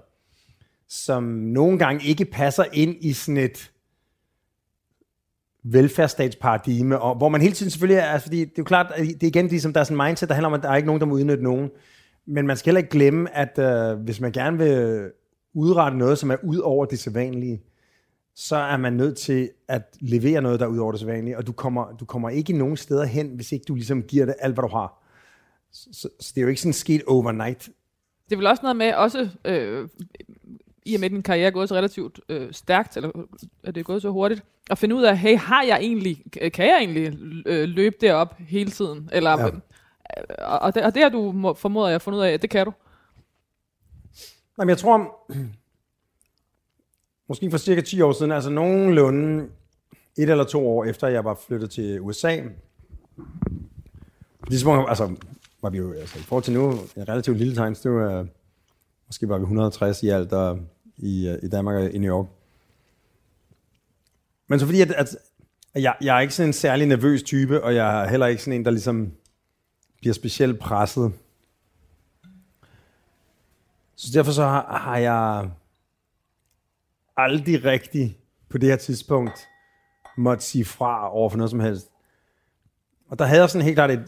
som 0.88 1.24
nogle 1.24 1.80
gange 1.80 2.06
ikke 2.06 2.26
passer 2.26 2.64
ind 2.74 2.96
i 3.02 3.14
sådan 3.14 3.38
et 3.38 3.72
velfærdsstatsparadigme, 5.64 7.00
og 7.00 7.16
hvor 7.16 7.30
man 7.30 7.42
hele 7.42 7.54
tiden 7.54 7.70
selvfølgelig 7.70 8.00
er, 8.00 8.06
altså, 8.06 8.26
fordi 8.26 8.40
det 8.40 8.50
er 8.50 8.54
jo 8.58 8.64
klart, 8.64 8.92
at 8.92 9.08
det 9.08 9.24
er 9.24 9.28
igen 9.28 9.48
ligesom, 9.48 9.74
der 9.74 9.80
er 9.80 9.84
sådan 9.84 10.02
en 10.02 10.08
mindset, 10.08 10.30
der 10.30 10.36
handler 10.36 10.48
om, 10.48 10.54
at 10.54 10.64
der 10.64 10.70
er 10.70 10.76
ikke 10.76 10.86
nogen, 10.86 11.00
der 11.00 11.08
må 11.08 11.16
udnytte 11.16 11.44
nogen. 11.44 11.70
Men 12.26 12.48
man 12.48 12.58
skal 12.58 12.70
heller 12.70 12.80
ikke 12.80 12.90
glemme, 12.90 13.36
at 13.36 13.60
øh, 13.60 14.00
hvis 14.00 14.20
man 14.20 14.32
gerne 14.32 14.58
vil 14.58 15.10
udrette 15.54 15.98
noget, 15.98 16.18
som 16.18 16.32
er 16.32 16.38
ud 16.44 16.58
over 16.58 16.86
det 16.86 17.00
sædvanlige, 17.00 17.62
så 18.40 18.56
er 18.56 18.78
man 18.78 18.94
nødt 18.94 19.18
til 19.18 19.50
at 19.68 19.98
levere 20.00 20.42
noget, 20.42 20.60
der 20.60 20.66
er 20.66 20.70
ud 20.70 20.78
over 20.78 20.92
det 20.92 21.00
sædvanlige, 21.00 21.38
og 21.38 21.48
du 21.48 21.52
kommer, 21.52 21.98
du 21.98 22.06
kommer 22.06 22.30
ikke 22.30 22.54
nogen 22.54 22.78
steder 22.78 23.06
hen, 23.06 23.28
hvis 23.28 23.52
ikke 23.52 23.66
du 23.68 23.76
ligesom 23.76 24.04
giver 24.04 24.26
det 24.26 24.36
alt, 24.40 24.54
hvad 24.54 24.62
du 24.62 24.68
har. 24.68 25.04
Så, 25.72 25.90
så, 25.92 26.10
så 26.20 26.32
det 26.36 26.42
er 26.42 26.44
jo 26.44 26.48
ikke 26.48 26.62
sådan 26.62 26.74
sket 26.74 27.04
overnight. 27.08 27.70
Det 28.30 28.32
er 28.32 28.38
vel 28.38 28.48
også 28.48 28.64
noget 28.64 28.76
med, 28.76 28.94
også 28.94 29.30
øh, 29.46 29.90
i 30.86 30.96
og 30.96 31.00
med, 31.00 31.06
at 31.06 31.12
din 31.12 31.24
karriere 31.24 31.48
er 31.48 31.52
gået 31.52 31.70
så 31.70 31.76
relativt 31.76 32.20
øh, 32.30 32.54
stærkt, 32.54 32.98
eller 32.98 33.12
er 33.64 33.72
det 33.72 33.86
gået 33.86 34.02
så 34.02 34.10
hurtigt, 34.10 34.44
at 34.72 34.78
finde 34.78 34.96
ud 34.96 35.04
af, 35.04 35.18
hey, 35.18 35.38
har 35.38 35.64
jeg 35.64 35.78
egentlig, 35.82 36.24
kan 36.54 36.66
jeg 36.66 36.78
egentlig 36.78 37.20
øh, 37.46 37.70
løbe 37.70 37.96
derop 38.02 38.36
hele 38.40 38.72
tiden? 38.72 39.10
Eller, 39.12 39.40
ja. 39.40 39.46
øh, 39.48 39.52
og, 40.38 40.76
det, 40.76 40.84
og 40.84 40.94
det 40.94 41.04
har 41.04 41.10
du 41.10 41.54
formoder 41.54 41.90
jeg 41.90 42.02
fundet 42.02 42.20
ud 42.20 42.24
af, 42.24 42.32
at 42.32 42.42
det 42.42 42.50
kan 42.50 42.66
du. 42.66 42.74
Jamen, 44.60 44.70
jeg 44.70 44.78
tror, 44.78 45.28
måske 47.28 47.52
for 47.52 47.58
cirka 47.58 47.82
10 47.82 48.02
år 48.02 48.14
siden, 48.14 48.32
altså 48.32 48.50
nogenlunde 48.50 49.48
et 50.18 50.30
eller 50.30 50.44
to 50.44 50.70
år 50.70 50.86
efter, 50.86 51.08
jeg 51.08 51.26
var 51.26 51.40
flyttet 51.48 51.70
til 51.70 52.02
USA. 52.02 52.36
Det 52.36 52.52
ligesom, 54.50 54.72
er 54.72 54.86
altså, 54.86 55.16
var 55.62 55.70
vi 55.70 55.78
jo, 55.78 55.94
altså, 55.94 56.20
i 56.20 56.22
forhold 56.22 56.44
til 56.44 56.54
nu, 56.54 56.72
en 56.72 57.10
relativt 57.10 57.38
lille 57.38 57.56
tegn, 57.56 57.74
det 57.74 57.92
var, 57.92 58.20
øh, 58.20 58.28
måske 59.08 59.30
var 59.30 59.38
vi 59.38 59.42
160 59.42 60.04
i 60.04 60.10
alt, 60.10 60.30
der, 60.30 60.58
i, 60.98 61.28
øh, 61.28 61.38
i 61.44 61.48
Danmark 61.48 61.76
og 61.76 61.92
i 61.92 61.98
New 61.98 62.18
York. 62.18 62.28
Men 64.48 64.60
så 64.60 64.66
fordi, 64.66 64.82
at, 64.82 64.92
at 64.92 65.18
jeg, 65.76 65.96
jeg 66.02 66.18
er 66.18 66.20
ikke 66.20 66.34
sådan 66.34 66.50
en 66.50 66.54
særlig 66.54 66.88
nervøs 66.88 67.24
type, 67.24 67.64
og 67.64 67.76
jeg 67.76 68.04
er 68.04 68.10
heller 68.10 68.28
ikke 68.28 68.44
sådan 68.44 68.60
en, 68.60 68.66
der 68.66 68.72
ligesom 68.72 69.12
bliver 70.00 70.14
specielt 70.14 70.60
presset. 70.60 71.14
Så 73.96 74.08
derfor 74.14 74.32
så 74.32 74.44
har, 74.44 74.78
har 74.78 74.98
jeg 74.98 75.50
aldrig 77.18 77.66
rigtig 77.66 78.20
på 78.50 78.58
det 78.58 78.70
her 78.70 78.76
tidspunkt 78.76 79.48
måtte 80.18 80.44
sige 80.44 80.66
fra 80.66 81.14
over 81.14 81.30
for 81.30 81.38
noget 81.38 81.52
som 81.52 81.60
helst. 81.60 81.92
Og 83.10 83.20
der 83.20 83.26
havde 83.26 83.42
jeg 83.42 83.50
sådan 83.50 83.66
helt 83.66 83.76
klart 83.76 83.92
et, 83.92 84.06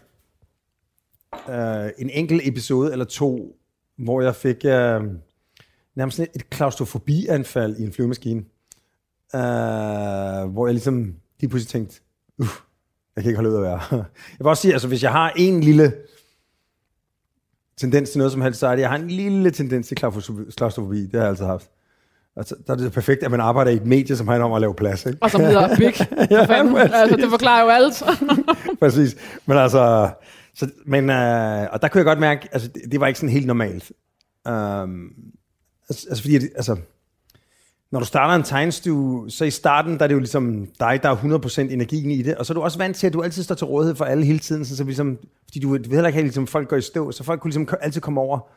øh, 1.49 1.91
en 1.97 2.09
enkelt 2.09 2.41
episode 2.47 2.91
eller 2.91 3.05
to, 3.05 3.57
hvor 3.97 4.21
jeg 4.21 4.35
fik 4.35 4.65
øh, 4.65 5.01
nærmest 5.95 6.19
et 6.19 6.49
klaustrofobianfald 6.49 7.77
i 7.77 7.83
en 7.83 7.93
flyvemaskine. 7.93 8.39
Øh, 9.35 10.51
hvor 10.51 10.67
jeg 10.67 10.73
ligesom 10.73 11.15
lige 11.39 11.49
pludselig 11.49 11.69
tænkte, 11.69 12.01
uh, 12.37 12.47
jeg 13.15 13.23
kan 13.23 13.29
ikke 13.29 13.37
holde 13.37 13.49
ud 13.49 13.55
at 13.55 13.61
være. 13.61 13.81
Jeg 14.37 14.39
vil 14.39 14.47
også 14.47 14.61
sige, 14.61 14.73
altså 14.73 14.87
hvis 14.87 15.03
jeg 15.03 15.11
har 15.11 15.33
en 15.35 15.61
lille 15.61 15.93
tendens 17.77 18.09
til 18.09 18.17
noget 18.17 18.31
som 18.31 18.41
helst, 18.41 18.59
så 18.59 18.67
er 18.67 18.75
det, 18.75 18.81
jeg 18.81 18.89
har 18.89 18.97
en 18.97 19.07
lille 19.07 19.51
tendens 19.51 19.87
til 19.87 19.97
klaustrofobi. 19.97 20.51
klaustrofobi. 20.51 21.01
Det 21.01 21.13
har 21.13 21.19
jeg 21.19 21.29
altid 21.29 21.45
haft. 21.45 21.69
Altså, 22.39 22.55
der 22.67 22.73
er 22.73 22.77
det 22.77 22.91
perfekt, 22.91 23.23
at 23.23 23.31
man 23.31 23.39
arbejder 23.39 23.71
i 23.71 23.75
et 23.75 23.85
medie, 23.85 24.15
som 24.15 24.27
handler 24.27 24.45
om 24.45 24.53
at 24.53 24.61
lave 24.61 24.73
plads. 24.73 25.05
Ikke? 25.05 25.17
Og 25.21 25.31
som 25.31 25.41
hedder 25.41 25.75
Big. 25.77 26.07
ja, 26.31 26.45
fanden. 26.45 26.77
altså, 26.77 27.15
det 27.15 27.29
forklarer 27.29 27.63
jo 27.63 27.69
alt. 27.69 28.03
præcis. 28.81 29.15
Men 29.45 29.57
altså, 29.57 30.09
så, 30.55 30.69
men, 30.85 31.09
øh, 31.09 31.67
og 31.71 31.81
der 31.81 31.87
kunne 31.87 31.99
jeg 31.99 32.05
godt 32.05 32.19
mærke, 32.19 32.49
altså, 32.51 32.67
det, 32.67 32.81
det 32.91 32.99
var 32.99 33.07
ikke 33.07 33.19
sådan 33.19 33.33
helt 33.33 33.47
normalt. 33.47 33.91
Um, 34.49 35.11
altså, 35.89 36.07
altså, 36.09 36.21
fordi, 36.21 36.35
altså, 36.35 36.75
når 37.91 37.99
du 37.99 38.05
starter 38.05 38.35
en 38.35 38.43
tegnestue, 38.43 39.31
så 39.31 39.45
i 39.45 39.51
starten, 39.51 39.97
der 39.97 40.03
er 40.03 40.07
det 40.07 40.13
jo 40.13 40.19
ligesom 40.19 40.67
dig, 40.79 40.99
der 41.03 41.09
er 41.09 41.15
100% 41.15 41.59
energien 41.59 42.11
i 42.11 42.21
det, 42.21 42.35
og 42.35 42.45
så 42.45 42.53
er 42.53 42.55
du 42.55 42.61
også 42.61 42.77
vant 42.77 42.95
til, 42.95 43.07
at 43.07 43.13
du 43.13 43.23
altid 43.23 43.43
står 43.43 43.55
til 43.55 43.67
rådighed 43.67 43.95
for 43.95 44.05
alle 44.05 44.25
hele 44.25 44.39
tiden, 44.39 44.65
så, 44.65 44.75
så 44.77 44.83
ligesom, 44.83 45.17
fordi 45.43 45.59
du, 45.59 45.67
du 45.77 45.83
vil 45.83 45.93
heller 45.93 46.07
ikke 46.07 46.17
have, 46.17 46.23
ligesom, 46.23 46.47
folk 46.47 46.67
går 46.69 46.77
i 46.77 46.81
stå, 46.81 47.11
så 47.11 47.23
folk 47.23 47.41
kunne 47.41 47.51
ligesom 47.51 47.69
altid 47.81 48.01
komme 48.01 48.21
over 48.21 48.39
og 48.39 48.49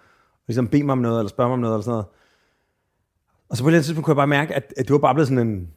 ligesom 0.49 0.69
bede 0.69 0.83
mig 0.83 0.93
om 0.93 0.99
noget, 0.99 1.19
eller 1.19 1.29
spørge 1.29 1.49
mig 1.49 1.55
om 1.55 1.61
noget, 1.61 1.75
eller 1.75 1.83
sådan 1.83 1.93
noget. 1.93 2.07
Og 3.53 3.59
så 3.59 3.65
på 3.65 3.69
et 3.69 3.71
eller 3.71 3.79
andet 3.79 3.87
tidspunkt 3.87 4.05
kunne 4.05 4.13
jeg 4.13 4.17
bare 4.17 4.27
mærke, 4.27 4.55
at, 4.55 4.75
at 4.77 4.85
det 4.85 4.93
var 4.93 4.99
bare 4.99 5.15
blevet 5.15 5.29
sådan 5.29 5.49
en, 5.49 5.71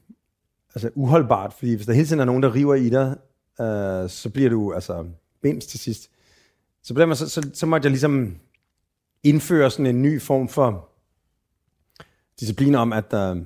altså 0.75 0.89
uholdbart, 0.95 1.53
fordi 1.53 1.75
hvis 1.75 1.85
der 1.85 1.93
hele 1.93 2.07
tiden 2.07 2.19
er 2.19 2.25
nogen, 2.25 2.43
der 2.43 2.55
river 2.55 2.75
i 2.75 2.89
dig, 2.89 3.17
øh, 3.61 4.09
så 4.09 4.29
bliver 4.33 4.49
du 4.49 4.73
altså 4.73 5.05
bims 5.41 5.65
til 5.65 5.79
sidst. 5.79 6.09
Så 6.83 6.93
på 6.93 6.99
den 6.99 7.09
måde, 7.09 7.15
så, 7.15 7.29
så, 7.29 7.49
så 7.53 7.65
måtte 7.65 7.85
jeg 7.85 7.91
ligesom 7.91 8.35
indføre 9.23 9.71
sådan 9.71 9.85
en 9.85 10.01
ny 10.01 10.21
form 10.21 10.49
for 10.49 10.89
disciplin 12.39 12.75
om, 12.75 12.93
at 12.93 13.13
øh, 13.13 13.37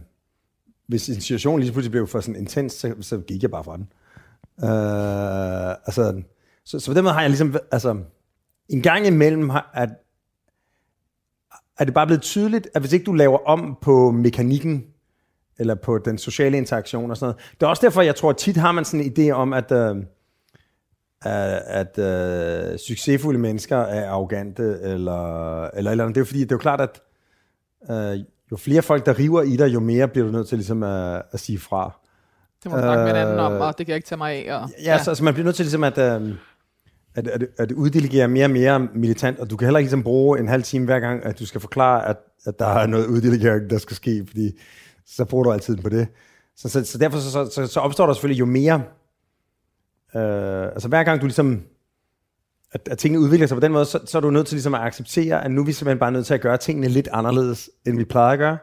hvis 0.88 1.10
en 1.10 1.22
situation 1.22 1.60
lige 1.60 1.72
pludselig 1.72 1.92
blev 1.92 2.08
for 2.08 2.20
sådan 2.20 2.36
intens, 2.36 2.74
så, 2.74 2.96
så 3.02 3.18
gik 3.18 3.42
jeg 3.42 3.52
bare 3.52 3.64
fra 3.64 3.78
den. 3.78 3.88
Øh, 4.64 5.76
altså, 5.86 6.22
så, 6.66 6.80
så 6.80 6.92
på 6.92 6.96
den 6.96 7.04
måde 7.04 7.14
har 7.14 7.22
jeg 7.22 7.30
ligesom, 7.30 7.56
altså, 7.72 8.04
en 8.70 8.82
gang 8.82 9.08
imellem, 9.08 9.50
har, 9.50 9.72
at, 9.74 9.90
er 11.80 11.86
det 11.86 11.94
bare 11.94 12.08
blevet 12.08 12.22
tydeligt, 12.22 12.68
at 12.74 12.82
hvis 12.82 12.94
ikke 12.94 13.06
du 13.06 13.14
laver 13.14 13.48
om 13.48 13.78
på 13.82 14.12
mekanikken, 14.12 14.84
eller 15.60 15.76
på 15.76 15.98
den 15.98 16.18
sociale 16.18 16.58
interaktion 16.58 17.12
og 17.12 17.18
sådan 17.18 17.34
noget. 17.34 17.54
Det 17.60 17.66
er 17.66 17.70
også 17.70 17.82
derfor, 17.86 18.02
jeg 18.02 18.16
tror, 18.16 18.30
at 18.30 18.38
tit 18.38 18.58
har 18.58 18.72
man 18.72 18.86
sådan 18.86 19.06
en 19.06 19.14
idé 19.18 19.32
om, 19.32 19.54
at, 19.54 19.72
uh, 19.72 19.98
at, 21.26 21.98
uh, 21.98 22.78
succesfulde 22.88 23.40
mennesker 23.40 23.78
er 23.78 24.10
arrogante, 24.10 24.80
eller, 24.82 25.64
eller, 25.68 25.92
eller 25.92 26.06
Det 26.08 26.18
er 26.18 26.22
jo 26.22 26.26
fordi, 26.26 26.40
det 26.40 26.52
er 26.52 26.56
jo 26.56 26.60
klart, 26.60 26.82
at 26.82 27.02
uh, 27.90 28.26
jo 28.52 28.58
flere 28.58 28.82
folk, 28.82 29.06
der 29.06 29.20
river 29.20 29.42
i 29.42 29.56
dig, 29.56 29.74
jo 29.74 29.80
mere 29.80 30.08
bliver 30.08 30.26
du 30.26 30.32
nødt 30.32 30.48
til 30.48 30.58
ligesom 30.58 30.84
at, 30.84 31.22
at 31.32 31.40
sige 31.40 31.60
fra. 31.60 32.00
Det 32.64 32.72
må 32.72 32.78
du 32.78 32.84
snakke 32.84 33.04
med 33.04 33.12
en 33.12 33.18
anden 33.18 33.40
om, 33.40 33.62
og 33.62 33.78
det 33.78 33.86
kan 33.86 33.92
jeg 33.92 33.96
ikke 33.96 34.08
tage 34.08 34.18
mig 34.18 34.48
af. 34.48 34.62
Og, 34.62 34.70
ja, 34.84 34.92
ja. 34.92 35.04
Så, 35.04 35.16
så 35.16 35.24
man 35.24 35.34
bliver 35.34 35.46
nødt 35.46 35.56
til 35.56 35.66
ligesom 35.66 35.84
at, 35.84 36.22
uh, 36.22 36.30
at, 37.16 37.28
at, 37.28 37.46
at 37.58 37.72
uddelegere 37.72 38.28
mere 38.28 38.46
og 38.46 38.52
mere 38.52 38.80
militant, 38.80 39.40
og 39.40 39.50
du 39.50 39.58
kan 39.58 39.66
heller 39.66 39.80
ikke 39.80 39.88
ligesom 39.88 40.04
bruge 40.04 40.40
en 40.40 40.48
halv 40.48 40.64
time 40.64 40.86
hver 40.86 41.00
gang, 41.00 41.26
at 41.26 41.40
du 41.40 41.46
skal 41.46 41.62
forklare, 41.62 42.08
at, 42.08 42.18
at 42.46 42.60
der 42.60 42.66
er 42.66 42.88
noget 42.88 43.08
uddelegering, 43.08 43.70
der 43.70 43.78
skal 43.78 43.96
ske, 43.96 44.26
fordi 44.28 44.52
så 45.06 45.26
bruger 45.26 45.44
du 45.44 45.52
altid 45.52 45.78
på 45.78 45.90
det. 45.90 46.08
Så, 46.56 46.70
så, 46.70 46.86
så 46.86 46.98
derfor 46.98 47.18
så, 47.18 47.32
så, 47.32 47.50
så, 47.56 47.68
så 47.68 47.80
opstår 47.80 48.06
der 48.06 48.14
selvfølgelig 48.14 48.40
jo 48.40 48.46
mere, 48.46 48.84
øh, 50.16 50.64
altså 50.64 50.88
hver 50.88 51.04
gang 51.04 51.22
du 51.22 51.26
ligesom 51.26 51.62
at, 52.72 52.88
at 52.92 52.98
tingene 52.98 53.24
udvikler 53.24 53.48
sig 53.48 53.56
på 53.56 53.62
den 53.62 53.72
måde, 53.72 53.86
så, 53.86 54.00
så 54.06 54.18
er 54.18 54.22
du 54.22 54.30
nødt 54.30 54.48
til 54.48 54.56
ligesom 54.56 54.74
at 54.74 54.82
acceptere, 54.82 55.46
at 55.46 55.52
nu 55.52 55.62
er 55.62 55.66
vi 55.66 55.72
simpelthen 55.72 56.00
bare 56.00 56.12
nødt 56.12 56.26
til 56.26 56.34
at 56.34 56.42
gøre 56.42 56.58
tingene 56.58 56.88
lidt 56.88 57.08
anderledes, 57.12 57.70
end 57.88 57.98
vi 57.98 58.04
plejer 58.04 58.34
at 58.34 58.40
gøre. 58.40 58.58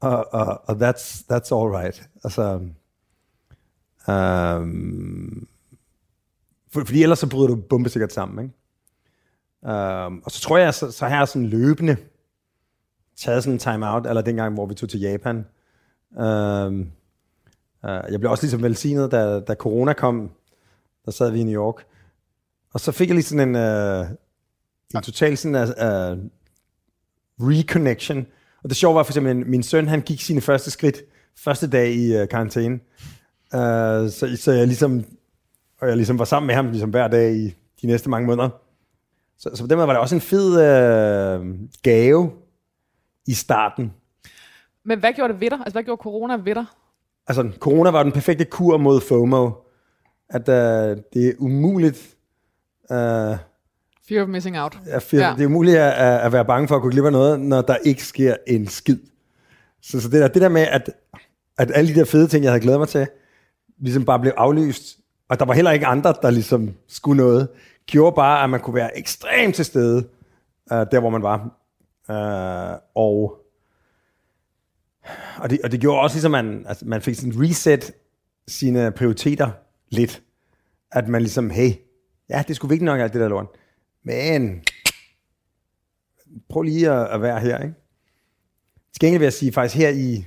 Og, 0.00 0.34
og, 0.34 0.68
og 0.68 0.88
that's, 0.88 1.24
that's 1.32 1.54
all 1.54 1.70
right. 1.70 2.08
Altså, 2.24 2.60
um, 4.08 5.48
for, 6.74 6.84
fordi 6.84 7.02
ellers 7.02 7.18
så 7.18 7.28
bryder 7.28 7.46
du 7.46 7.56
bombesikkert 7.56 8.12
sammen. 8.12 8.44
Ikke? 8.44 8.54
Um, 10.06 10.22
og 10.24 10.30
så 10.30 10.40
tror 10.40 10.58
jeg, 10.58 10.74
så, 10.74 10.90
så 10.90 11.06
har 11.06 11.18
jeg 11.18 11.28
sådan 11.28 11.46
løbende 11.46 11.96
taget 13.16 13.44
sådan 13.44 13.52
en 13.52 13.58
time-out, 13.58 14.06
eller 14.06 14.22
dengang, 14.22 14.54
hvor 14.54 14.66
vi 14.66 14.74
tog 14.74 14.88
til 14.88 15.00
Japan. 15.00 15.36
Um, 16.10 16.80
uh, 17.82 18.10
jeg 18.10 18.20
blev 18.20 18.30
også 18.30 18.42
ligesom 18.42 18.62
velsignet, 18.62 19.12
da, 19.12 19.40
da 19.40 19.54
corona 19.54 19.92
kom, 19.92 20.30
der 21.04 21.10
sad 21.10 21.30
vi 21.30 21.40
i 21.40 21.44
New 21.44 21.62
York, 21.62 21.86
og 22.72 22.80
så 22.80 22.92
fik 22.92 23.08
jeg 23.08 23.14
lige 23.14 23.24
sådan 23.24 23.48
en, 23.48 23.54
uh, 23.54 24.06
en 24.94 25.02
total 25.02 25.36
sådan 25.36 25.62
uh, 25.62 26.18
reconnection. 27.48 28.26
Og 28.62 28.68
det 28.68 28.76
sjove 28.76 28.94
var 28.94 29.02
for 29.02 29.10
eksempel, 29.10 29.30
at 29.30 29.46
min 29.46 29.62
søn, 29.62 29.88
han 29.88 30.00
gik 30.00 30.20
sine 30.20 30.40
første 30.40 30.70
skridt, 30.70 31.02
første 31.36 31.70
dag 31.70 31.94
i 31.94 32.22
uh, 32.22 32.28
karantæne. 32.28 32.74
Uh, 33.54 34.10
så, 34.10 34.36
så 34.40 34.52
jeg 34.52 34.66
ligesom, 34.66 35.04
og 35.84 35.90
jeg 35.90 35.96
ligesom 35.96 36.18
var 36.18 36.24
sammen 36.24 36.46
med 36.46 36.54
ham 36.54 36.70
ligesom 36.70 36.90
hver 36.90 37.08
dag 37.08 37.34
i 37.34 37.54
de 37.82 37.86
næste 37.86 38.10
mange 38.10 38.26
måneder. 38.26 38.48
Så, 39.38 39.50
så 39.54 39.62
på 39.62 39.66
den 39.66 39.76
måde 39.76 39.86
var 39.86 39.92
det 39.92 40.00
også 40.00 40.14
en 40.14 40.20
fed 40.20 40.50
uh, 41.40 41.46
gave 41.82 42.30
i 43.26 43.34
starten. 43.34 43.92
Men 44.84 44.98
hvad 44.98 45.12
gjorde 45.12 45.32
det 45.32 45.40
ved 45.40 45.50
dig? 45.50 45.58
Altså, 45.58 45.72
hvad 45.72 45.82
gjorde 45.82 46.02
corona 46.02 46.34
ved 46.34 46.54
dig? 46.54 46.64
Altså, 47.26 47.50
corona 47.58 47.90
var 47.90 48.02
den 48.02 48.12
perfekte 48.12 48.44
kur 48.44 48.76
mod 48.76 49.00
FOMO. 49.00 49.50
At 50.28 50.48
uh, 50.48 51.02
det 51.14 51.28
er 51.28 51.32
umuligt 51.38 52.14
Uh, 52.90 52.96
Fear 54.08 54.22
of 54.22 54.28
missing 54.28 54.58
out. 54.58 54.78
Ja, 54.86 54.98
fear, 54.98 55.22
ja. 55.22 55.34
Det 55.36 55.42
er 55.42 55.46
umuligt 55.46 55.76
at, 55.76 56.20
at 56.20 56.32
være 56.32 56.44
bange 56.44 56.68
for 56.68 56.76
at 56.76 56.82
kunne 56.82 57.06
af 57.06 57.12
noget, 57.12 57.40
når 57.40 57.62
der 57.62 57.76
ikke 57.76 58.04
sker 58.04 58.36
en 58.46 58.68
skid. 58.68 58.98
Så, 59.82 60.00
så 60.00 60.08
det, 60.08 60.20
der, 60.20 60.28
det 60.28 60.42
der 60.42 60.48
med, 60.48 60.62
at, 60.62 60.90
at 61.58 61.70
alle 61.74 61.94
de 61.94 61.98
der 61.98 62.04
fede 62.04 62.28
ting, 62.28 62.44
jeg 62.44 62.52
havde 62.52 62.62
glædet 62.62 62.80
mig 62.80 62.88
til, 62.88 63.06
ligesom 63.78 64.04
bare 64.04 64.20
blev 64.20 64.32
aflyst, 64.36 64.98
og 65.28 65.38
der 65.38 65.44
var 65.44 65.54
heller 65.54 65.70
ikke 65.70 65.86
andre, 65.86 66.14
der 66.22 66.30
ligesom 66.30 66.74
skulle 66.88 67.22
noget, 67.22 67.48
gjorde 67.86 68.16
bare, 68.16 68.44
at 68.44 68.50
man 68.50 68.60
kunne 68.60 68.74
være 68.74 68.98
ekstremt 68.98 69.54
til 69.54 69.64
stede, 69.64 70.08
uh, 70.70 70.76
der 70.76 71.00
hvor 71.00 71.10
man 71.10 71.22
var. 71.22 71.40
Uh, 72.08 72.80
og, 72.94 73.40
og, 75.38 75.50
det, 75.50 75.60
og 75.64 75.72
det 75.72 75.80
gjorde 75.80 76.00
også 76.00 76.16
ligesom, 76.16 76.34
at 76.34 76.44
man, 76.44 76.66
altså, 76.68 76.84
man 76.86 77.02
fik 77.02 77.14
sådan 77.14 77.32
reset 77.36 77.92
sine 78.48 78.92
prioriteter 78.92 79.50
lidt. 79.90 80.22
At 80.92 81.08
man 81.08 81.22
ligesom, 81.22 81.50
hey, 81.50 81.70
Ja, 82.30 82.44
det 82.48 82.56
skulle 82.56 82.70
vigtigt 82.70 82.84
nok 82.84 83.00
alt 83.00 83.12
det 83.12 83.20
der 83.20 83.28
lort. 83.28 83.46
Men 84.02 84.62
prøv 86.48 86.62
lige 86.62 86.90
at, 86.90 87.06
at 87.06 87.22
være 87.22 87.40
her, 87.40 87.58
ikke? 87.58 87.74
Til 88.92 89.00
gengæld 89.00 89.18
vil 89.18 89.26
jeg 89.26 89.32
sige, 89.32 89.52
faktisk 89.52 89.78
her 89.78 89.88
i, 89.88 90.24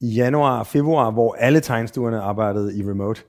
i 0.00 0.08
januar 0.08 0.58
og 0.58 0.66
februar, 0.66 1.10
hvor 1.10 1.34
alle 1.34 1.60
tegnstuerne 1.60 2.20
arbejdede 2.20 2.78
i 2.78 2.82
remote, 2.82 3.22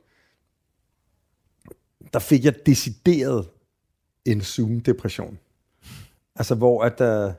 der 2.14 2.20
fik 2.20 2.46
jeg 2.46 2.54
decideret 2.66 3.48
en 4.26 4.42
Zoom-depression. 4.42 5.38
Altså 6.36 6.56
hvor 6.56 6.84
at, 6.84 7.02
uh, 7.02 7.34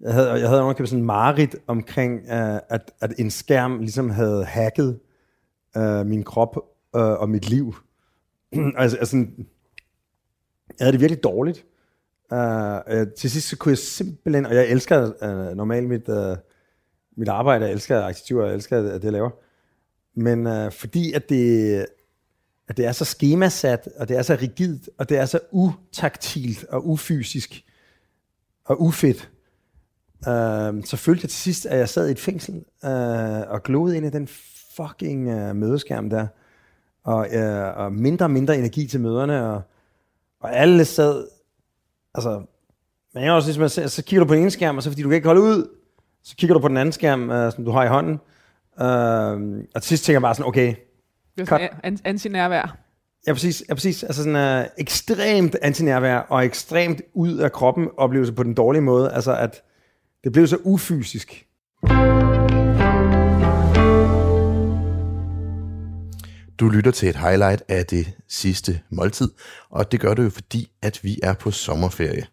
jeg 0.00 0.12
havde, 0.14 0.30
jeg 0.30 0.48
havde 0.48 0.62
underkøbet 0.62 0.88
sådan 0.88 1.00
en 1.00 1.06
marit 1.06 1.56
omkring, 1.66 2.20
uh, 2.20 2.56
at, 2.68 2.92
at 3.00 3.12
en 3.18 3.30
skærm 3.30 3.78
ligesom 3.78 4.10
havde 4.10 4.44
hacket 4.44 5.00
uh, 5.76 6.06
min 6.06 6.24
krop 6.24 6.56
uh, 6.56 7.00
og 7.00 7.28
mit 7.28 7.48
liv. 7.48 7.74
altså, 8.76 8.96
altså, 8.96 9.16
jeg 9.16 9.26
havde 10.80 10.92
det 10.92 11.00
virkelig 11.00 11.22
dårligt. 11.22 11.64
Uh, 12.32 12.38
uh, 12.38 13.12
til 13.18 13.30
sidst 13.30 13.48
så 13.48 13.56
kunne 13.56 13.70
jeg 13.70 13.78
simpelthen, 13.78 14.46
og 14.46 14.54
jeg 14.54 14.68
elsker 14.68 15.12
uh, 15.22 15.56
normalt 15.56 15.88
mit, 15.88 16.08
uh, 16.08 16.36
mit 17.16 17.28
arbejde, 17.28 17.64
jeg 17.64 17.72
elsker 17.72 18.00
arkitektur, 18.00 18.44
jeg 18.44 18.54
elsker 18.54 18.82
det, 18.82 19.04
jeg 19.04 19.12
laver. 19.12 19.30
Men 20.14 20.46
uh, 20.46 20.72
fordi 20.72 21.12
at 21.12 21.28
det, 21.28 21.86
at 22.68 22.76
det 22.76 22.86
er 22.86 22.92
så 22.92 23.04
skemasat, 23.04 23.88
og 23.96 24.08
det 24.08 24.16
er 24.16 24.22
så 24.22 24.38
rigidt, 24.42 24.90
og 24.98 25.08
det 25.08 25.18
er 25.18 25.26
så 25.26 25.40
utaktilt 25.50 26.64
og 26.64 26.88
ufysisk 26.88 27.64
og 28.64 28.82
ufedt, 28.82 29.30
øhm, 30.28 30.78
uh, 30.78 30.84
så 30.84 30.96
følte 30.96 31.24
jeg 31.24 31.30
til 31.30 31.38
sidst, 31.38 31.66
at 31.66 31.78
jeg 31.78 31.88
sad 31.88 32.08
i 32.08 32.10
et 32.10 32.20
fængsel 32.20 32.54
uh, 32.82 32.90
og 33.50 33.62
gloede 33.62 33.96
ind 33.96 34.06
i 34.06 34.10
den 34.10 34.28
fucking 34.76 35.28
uh, 35.28 35.56
mødeskærm 35.56 36.10
der 36.10 36.26
og, 37.08 37.26
øh, 37.32 37.76
og 37.76 37.92
mindre 37.92 38.26
og 38.26 38.30
mindre 38.30 38.58
energi 38.58 38.86
til 38.86 39.00
møderne, 39.00 39.50
og, 39.50 39.62
og 40.40 40.56
alle 40.56 40.84
sad, 40.84 41.26
altså, 42.14 42.42
men 43.14 43.24
jeg 43.24 43.32
også 43.32 43.48
ligesom, 43.48 43.88
så 43.88 44.02
kigger 44.04 44.24
du 44.24 44.28
på 44.28 44.34
den 44.34 44.42
ene 44.42 44.50
skærm, 44.50 44.76
og 44.76 44.82
så 44.82 44.90
fordi 44.90 45.02
du 45.02 45.08
kan 45.08 45.16
ikke 45.16 45.28
holde 45.28 45.40
ud, 45.40 45.68
så 46.22 46.36
kigger 46.36 46.54
du 46.54 46.60
på 46.60 46.68
den 46.68 46.76
anden 46.76 46.92
skærm, 46.92 47.30
øh, 47.30 47.52
som 47.52 47.64
du 47.64 47.70
har 47.70 47.84
i 47.84 47.88
hånden, 47.88 48.12
øh, 48.80 49.64
og 49.74 49.82
til 49.82 49.88
sidst 49.88 50.04
tænker 50.04 50.14
jeg 50.14 50.22
bare 50.22 50.34
sådan, 50.34 50.48
okay, 50.48 50.74
det 51.46 51.62
er 51.62 51.68
an- 51.82 51.98
antinærvær. 52.04 52.76
Ja, 53.26 53.32
præcis. 53.32 53.62
Ja, 53.68 53.74
præcis. 53.74 54.02
Altså 54.02 54.22
sådan 54.22 54.60
uh, 54.60 54.66
ekstremt 54.78 55.56
antinærvær 55.62 56.16
og 56.16 56.44
ekstremt 56.44 57.00
ud 57.14 57.36
af 57.36 57.52
kroppen 57.52 57.88
oplevelse 57.96 58.32
på 58.32 58.42
den 58.42 58.54
dårlige 58.54 58.82
måde. 58.82 59.12
Altså 59.12 59.36
at 59.36 59.62
det 60.24 60.32
blev 60.32 60.46
så 60.46 60.56
ufysisk. 60.64 61.46
Du 66.58 66.68
lytter 66.68 66.90
til 66.90 67.08
et 67.08 67.16
highlight 67.16 67.62
af 67.68 67.86
det 67.86 68.12
sidste 68.28 68.80
måltid, 68.90 69.30
og 69.70 69.92
det 69.92 70.00
gør 70.00 70.14
du 70.14 70.22
jo 70.22 70.30
fordi, 70.30 70.70
at 70.82 71.00
vi 71.02 71.20
er 71.22 71.32
på 71.32 71.50
sommerferie. 71.50 72.26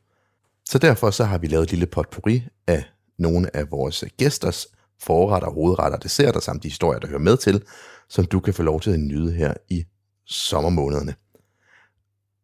Så 0.65 0.77
derfor 0.77 1.11
så 1.11 1.23
har 1.23 1.37
vi 1.37 1.47
lavet 1.47 1.63
et 1.63 1.71
lille 1.71 1.85
potpourri 1.85 2.43
af 2.67 2.83
nogle 3.19 3.55
af 3.55 3.71
vores 3.71 4.03
gæsters 4.17 4.67
forretter, 5.01 5.49
hovedretter, 5.49 5.97
desserter 5.97 6.39
samt 6.39 6.63
de 6.63 6.67
historier, 6.67 6.99
der 6.99 7.07
hører 7.07 7.19
med 7.19 7.37
til, 7.37 7.63
som 8.09 8.25
du 8.25 8.39
kan 8.39 8.53
få 8.53 8.63
lov 8.63 8.81
til 8.81 8.91
at 8.91 8.99
nyde 8.99 9.31
her 9.31 9.53
i 9.69 9.85
sommermånederne. 10.25 11.15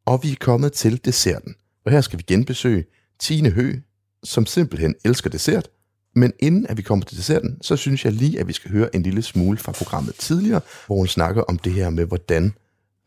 Og 0.06 0.24
vi 0.24 0.32
er 0.32 0.36
kommet 0.40 0.74
til 0.74 1.06
desserten, 1.06 1.56
Og 1.86 1.92
her 1.92 2.02
skal 2.02 2.20
vi 2.20 2.24
genbesøge 2.28 2.86
Tine 3.20 3.50
Hø, 3.50 3.80
som 4.24 4.46
simpelthen 4.46 4.96
elsker 5.06 5.30
dessert. 5.30 5.70
Men 6.16 6.34
inden 6.40 6.68
at 6.68 6.78
vi 6.78 6.82
kommer 6.82 7.06
til 7.06 7.18
desserten, 7.18 7.58
så 7.62 7.76
synes 7.76 8.06
jeg 8.06 8.14
lige, 8.14 8.40
at 8.40 8.48
vi 8.48 8.54
skal 8.54 8.72
høre 8.72 8.96
en 8.96 9.04
lille 9.04 9.22
smule 9.22 9.58
fra 9.58 9.72
programmet 9.72 10.16
tidligere, 10.16 10.62
hvor 10.88 10.96
hun 10.96 11.08
snakker 11.08 11.42
om 11.42 11.58
det 11.58 11.74
her 11.74 11.90
med, 11.90 12.06
hvordan 12.06 12.54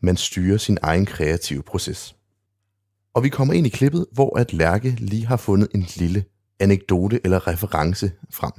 man 0.01 0.17
styrer 0.17 0.59
sin 0.59 0.79
egen 0.83 1.07
kreative 1.07 1.63
proces. 1.63 2.17
Og 3.15 3.23
vi 3.23 3.29
kommer 3.29 3.55
ind 3.55 3.67
i 3.67 3.71
klippet, 3.71 4.07
hvor 4.13 4.39
at 4.39 4.53
Lærke 4.53 4.91
lige 4.99 5.27
har 5.27 5.37
fundet 5.37 5.69
en 5.75 5.87
lille 5.97 6.25
anekdote 6.61 7.21
eller 7.25 7.49
reference 7.49 8.13
frem. 8.31 8.53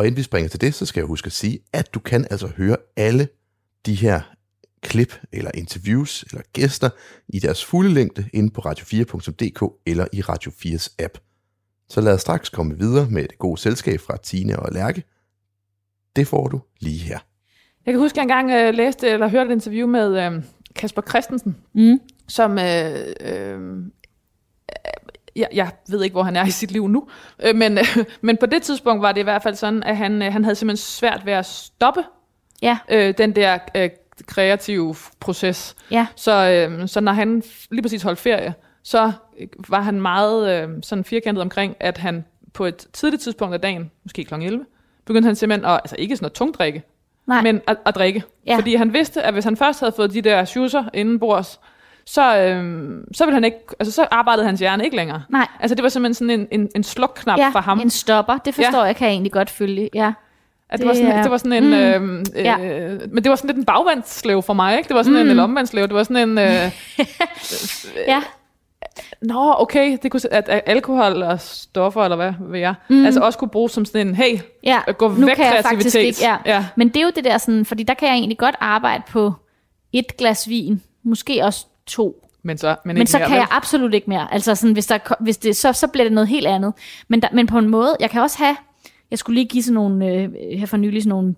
Og 0.00 0.06
inden 0.06 0.16
vi 0.16 0.22
springer 0.22 0.48
til 0.48 0.60
det, 0.60 0.74
så 0.74 0.86
skal 0.86 1.00
jeg 1.00 1.06
huske 1.06 1.26
at 1.26 1.32
sige, 1.32 1.58
at 1.72 1.94
du 1.94 2.00
kan 2.00 2.26
altså 2.30 2.46
høre 2.46 2.76
alle 2.96 3.28
de 3.86 3.94
her 3.94 4.20
klip 4.82 5.14
eller 5.32 5.50
interviews 5.54 6.22
eller 6.22 6.42
gæster 6.52 6.90
i 7.28 7.38
deres 7.38 7.64
fulde 7.64 7.94
længde 7.94 8.28
inde 8.32 8.50
på 8.50 8.60
radio4.dk 8.60 9.80
eller 9.86 10.06
i 10.12 10.20
Radio 10.20 10.50
4's 10.50 10.94
app. 10.98 11.18
Så 11.88 12.00
lad 12.00 12.14
os 12.14 12.20
straks 12.20 12.48
komme 12.48 12.78
videre 12.78 13.10
med 13.10 13.22
det 13.22 13.38
gode 13.38 13.60
selskab 13.60 14.00
fra 14.00 14.16
Tine 14.16 14.58
og 14.58 14.72
Lærke. 14.72 15.02
Det 16.16 16.26
får 16.26 16.48
du 16.48 16.60
lige 16.80 16.98
her. 16.98 17.18
Jeg 17.86 17.92
kan 17.94 18.00
huske, 18.00 18.20
at 18.20 18.28
jeg 18.28 18.38
engang 18.38 18.50
øh, 18.50 18.74
læste 18.74 19.08
eller 19.08 19.28
hørte 19.28 19.50
et 19.50 19.54
interview 19.54 19.88
med 19.88 20.26
øh, 20.26 20.42
Kasper 20.76 21.02
Christensen, 21.02 21.56
Mm. 21.74 21.98
som... 22.28 22.58
Øh, 22.58 23.14
øh, 23.20 23.84
jeg, 25.36 25.48
jeg 25.52 25.70
ved 25.88 26.02
ikke, 26.02 26.14
hvor 26.14 26.22
han 26.22 26.36
er 26.36 26.46
i 26.46 26.50
sit 26.50 26.70
liv 26.70 26.88
nu, 26.88 27.08
øh, 27.44 27.56
men, 27.56 27.78
øh, 27.78 27.84
men 28.20 28.36
på 28.36 28.46
det 28.46 28.62
tidspunkt 28.62 29.02
var 29.02 29.12
det 29.12 29.20
i 29.20 29.24
hvert 29.24 29.42
fald 29.42 29.54
sådan, 29.54 29.82
at 29.82 29.96
han, 29.96 30.22
øh, 30.22 30.32
han 30.32 30.44
havde 30.44 30.54
simpelthen 30.54 30.84
svært 30.84 31.26
ved 31.26 31.32
at 31.32 31.46
stoppe 31.46 32.00
Ja, 32.62 32.78
øh, 32.88 33.14
den 33.18 33.36
der 33.36 33.58
øh, 33.74 33.90
kreative 34.26 34.94
proces. 35.20 35.76
ja. 35.90 36.06
Så, 36.16 36.66
øh, 36.70 36.88
så 36.88 37.00
når 37.00 37.12
han 37.12 37.42
lige 37.70 37.82
præcis 37.82 38.02
holdt 38.02 38.18
ferie, 38.18 38.54
så 38.82 39.12
var 39.68 39.80
han 39.80 40.00
meget 40.00 40.62
øh, 40.62 40.68
sådan 40.82 41.04
firkantet 41.04 41.42
omkring, 41.42 41.76
at 41.80 41.98
han 41.98 42.24
på 42.54 42.64
et 42.64 42.86
tidligt 42.92 43.22
tidspunkt 43.22 43.54
af 43.54 43.60
dagen, 43.60 43.90
måske 44.04 44.24
kl. 44.24 44.34
11, 44.34 44.64
begyndte 45.06 45.26
han 45.26 45.36
simpelthen 45.36 45.64
at, 45.70 45.72
altså 45.84 45.96
ikke 45.98 46.16
sådan 46.16 46.24
noget 46.24 46.32
tungt 46.32 46.58
drikke, 46.58 46.82
Nej. 47.26 47.42
men 47.42 47.60
at, 47.66 47.76
at 47.86 47.94
drikke. 47.94 48.22
Ja. 48.46 48.56
Fordi 48.56 48.74
han 48.74 48.92
vidste, 48.92 49.22
at 49.22 49.32
hvis 49.32 49.44
han 49.44 49.56
først 49.56 49.80
havde 49.80 49.92
fået 49.96 50.12
de 50.12 50.22
der 50.22 50.44
schusser 50.44 50.84
inden 50.94 51.18
bords, 51.18 51.60
så, 52.12 52.36
øh, 52.38 52.90
så 53.12 53.24
ville 53.24 53.34
han 53.34 53.44
ikke, 53.44 53.56
altså 53.78 53.92
så 53.92 54.06
arbejdede 54.10 54.46
hans 54.46 54.60
hjerne 54.60 54.84
ikke 54.84 54.96
længere. 54.96 55.22
Nej. 55.28 55.46
Altså 55.60 55.74
det 55.74 55.82
var 55.82 55.88
simpelthen 55.88 56.14
sådan 56.28 56.40
en, 56.40 56.60
en, 56.60 56.68
en 56.76 56.82
slukknap 56.84 57.38
ja, 57.38 57.48
for 57.48 57.58
ham. 57.58 57.80
en 57.80 57.90
stopper. 57.90 58.38
Det 58.38 58.54
forstår 58.54 58.78
Ja. 58.78 58.84
jeg, 58.84 58.96
kan 58.96 59.06
jeg 59.06 59.12
egentlig 59.12 59.32
godt 59.32 59.50
følge. 59.50 59.90
Ja. 59.94 60.12
At 60.70 60.78
det, 60.78 60.88
var 60.88 60.94
sådan, 60.94 61.10
er- 61.10 61.22
det 61.22 61.30
var 61.30 61.36
sådan 61.36 61.52
en, 61.52 62.00
Mm. 62.00 62.08
mm, 62.08 62.24
øh, 62.36 62.44
Ja. 62.44 62.58
øh, 62.58 63.00
men 63.12 63.24
det 63.24 63.30
var 63.30 63.36
sådan 63.36 63.48
lidt 63.48 63.58
en 63.58 63.64
bagvandsslave 63.64 64.42
for 64.42 64.52
mig, 64.52 64.76
ikke? 64.78 64.88
Det 64.88 64.96
var 64.96 65.02
sådan 65.02 65.14
mm. 65.14 65.20
en, 65.20 65.28
eller 65.30 65.42
omvandsslave, 65.42 65.86
det 65.86 65.94
var 65.94 66.02
sådan 66.02 66.28
en, 66.28 66.38
øh, 66.48 66.70
ja. 68.06 68.22
nå, 69.22 69.54
okay, 69.58 69.98
det 70.02 70.10
kunne, 70.10 70.20
at, 70.30 70.62
alkohol 70.66 71.22
og 71.22 71.40
stoffer, 71.40 72.02
eller 72.02 72.16
hvad 72.16 72.32
ved 72.40 72.58
jeg, 72.60 72.74
mm. 72.88 73.04
altså 73.04 73.20
også 73.20 73.38
kunne 73.38 73.48
bruges 73.48 73.72
som 73.72 73.84
sådan 73.84 74.06
en, 74.08 74.14
hey, 74.14 74.38
Ja, 74.64 74.80
At 74.86 74.98
gå 74.98 75.08
nu 75.08 75.26
væk 75.26 75.36
kan 75.36 75.44
jeg 75.44 75.52
faktisk 75.64 75.68
kreativitet. 75.68 76.04
ikke, 76.04 76.18
ja. 76.22 76.36
Ja. 76.46 76.66
Men 76.76 76.88
det 76.88 76.96
er 76.96 77.02
jo 77.04 77.12
det 77.16 77.24
der 77.24 77.38
sådan, 77.38 77.64
fordi 77.64 77.82
der 77.82 77.94
kan 77.94 78.08
jeg 78.08 78.14
egentlig 78.14 78.38
godt 78.38 78.54
arbejde 78.60 79.02
på 79.10 79.32
et 79.92 80.16
glas 80.16 80.48
vin, 80.48 80.82
måske 81.02 81.44
også 81.44 81.66
to. 81.90 82.26
men 82.42 82.58
så, 82.58 82.76
men 82.84 82.98
Men 82.98 83.06
så 83.06 83.18
mere, 83.18 83.26
kan 83.26 83.34
vel? 83.34 83.38
jeg 83.38 83.48
absolut 83.50 83.94
ikke 83.94 84.10
mere. 84.10 84.34
Altså 84.34 84.54
sådan, 84.54 84.72
hvis, 84.72 84.86
der, 84.86 84.98
hvis 85.20 85.36
det, 85.36 85.56
så, 85.56 85.72
så 85.72 85.86
bliver 85.86 86.04
det 86.04 86.12
noget 86.12 86.28
helt 86.28 86.46
andet. 86.46 86.72
Men, 87.08 87.22
der, 87.22 87.28
men 87.32 87.46
på 87.46 87.58
en 87.58 87.68
måde, 87.68 87.96
jeg 88.00 88.10
kan 88.10 88.22
også 88.22 88.38
have, 88.38 88.56
jeg 89.10 89.18
skulle 89.18 89.34
lige 89.34 89.48
give 89.48 89.62
sådan 89.62 89.74
nogle, 89.74 90.06
øh, 90.06 90.32
her 90.58 90.66
for 90.66 90.76
nylig 90.76 91.02
sådan 91.02 91.08
nogle 91.08 91.34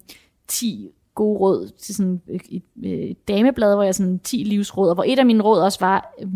10 0.48 0.88
gode 1.14 1.38
råd 1.38 1.70
til 1.82 1.94
sådan 1.94 2.20
øh, 2.30 2.40
et, 2.50 2.62
øh, 2.84 2.90
et 2.90 3.28
dameblad, 3.28 3.74
hvor 3.74 3.82
jeg 3.82 3.94
sådan 3.94 4.18
10 4.18 4.36
livsråd, 4.36 4.88
og 4.88 4.94
hvor 4.94 5.04
et 5.06 5.18
af 5.18 5.26
mine 5.26 5.42
råd 5.42 5.60
også 5.60 5.80
var, 5.80 6.14
øh, 6.22 6.28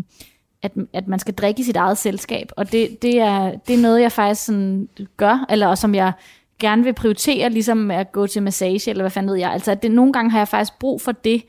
at, 0.61 0.71
at 0.93 1.07
man 1.07 1.19
skal 1.19 1.33
drikke 1.33 1.59
i 1.59 1.63
sit 1.63 1.75
eget 1.75 1.97
selskab. 1.97 2.51
Og 2.57 2.71
det, 2.71 3.01
det, 3.01 3.19
er, 3.19 3.51
det 3.67 3.75
er 3.75 3.81
noget, 3.81 4.01
jeg 4.01 4.11
faktisk 4.11 4.45
sådan 4.45 4.89
gør, 5.17 5.45
eller 5.49 5.67
og 5.67 5.77
som 5.77 5.95
jeg 5.95 6.11
gerne 6.59 6.83
vil 6.83 6.93
prioritere, 6.93 7.49
ligesom 7.49 7.91
at 7.91 8.11
gå 8.11 8.27
til 8.27 8.43
massage, 8.43 8.89
eller 8.89 9.03
hvad 9.03 9.11
fanden 9.11 9.31
ved 9.31 9.39
jeg. 9.39 9.51
Altså, 9.51 9.71
at 9.71 9.83
det, 9.83 9.91
nogle 9.91 10.13
gange 10.13 10.31
har 10.31 10.39
jeg 10.39 10.47
faktisk 10.47 10.79
brug 10.79 11.01
for 11.01 11.11
det, 11.11 11.43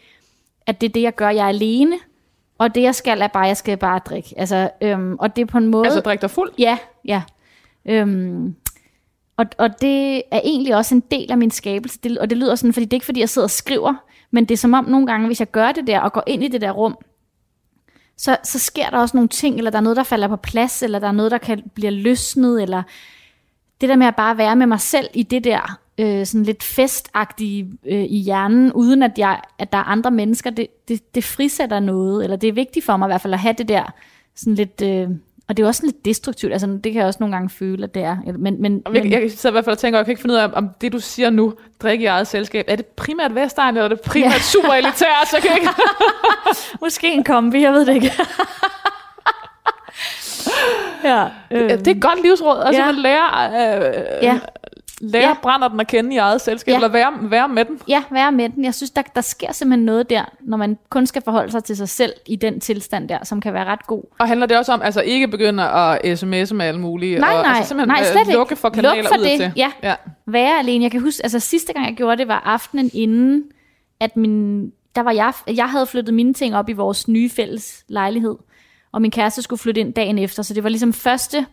at 0.67 0.81
det 0.81 0.89
er 0.89 0.93
det, 0.93 1.03
jeg 1.03 1.15
gør. 1.15 1.29
Jeg 1.29 1.45
er 1.45 1.49
alene, 1.49 1.97
og 2.59 2.75
det, 2.75 2.83
jeg 2.83 2.95
skal, 2.95 3.21
er 3.21 3.27
bare, 3.27 3.45
jeg 3.45 3.57
skal 3.57 3.77
bare 3.77 3.99
drikke. 3.99 4.35
Altså, 4.37 4.71
øhm, 4.81 5.17
og 5.19 5.37
det 5.37 5.43
er 5.43 5.47
på 5.47 5.59
en 5.59 5.67
måde... 5.67 5.85
Altså 5.85 6.01
drik 6.01 6.21
dig 6.21 6.31
fuld. 6.31 6.51
Ja, 6.59 6.79
ja. 7.05 7.23
Øhm, 7.85 8.55
og, 9.37 9.47
og 9.59 9.81
det 9.81 10.23
er 10.31 10.41
egentlig 10.45 10.77
også 10.77 10.95
en 10.95 11.03
del 11.11 11.33
af 11.33 11.39
min 11.39 11.51
skabelse, 11.51 11.99
det, 12.03 12.19
og 12.19 12.31
det 12.31 12.39
lyder 12.39 12.55
sådan, 12.55 12.73
fordi 12.73 12.85
det 12.85 12.93
er 12.93 12.97
ikke 12.97 13.07
fordi, 13.07 13.21
jeg 13.21 13.29
sidder 13.29 13.47
og 13.47 13.51
skriver, 13.51 13.95
men 14.31 14.45
det 14.45 14.55
er 14.55 14.59
som 14.59 14.75
om 14.75 14.85
nogle 14.85 15.07
gange, 15.07 15.27
hvis 15.27 15.41
jeg 15.41 15.51
gør 15.51 15.73
det 15.73 15.87
der, 15.87 16.01
og 16.01 16.13
går 16.13 16.23
ind 16.27 16.45
i 16.45 16.49
det 16.49 16.61
der 16.61 16.71
rum, 16.71 16.99
så, 18.17 18.37
så 18.45 18.59
sker 18.59 18.91
der 18.91 18.99
også 18.99 19.17
nogle 19.17 19.29
ting, 19.29 19.57
eller 19.57 19.71
der 19.71 19.79
er 19.79 19.83
noget, 19.83 19.97
der 19.97 20.03
falder 20.03 20.29
på 20.29 20.37
plads, 20.37 20.83
eller 20.83 20.99
der 20.99 21.09
er 21.09 21.13
noget, 21.13 21.33
der 21.33 21.39
kan 21.39 21.71
blive 21.75 21.91
løsnet, 21.91 22.63
eller 22.63 22.83
det 23.81 23.89
der 23.89 23.97
med 23.97 24.07
at 24.07 24.17
bare 24.17 24.39
være 24.39 24.57
med 24.57 24.67
mig 24.67 24.81
selv 24.81 25.09
i 25.15 25.23
det 25.23 25.45
der 25.45 25.79
øh, 25.99 26.27
sådan 26.27 26.43
lidt 26.45 26.63
festagtige 26.63 27.71
øh, 27.87 28.05
i 28.05 28.19
hjernen, 28.19 28.73
uden 28.73 29.03
at, 29.03 29.13
jeg, 29.19 29.41
at 29.59 29.73
der 29.73 29.79
er 29.79 29.83
andre 29.85 30.11
mennesker, 30.11 30.51
det, 30.51 30.67
det, 30.89 31.15
det 31.15 31.25
frisætter 31.25 31.81
noget, 31.81 32.25
eller 32.25 32.37
det 32.37 32.49
er 32.49 32.53
vigtigt 32.53 32.85
for 32.87 32.97
mig 32.97 33.07
i 33.07 33.11
hvert 33.11 33.21
fald 33.21 33.35
at 33.35 33.41
have 33.41 33.55
det 33.59 33.69
der 33.69 33.83
sådan 34.37 34.55
lidt... 34.55 34.83
Øh, 34.83 35.09
og 35.49 35.57
det 35.57 35.63
er 35.63 35.67
jo 35.67 35.69
også 35.69 35.87
lidt 35.87 36.05
destruktivt, 36.05 36.53
altså 36.53 36.67
det 36.67 36.93
kan 36.93 36.95
jeg 36.95 37.07
også 37.07 37.17
nogle 37.21 37.35
gange 37.37 37.51
føle, 37.51 37.85
at 37.85 37.95
det 37.95 38.03
er. 38.03 38.17
Men, 38.39 38.63
men, 38.63 38.83
Jeg, 38.95 39.03
men, 39.03 39.13
jeg 39.13 39.31
sidder 39.31 39.49
i 39.49 39.53
hvert 39.53 39.65
fald 39.65 39.73
og 39.75 39.79
tænker, 39.79 39.99
jeg 39.99 40.07
kan 40.07 40.13
ikke 40.13 40.23
finde 40.23 40.35
ud 40.35 40.39
af, 40.39 40.49
om 40.53 40.69
det, 40.81 40.93
du 40.93 40.99
siger 41.01 41.31
nu, 41.31 41.55
drikke 41.83 42.03
i 42.03 42.07
eget 42.07 42.27
selskab, 42.27 42.65
er 42.69 42.77
det 42.77 42.87
primært 42.87 43.35
Vestegn, 43.35 43.77
eller 43.77 43.85
er 43.85 43.89
det 43.89 44.01
primært 44.01 44.33
Ja. 44.33 44.39
super 44.39 44.73
elitært? 44.73 45.29
Så 45.31 45.37
kan 45.41 45.51
jeg 45.51 45.57
ikke... 45.59 45.71
måske 46.85 47.13
en 47.13 47.25
kombi, 47.25 47.61
jeg 47.63 47.73
ved 47.73 47.87
det 47.87 47.95
ikke. 47.95 48.13
ja, 51.05 51.25
øh, 51.51 51.71
Ja, 51.71 51.77
det 51.77 51.87
er 51.89 51.95
et 51.95 52.03
godt 52.03 52.23
livsråd. 52.23 52.63
Altså, 52.67 52.83
ja. 52.83 52.87
man 52.93 52.95
lærer, 52.95 53.77
øh, 53.79 53.93
Ja. 54.23 54.39
Lærer 55.01 55.29
Ja. 55.29 55.35
brænder 55.43 55.69
den 55.69 55.81
at 55.81 55.87
kende 55.87 56.15
i 56.15 56.19
eget 56.19 56.41
selskab, 56.41 56.73
Ja. 56.73 56.77
eller 56.77 56.89
være, 56.89 57.13
være 57.21 57.49
med 57.49 57.65
den. 57.65 57.81
Ja, 57.89 58.03
være 58.11 58.33
med 58.33 58.49
den. 58.49 58.65
Jeg 58.65 58.75
synes, 58.75 58.91
der, 58.91 59.03
der 59.15 59.21
sker 59.21 59.53
simpelthen 59.53 59.85
noget 59.85 60.11
der, 60.11 60.25
når 60.41 60.57
man 60.57 60.79
kun 60.91 61.07
skal 61.07 61.23
forholde 61.23 61.51
sig 61.51 61.65
til 61.65 61.77
sig 61.77 61.89
selv 61.89 62.13
i 62.27 62.37
den 62.37 62.61
tilstand 62.61 63.09
der, 63.09 63.19
som 63.25 63.41
kan 63.41 63.55
være 63.55 63.65
ret 63.65 63.87
god. 63.87 64.03
Og 64.19 64.29
handler 64.29 64.47
det 64.47 64.57
også 64.59 64.73
om, 64.73 64.83
altså 64.83 65.01
ikke 65.01 65.29
begynde 65.29 65.63
at 65.69 65.99
sms'e 66.23 66.55
med 66.55 66.67
alle 66.67 66.81
mulige, 66.81 67.19
Nej, 67.19 67.35
og 67.37 67.43
nej, 67.43 67.53
altså, 67.57 67.69
simpelthen 67.69 67.89
nej, 67.89 68.01
øh, 68.01 68.07
slet 68.13 68.21
ikke. 68.21 68.33
lukke 68.33 68.57
for 68.57 68.69
kanaler 68.69 68.97
Luk 68.97 69.07
for 69.09 69.19
udadtil. 69.19 69.41
det, 69.41 69.53
ja. 69.57 69.71
ja. 69.83 69.95
Være 70.27 70.59
alene. 70.59 70.83
Jeg 70.85 70.91
kan 70.91 71.01
huske, 71.01 71.21
altså 71.23 71.41
sidste 71.41 71.73
gang 71.73 71.87
jeg 71.87 71.95
gjorde 71.95 72.17
det, 72.17 72.29
var 72.29 72.43
aftenen 72.45 72.91
inden, 72.95 73.45
at 74.01 74.17
min, 74.17 74.61
der 74.97 75.03
var 75.03 75.11
jeg, 75.13 75.33
jeg 75.57 75.71
havde 75.71 75.87
flyttet 75.87 76.15
mine 76.15 76.35
ting 76.35 76.57
op 76.57 76.69
i 76.69 76.73
vores 76.73 77.09
nye 77.09 77.31
fælles 77.31 77.85
lejlighed, 77.89 78.35
og 78.93 79.03
min 79.03 79.11
kæreste 79.11 79.43
skulle 79.43 79.61
flytte 79.61 79.81
ind 79.81 79.93
dagen 79.95 80.19
efter, 80.19 80.43
så 80.43 80.55
det 80.55 80.63
var 80.63 80.69
ligesom 80.69 80.93
første 80.93 81.47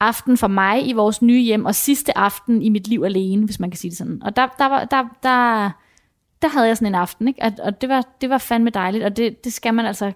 aften 0.00 0.36
for 0.36 0.48
mig 0.48 0.88
i 0.88 0.92
vores 0.92 1.22
nye 1.22 1.40
hjem, 1.42 1.64
og 1.64 1.74
sidste 1.74 2.18
aften 2.18 2.62
i 2.62 2.68
mit 2.68 2.88
liv 2.88 3.02
alene, 3.04 3.44
hvis 3.44 3.60
man 3.60 3.70
kan 3.70 3.78
sige 3.78 3.90
det 3.90 3.98
sådan. 3.98 4.22
Og 4.24 4.36
der, 4.36 4.46
der, 4.58 4.68
var, 4.68 4.84
der, 4.84 5.02
der, 5.22 5.70
der 6.42 6.48
havde 6.48 6.66
jeg 6.66 6.76
sådan 6.76 6.88
en 6.88 6.94
aften, 6.94 7.28
ikke? 7.28 7.42
Og, 7.42 7.52
og 7.62 7.80
det, 7.80 7.88
var, 7.88 8.04
det 8.20 8.30
var 8.30 8.38
fandme 8.38 8.70
dejligt, 8.70 9.04
og 9.04 9.16
det, 9.16 9.44
det 9.44 9.52
skal 9.52 9.74
man 9.74 9.86
altså 9.86 10.12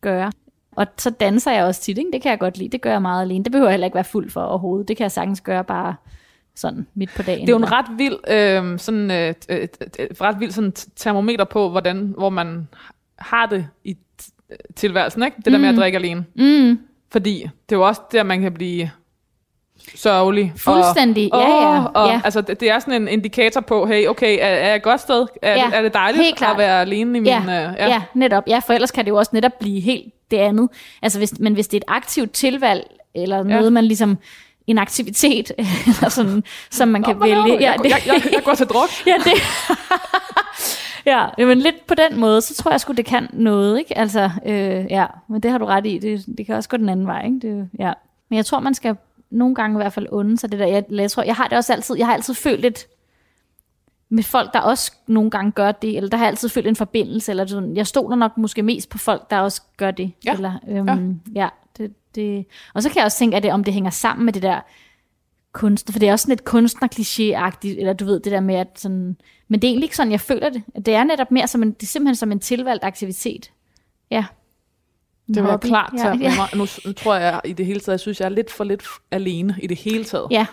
gøre. 0.00 0.32
Og 0.76 0.86
så 0.98 1.10
danser 1.10 1.52
jeg 1.52 1.64
også 1.64 1.80
tit, 1.80 1.98
ikke? 1.98 2.10
det 2.12 2.22
kan 2.22 2.30
jeg 2.30 2.38
godt 2.38 2.58
lide, 2.58 2.68
det 2.68 2.80
gør 2.80 2.90
jeg 2.90 3.02
meget 3.02 3.22
alene. 3.22 3.44
Det 3.44 3.52
behøver 3.52 3.68
jeg 3.68 3.72
heller 3.72 3.86
ikke 3.86 3.94
være 3.94 4.04
fuld 4.04 4.30
for 4.30 4.42
overhovedet, 4.42 4.88
det 4.88 4.96
kan 4.96 5.04
jeg 5.04 5.12
sagtens 5.12 5.40
gøre 5.40 5.64
bare 5.64 5.94
sådan 6.54 6.86
midt 6.94 7.10
på 7.16 7.22
dagen. 7.22 7.40
Det 7.40 7.48
er 7.48 7.52
jo 7.52 7.58
en 7.58 7.72
ret 7.72 7.86
vild, 7.98 8.16
øh, 8.28 8.78
sådan, 8.78 9.10
øh, 9.10 9.34
øh, 9.48 9.56
et 9.58 10.20
ret 10.20 10.40
vild 10.40 10.50
sådan 10.50 10.72
termometer 10.96 11.44
på, 11.44 11.68
hvordan, 11.70 12.14
hvor 12.18 12.30
man 12.30 12.68
har 13.18 13.46
det 13.46 13.66
i 13.84 13.96
t- 14.22 14.56
tilværelsen, 14.76 15.22
ikke? 15.22 15.36
Det 15.44 15.52
der 15.52 15.58
med 15.58 15.68
at 15.68 15.76
drikke 15.76 15.98
alene. 15.98 16.24
Mm, 16.34 16.78
Fordi 17.12 17.50
det 17.68 17.74
er 17.74 17.78
jo 17.78 17.86
også 17.86 18.00
der, 18.12 18.22
man 18.22 18.40
kan 18.40 18.52
blive 18.52 18.90
sørgelig. 19.94 20.52
Fuldstændig, 20.56 21.34
og, 21.34 21.40
ja, 21.40 21.72
ja, 21.74 21.84
Og, 21.84 22.08
ja. 22.08 22.20
Altså, 22.24 22.40
det, 22.40 22.60
det 22.60 22.70
er 22.70 22.78
sådan 22.78 23.02
en 23.02 23.08
indikator 23.08 23.60
på, 23.60 23.86
hey, 23.86 24.06
okay, 24.06 24.38
er, 24.40 24.46
er 24.46 24.66
jeg 24.66 24.76
et 24.76 24.82
godt 24.82 25.00
sted? 25.00 25.26
Er, 25.42 25.56
Ja, 25.56 25.66
det, 25.66 25.74
er 25.78 25.82
det 25.82 25.94
dejligt 25.94 26.24
helt 26.24 26.36
klart. 26.36 26.52
at 26.52 26.58
være 26.58 26.80
alene 26.80 27.18
i 27.18 27.20
min... 27.20 27.26
ja, 27.26 27.38
øh, 27.40 27.46
ja. 27.78 27.88
ja, 27.88 28.02
netop. 28.14 28.44
Ja, 28.46 28.58
for 28.58 28.72
ellers 28.72 28.90
kan 28.90 29.04
det 29.04 29.10
jo 29.10 29.16
også 29.16 29.30
netop 29.34 29.52
blive 29.60 29.80
helt 29.80 30.14
det 30.30 30.36
andet. 30.36 30.68
Altså, 31.02 31.18
hvis, 31.18 31.38
men 31.40 31.52
hvis 31.54 31.68
det 31.68 31.76
er 31.76 31.80
et 31.80 31.96
aktivt 31.96 32.32
tilvalg, 32.32 32.86
eller 33.14 33.42
noget, 33.42 33.72
man 33.72 33.84
ligesom 33.84 34.18
en 34.66 34.78
aktivitet, 34.78 35.52
eller 35.86 36.08
sådan, 36.08 36.44
som 36.70 36.88
man 36.88 37.02
kan 37.02 37.16
Nå, 37.16 37.26
laver 37.26 37.42
vælge. 37.42 37.56
du? 37.56 37.62
Jeg, 37.62 37.76
jeg, 37.84 38.02
jeg, 38.06 38.22
jeg 38.32 38.42
går 38.44 38.54
til 38.54 38.66
druk. 38.66 38.88
ja, 39.06 39.14
det. 39.24 39.42
ja, 41.06 41.26
men 41.46 41.58
lidt 41.58 41.86
på 41.86 41.94
den 41.94 42.20
måde, 42.20 42.40
så 42.40 42.54
tror 42.54 42.70
jeg 42.70 42.80
sgu, 42.80 42.92
det 42.92 43.04
kan 43.06 43.28
noget, 43.32 43.78
ikke? 43.78 43.98
Altså, 43.98 44.30
øh, 44.46 44.84
ja, 44.90 45.06
men 45.28 45.40
det 45.40 45.50
har 45.50 45.58
du 45.58 45.64
ret 45.64 45.86
i. 45.86 45.98
Det, 45.98 46.24
det 46.38 46.46
kan 46.46 46.54
også 46.54 46.68
gå 46.68 46.76
den 46.76 46.88
anden 46.88 47.06
vej, 47.06 47.24
ikke? 47.26 47.38
Det, 47.42 47.68
ja. 47.78 47.92
Men 48.30 48.36
jeg 48.36 48.46
tror, 48.46 48.60
man 48.60 48.74
skal 48.74 48.96
nogle 49.32 49.54
gange 49.54 49.74
i 49.74 49.80
hvert 49.82 49.92
fald 49.92 50.06
unde 50.10 50.38
sig 50.38 50.52
det 50.52 50.58
der. 50.58 50.66
Jeg, 50.66 50.84
jeg 50.90 51.10
tror, 51.10 51.22
jeg 51.22 51.34
har 51.36 51.48
det 51.48 51.58
også 51.58 51.72
altid, 51.72 51.96
jeg 51.96 52.06
har 52.06 52.14
altid 52.14 52.34
følt 52.34 52.60
lidt 52.60 52.86
med 54.08 54.22
folk, 54.22 54.52
der 54.52 54.60
også 54.60 54.92
nogle 55.06 55.30
gange 55.30 55.52
gør 55.52 55.72
det, 55.72 55.96
eller 55.96 56.10
der 56.10 56.16
har 56.16 56.26
altid 56.26 56.48
følt 56.48 56.66
en 56.66 56.76
forbindelse, 56.76 57.32
eller 57.32 57.46
sådan. 57.46 57.76
Jeg 57.76 57.86
stoler 57.86 58.16
nok 58.16 58.38
måske 58.38 58.62
mest 58.62 58.88
på 58.88 58.98
folk, 58.98 59.30
der 59.30 59.38
også 59.38 59.62
gør 59.76 59.90
det. 59.90 60.12
Ja, 60.24 60.34
Eller, 60.34 60.52
øhm, 60.68 61.20
ja. 61.34 61.42
ja 61.42 61.48
det, 61.78 61.94
det. 62.14 62.46
Og 62.74 62.82
så 62.82 62.88
kan 62.88 62.96
jeg 62.96 63.04
også 63.04 63.18
tænke, 63.18 63.36
at 63.36 63.42
det, 63.42 63.52
om 63.52 63.64
det 63.64 63.74
hænger 63.74 63.90
sammen 63.90 64.24
med 64.24 64.32
det 64.32 64.42
der 64.42 64.60
kunstner, 65.52 65.92
for 65.92 65.98
det 65.98 66.08
er 66.08 66.12
også 66.12 66.22
sådan 66.22 66.32
lidt 66.32 66.44
kunstner-kliché-agtigt, 66.44 67.78
eller 67.78 67.92
du 67.92 68.04
ved, 68.04 68.20
det 68.20 68.32
der 68.32 68.40
med, 68.40 68.54
at 68.54 68.68
sådan, 68.74 69.16
men 69.48 69.62
det 69.62 69.68
er 69.68 69.70
egentlig 69.70 69.86
ikke 69.86 69.96
sådan, 69.96 70.12
jeg 70.12 70.20
føler 70.20 70.50
det. 70.50 70.62
Det 70.86 70.94
er 70.94 71.04
netop 71.04 71.30
mere 71.30 71.48
som 71.48 71.62
en, 71.62 71.72
det 71.72 71.82
er 71.82 71.86
simpelthen 71.86 72.16
som 72.16 72.32
en 72.32 72.40
tilvalgt 72.40 72.84
aktivitet. 72.84 73.50
Ja. 74.10 74.24
Det 75.28 75.36
jeg 75.36 75.44
hobby. 75.44 75.66
klart 75.66 75.92
ja, 75.98 76.14
ja. 76.20 76.32
Nu, 76.54 76.66
nu 76.86 76.92
tror 76.92 77.14
jeg 77.14 77.40
i 77.44 77.52
det 77.52 77.66
hele 77.66 77.80
taget, 77.80 77.92
jeg 77.94 78.00
synes, 78.00 78.20
jeg 78.20 78.26
er 78.26 78.30
lidt 78.30 78.50
for 78.50 78.64
lidt 78.64 78.82
alene 79.10 79.56
i 79.62 79.66
det 79.66 79.76
hele 79.76 80.04
taget. 80.04 80.26
Ja, 80.30 80.46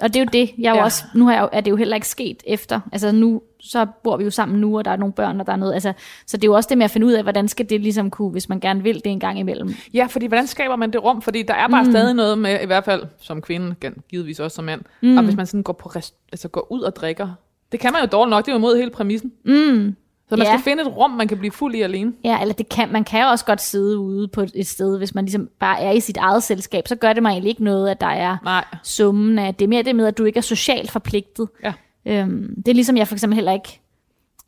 og 0.00 0.14
det 0.14 0.16
er 0.20 0.24
jo 0.24 0.28
det. 0.32 0.50
Jeg 0.58 0.68
er, 0.68 0.72
jo 0.74 0.76
Ja. 0.78 0.84
også, 0.84 1.04
nu 1.14 1.26
har 1.26 1.34
jeg, 1.34 1.48
er 1.52 1.60
det 1.60 1.70
jo 1.70 1.76
heller 1.76 1.94
ikke 1.94 2.08
sket 2.08 2.42
efter. 2.46 2.80
Altså 2.92 3.12
nu, 3.12 3.42
så 3.60 3.86
bor 4.04 4.16
vi 4.16 4.24
jo 4.24 4.30
sammen 4.30 4.60
nu, 4.60 4.78
og 4.78 4.84
der 4.84 4.90
er 4.90 4.96
nogle 4.96 5.12
børn, 5.12 5.40
og 5.40 5.46
der 5.46 5.52
er 5.52 5.56
noget. 5.56 5.74
Altså, 5.74 5.92
så 6.26 6.36
det 6.36 6.44
er 6.44 6.48
jo 6.48 6.54
også 6.54 6.68
det 6.68 6.78
med 6.78 6.84
at 6.84 6.90
finde 6.90 7.06
ud 7.06 7.12
af, 7.12 7.22
hvordan 7.22 7.48
skal 7.48 7.70
det 7.70 7.80
ligesom 7.80 8.10
kunne, 8.10 8.30
hvis 8.30 8.48
man 8.48 8.60
gerne 8.60 8.82
vil 8.82 8.94
det 8.94 9.06
en 9.06 9.20
gang 9.20 9.38
imellem. 9.38 9.74
Ja, 9.94 10.06
fordi 10.10 10.26
hvordan 10.26 10.46
skaber 10.46 10.76
man 10.76 10.90
det 10.92 11.04
rum? 11.04 11.22
Fordi 11.22 11.42
der 11.42 11.54
er 11.54 11.68
bare 11.68 11.82
mm. 11.84 11.90
stadig 11.90 12.14
noget 12.14 12.38
med, 12.38 12.58
i 12.62 12.66
hvert 12.66 12.84
fald 12.84 13.02
som 13.20 13.42
kvinde, 13.42 13.74
givetvis 14.08 14.40
også 14.40 14.54
som 14.54 14.64
mand, 14.64 14.80
mm. 15.02 15.16
og 15.16 15.24
hvis 15.24 15.36
man 15.36 15.46
sådan 15.46 15.62
går, 15.62 15.72
på 15.72 15.88
rest, 15.88 16.14
altså 16.32 16.48
går 16.48 16.72
ud 16.72 16.80
og 16.80 16.96
drikker, 16.96 17.28
det 17.72 17.80
kan 17.80 17.92
man 17.92 18.02
jo 18.02 18.08
dårligt 18.12 18.30
nok, 18.30 18.44
det 18.44 18.50
er 18.50 18.54
jo 18.54 18.58
imod 18.58 18.76
hele 18.76 18.90
præmissen. 18.90 19.32
Mm. 19.44 19.96
Så 20.32 20.36
man 20.36 20.46
Ja. 20.46 20.52
skal 20.52 20.64
finde 20.64 20.82
et 20.82 20.96
rum, 20.96 21.10
man 21.10 21.28
kan 21.28 21.38
blive 21.38 21.50
fuld 21.52 21.74
i 21.74 21.80
alene. 21.80 22.12
Ja, 22.24 22.40
eller 22.40 22.54
det 22.54 22.68
kan, 22.68 22.92
man 22.92 23.04
kan 23.04 23.22
jo 23.22 23.28
også 23.28 23.44
godt 23.44 23.60
sidde 23.60 23.98
ude 23.98 24.28
på 24.28 24.40
et 24.54 24.66
sted, 24.66 24.98
hvis 24.98 25.14
man 25.14 25.24
ligesom 25.24 25.48
bare 25.60 25.80
er 25.80 25.90
i 25.90 26.00
sit 26.00 26.16
eget 26.16 26.42
selskab, 26.42 26.88
så 26.88 26.96
gør 26.96 27.12
det 27.12 27.22
mig 27.22 27.30
egentlig 27.30 27.48
ikke 27.50 27.64
noget, 27.64 27.90
at 27.90 28.00
der 28.00 28.06
er 28.06 28.36
Nej. 28.44 28.64
summen 28.82 29.38
af, 29.38 29.54
det 29.54 29.64
er 29.64 29.68
mere 29.68 29.82
det 29.82 29.96
med, 29.96 30.06
at 30.06 30.18
du 30.18 30.24
ikke 30.24 30.36
er 30.38 30.42
socialt 30.42 30.90
forpligtet. 30.90 31.48
Ja. 31.64 31.72
Øhm, 32.06 32.54
det 32.56 32.68
er 32.68 32.74
ligesom 32.74 32.96
jeg 32.96 33.08
for 33.08 33.14
eksempel 33.14 33.34
heller 33.34 33.52
ikke, 33.52 33.80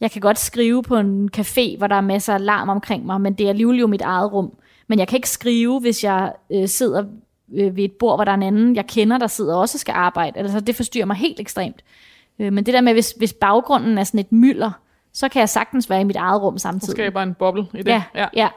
jeg 0.01 0.11
kan 0.11 0.21
godt 0.21 0.39
skrive 0.39 0.83
på 0.83 0.97
en 0.97 1.31
café, 1.37 1.77
hvor 1.79 1.87
der 1.87 1.97
er 1.97 2.01
masser 2.01 2.35
af 2.35 2.45
larm 2.45 2.69
omkring 2.69 3.07
mig, 3.07 3.21
men 3.21 3.33
det 3.35 3.45
er 3.45 3.49
alligevel 3.49 3.79
jo 3.79 3.87
mit 3.87 4.03
eget 4.03 4.33
rum. 4.33 4.53
Men 4.89 4.99
jeg 4.99 5.09
kan 5.09 5.17
ikke 5.17 5.31
skrive, 5.31 5.81
hvis 5.81 6.05
jeg 6.05 6.33
øh, 6.53 6.69
sidder 6.69 7.05
øh, 7.55 7.77
ved 7.77 7.85
et 7.85 7.93
bord, 7.93 8.17
hvor 8.19 8.25
der 8.25 8.33
er 8.33 8.37
en 8.37 8.43
anden, 8.43 8.77
jeg 8.77 8.87
kender, 8.87 9.19
der 9.19 9.27
sidder 9.27 9.57
også 9.57 9.77
og 9.77 9.81
skal 9.81 9.93
arbejde. 9.93 10.39
Altså 10.41 10.61
det 10.61 10.77
forstyrrer 10.77 11.07
mig 11.07 11.17
helt 11.17 11.41
ekstremt. 11.41 11.85
Øh, 12.39 12.53
men 12.53 12.67
det 12.67 12.75
der 12.75 12.81
med, 12.81 12.93
hvis, 12.93 13.15
hvis 13.19 13.33
baggrunden 13.33 13.99
er 13.99 14.05
sådan 14.05 14.21
et 14.21 14.33
mylder, 14.33 14.71
så 15.15 15.29
kan 15.29 15.41
jeg 15.41 15.49
sagtens 15.49 15.91
være 15.91 16.01
i 16.01 16.05
mit 16.05 16.17
eget 16.17 16.43
rum 16.43 16.59
samtidig. 16.59 16.93
skaber 16.93 17.23
en 17.23 17.35
boble 17.35 17.67
i 17.75 17.77
det. 17.77 17.87
Ja, 17.87 18.03
ja, 18.15 18.29
ja. 18.35 18.49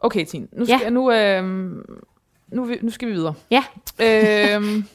Okay, 0.00 0.24
Tine. 0.24 0.46
Nu 0.52 0.64
Ja. 0.68 0.78
skal, 0.78 0.92
nu, 0.92 1.12
øh, 1.12 1.44
nu, 2.48 2.64
vi- 2.64 2.78
nu 2.82 2.90
skal 2.90 3.08
vi 3.08 3.12
videre. 3.12 3.34
ja. 3.50 3.64
øhm, 4.00 4.84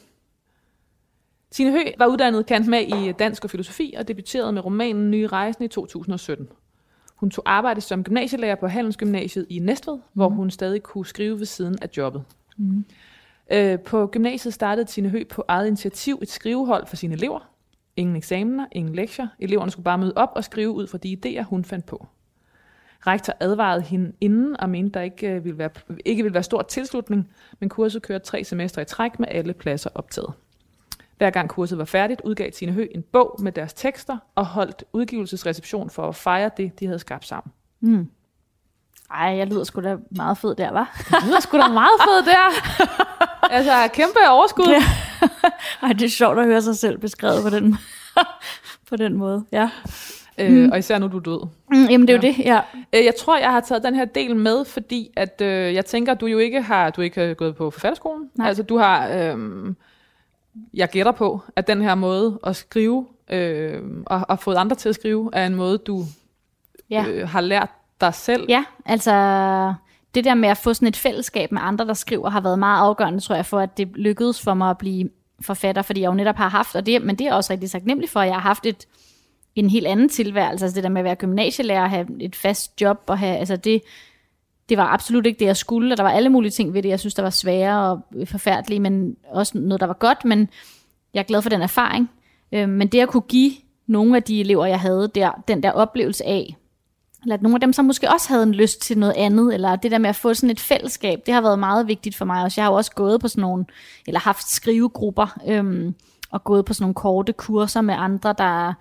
Tine 1.50 1.70
Høgh 1.70 1.92
var 1.98 2.06
uddannet 2.06 2.46
kant 2.46 2.66
med 2.66 2.80
i 2.80 3.12
dansk 3.12 3.44
og 3.44 3.50
filosofi 3.50 3.94
og 3.98 4.08
debuterede 4.08 4.52
med 4.52 4.64
romanen 4.64 5.10
Nye 5.10 5.26
Rejsen 5.26 5.64
i 5.64 5.68
2017. 5.68 6.48
Hun 7.16 7.30
tog 7.30 7.42
arbejde 7.46 7.80
som 7.80 8.04
gymnasielærer 8.04 8.54
på 8.54 8.66
Handelsgymnasiet 8.66 9.46
i 9.50 9.58
Næstved, 9.58 9.94
mm. 9.96 10.02
hvor 10.12 10.28
hun 10.28 10.50
stadig 10.50 10.82
kunne 10.82 11.06
skrive 11.06 11.38
ved 11.38 11.46
siden 11.46 11.78
af 11.82 11.88
jobbet. 11.96 12.24
Mm. 12.56 12.84
Øh, 13.52 13.78
på 13.78 14.06
gymnasiet 14.06 14.54
startede 14.54 14.86
Tine 14.86 15.08
Høgh 15.08 15.26
på 15.26 15.44
eget 15.48 15.66
initiativ 15.66 16.18
et 16.22 16.30
skrivehold 16.30 16.86
for 16.86 16.96
sine 16.96 17.14
elever. 17.14 17.40
Ingen 17.96 18.16
eksamener, 18.16 18.66
ingen 18.72 18.94
lektier. 18.94 19.28
Eleverne 19.38 19.70
skulle 19.70 19.84
bare 19.84 19.98
møde 19.98 20.12
op 20.16 20.32
og 20.36 20.44
skrive 20.44 20.70
ud 20.70 20.86
fra 20.86 20.98
de 20.98 21.16
idéer, 21.24 21.42
hun 21.42 21.64
fandt 21.64 21.86
på. 21.86 22.06
Rektor 23.06 23.32
advarede 23.40 23.82
hende 23.82 24.12
inden 24.20 24.60
og 24.60 24.70
mente, 24.70 24.94
der 24.94 25.00
ikke 25.00 25.28
øh, 25.28 25.44
ville 25.44 25.58
være, 25.58 25.70
ikke 26.04 26.22
ville 26.22 26.34
være 26.34 26.42
stor 26.42 26.62
tilslutning, 26.62 27.30
men 27.60 27.68
kurset 27.68 28.02
kørte 28.02 28.24
tre 28.24 28.44
semestre 28.44 28.82
i 28.82 28.84
træk 28.84 29.18
med 29.18 29.28
alle 29.30 29.52
pladser 29.52 29.90
optaget. 29.94 30.32
Hver 31.18 31.30
gang 31.30 31.48
kurset 31.48 31.78
var 31.78 31.84
færdigt, 31.84 32.20
udgav 32.24 32.50
Tine 32.50 32.72
Høgh 32.72 32.88
en 32.94 33.02
bog 33.02 33.36
med 33.38 33.52
deres 33.52 33.72
tekster 33.74 34.18
og 34.34 34.46
holdt 34.46 34.84
udgivelsesreception 34.92 35.90
for 35.90 36.08
at 36.08 36.16
fejre 36.16 36.50
det, 36.56 36.80
de 36.80 36.86
havde 36.86 36.98
skabt 36.98 37.26
sammen. 37.26 37.52
Ej, 39.10 39.36
jeg 39.36 39.46
lyder 39.46 39.64
sgu 39.64 39.80
da 39.80 39.96
meget 40.10 40.38
fed 40.38 40.54
der, 40.54 40.72
var. 40.72 41.02
Det 41.10 41.26
lyder 41.26 41.40
sgu 41.40 41.58
da 41.58 41.68
meget 41.68 42.00
fedt 42.08 42.26
der. 42.26 42.46
altså, 43.56 43.88
kæmpe 43.94 44.18
overskud. 44.30 44.66
Ja. 44.68 44.82
Ej, 45.82 45.92
det 45.92 46.02
er 46.02 46.08
sjovt 46.08 46.38
at 46.38 46.44
høre 46.44 46.62
sig 46.62 46.76
selv 46.76 46.98
beskrevet 46.98 47.42
på 47.42 47.50
den, 47.50 47.76
på 48.90 48.96
den 48.96 49.16
måde. 49.16 49.44
Ja. 49.52 49.70
Øh, 50.38 50.68
og 50.72 50.78
især 50.78 50.98
nu 50.98 51.08
du 51.08 51.16
er 51.16 51.20
død. 51.22 51.46
Mm, 51.70 51.84
jamen, 51.90 52.08
det 52.08 52.14
er 52.14 52.18
jo 52.28 52.34
det, 52.34 52.38
ja. 52.44 52.60
Øh, 52.92 53.04
Jeg 53.04 53.14
tror, 53.20 53.38
jeg 53.38 53.50
har 53.50 53.60
taget 53.60 53.82
den 53.82 53.94
her 53.94 54.04
del 54.04 54.36
med, 54.36 54.64
fordi 54.64 55.10
at 55.16 55.40
øh, 55.40 55.74
jeg 55.74 55.86
tænker, 55.86 56.14
du 56.14 56.26
jo 56.26 56.38
ikke 56.38 56.62
har, 56.62 56.90
du 56.90 57.00
ikke 57.00 57.20
har 57.26 57.34
gået 57.34 57.56
på 57.56 57.70
forfatterskolen. 57.70 58.30
Nej. 58.34 58.48
Altså, 58.48 58.62
du 58.62 58.78
har, 58.78 59.08
øh, 59.08 59.38
jeg 60.74 60.88
gætter 60.88 61.12
på, 61.12 61.40
at 61.56 61.66
den 61.66 61.82
her 61.82 61.94
måde 61.94 62.38
at 62.46 62.56
skrive, 62.56 63.06
øh, 63.30 63.80
og, 64.06 64.20
og 64.28 64.38
fået 64.38 64.56
andre 64.56 64.76
til 64.76 64.88
at 64.88 64.94
skrive, 64.94 65.30
er 65.32 65.46
en 65.46 65.54
måde, 65.54 65.78
du 65.78 66.04
Ja. 66.90 67.04
øh, 67.08 67.28
har 67.28 67.40
lært 67.40 67.68
dig 68.00 68.14
selv. 68.14 68.46
Ja, 68.48 68.64
altså 68.86 69.12
det 70.14 70.24
der 70.24 70.34
med 70.34 70.48
at 70.48 70.56
få 70.56 70.74
sådan 70.74 70.88
et 70.88 70.96
fællesskab 70.96 71.52
med 71.52 71.60
andre, 71.64 71.86
der 71.86 71.94
skriver, 71.94 72.30
har 72.30 72.40
været 72.40 72.58
meget 72.58 72.80
afgørende, 72.80 73.20
tror 73.20 73.34
jeg, 73.34 73.46
for 73.46 73.58
at 73.58 73.78
det 73.78 73.88
lykkedes 73.94 74.40
for 74.40 74.54
mig 74.54 74.70
at 74.70 74.78
blive 74.78 75.10
forfatter, 75.40 75.82
fordi 75.82 76.00
jeg 76.00 76.08
jo 76.08 76.14
netop 76.14 76.36
har 76.36 76.48
haft, 76.48 76.76
og 76.76 76.86
det, 76.86 77.02
men 77.02 77.16
det 77.16 77.26
er 77.26 77.34
også 77.34 77.52
rigtig 77.52 77.70
taknemmelig 77.70 78.10
for, 78.10 78.20
at 78.20 78.26
jeg 78.26 78.34
har 78.34 78.40
haft 78.40 78.66
et, 78.66 78.86
en 79.54 79.70
helt 79.70 79.86
anden 79.86 80.08
tilværelse, 80.08 80.64
altså 80.64 80.74
det 80.74 80.84
der 80.84 80.90
med 80.90 81.00
at 81.00 81.04
være 81.04 81.14
gymnasielærer, 81.14 81.86
have 81.86 82.06
et 82.20 82.36
fast 82.36 82.80
job, 82.80 83.00
og 83.06 83.18
have, 83.18 83.36
altså 83.36 83.56
det, 83.56 83.82
det 84.68 84.78
var 84.78 84.86
absolut 84.86 85.26
ikke 85.26 85.38
det, 85.38 85.46
jeg 85.46 85.56
skulle, 85.56 85.94
og 85.94 85.96
der 85.96 86.02
var 86.02 86.10
alle 86.10 86.28
mulige 86.28 86.50
ting 86.50 86.74
ved 86.74 86.82
det, 86.82 86.88
jeg 86.88 87.00
synes, 87.00 87.14
der 87.14 87.22
var 87.22 87.30
svære 87.30 87.90
og 87.90 88.00
forfærdelige, 88.24 88.80
men 88.80 89.16
også 89.28 89.58
noget, 89.58 89.80
der 89.80 89.86
var 89.86 89.94
godt, 89.94 90.24
men 90.24 90.48
jeg 91.14 91.20
er 91.20 91.24
glad 91.24 91.42
for 91.42 91.50
den 91.50 91.62
erfaring. 91.62 92.10
Øh, 92.52 92.68
men 92.68 92.88
det 92.88 93.00
at 93.00 93.08
kunne 93.08 93.20
give 93.20 93.52
nogle 93.86 94.16
af 94.16 94.22
de 94.22 94.40
elever, 94.40 94.66
jeg 94.66 94.80
havde 94.80 95.10
der, 95.14 95.42
den 95.48 95.62
der 95.62 95.72
oplevelse 95.72 96.26
af, 96.26 96.56
eller 97.22 97.34
at 97.34 97.42
nogle 97.42 97.56
af 97.56 97.60
dem, 97.60 97.72
som 97.72 97.84
måske 97.84 98.10
også 98.10 98.28
havde 98.28 98.42
en 98.42 98.52
lyst 98.52 98.80
til 98.80 98.98
noget 98.98 99.14
andet, 99.16 99.54
eller 99.54 99.76
det 99.76 99.90
der 99.90 99.98
med 99.98 100.10
at 100.10 100.16
få 100.16 100.34
sådan 100.34 100.50
et 100.50 100.60
fællesskab, 100.60 101.22
det 101.26 101.34
har 101.34 101.40
været 101.40 101.58
meget 101.58 101.88
vigtigt 101.88 102.16
for 102.16 102.24
mig 102.24 102.44
også. 102.44 102.60
Jeg 102.60 102.64
har 102.64 102.72
jo 102.72 102.76
også 102.76 102.92
gået 102.92 103.20
på 103.20 103.28
sådan 103.28 103.42
nogle, 103.42 103.64
eller 104.06 104.20
haft 104.20 104.50
skrivegrupper, 104.50 105.38
øhm, 105.48 105.94
og 106.30 106.44
gået 106.44 106.64
på 106.64 106.74
sådan 106.74 106.82
nogle 106.82 106.94
korte 106.94 107.32
kurser 107.32 107.80
med 107.80 107.94
andre, 107.98 108.34
der 108.38 108.72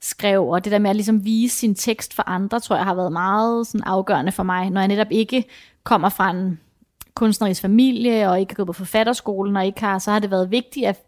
skrev, 0.00 0.48
og 0.48 0.64
det 0.64 0.72
der 0.72 0.78
med 0.78 0.90
at 0.90 0.96
ligesom 0.96 1.24
vise 1.24 1.56
sin 1.56 1.74
tekst 1.74 2.14
for 2.14 2.28
andre, 2.28 2.60
tror 2.60 2.76
jeg 2.76 2.84
har 2.84 2.94
været 2.94 3.12
meget 3.12 3.66
sådan 3.66 3.84
afgørende 3.84 4.32
for 4.32 4.42
mig, 4.42 4.70
når 4.70 4.80
jeg 4.80 4.88
netop 4.88 5.10
ikke 5.10 5.44
kommer 5.84 6.08
fra 6.08 6.30
en 6.30 6.60
kunstnerisk 7.14 7.62
familie, 7.62 8.30
og 8.30 8.40
ikke 8.40 8.52
har 8.52 8.56
gået 8.56 8.66
på 8.66 8.72
forfatterskolen, 8.72 9.56
og 9.56 9.66
ikke 9.66 9.80
har, 9.80 9.98
så 9.98 10.10
har 10.10 10.18
det 10.18 10.30
været 10.30 10.50
vigtigt 10.50 10.86
at 10.86 11.02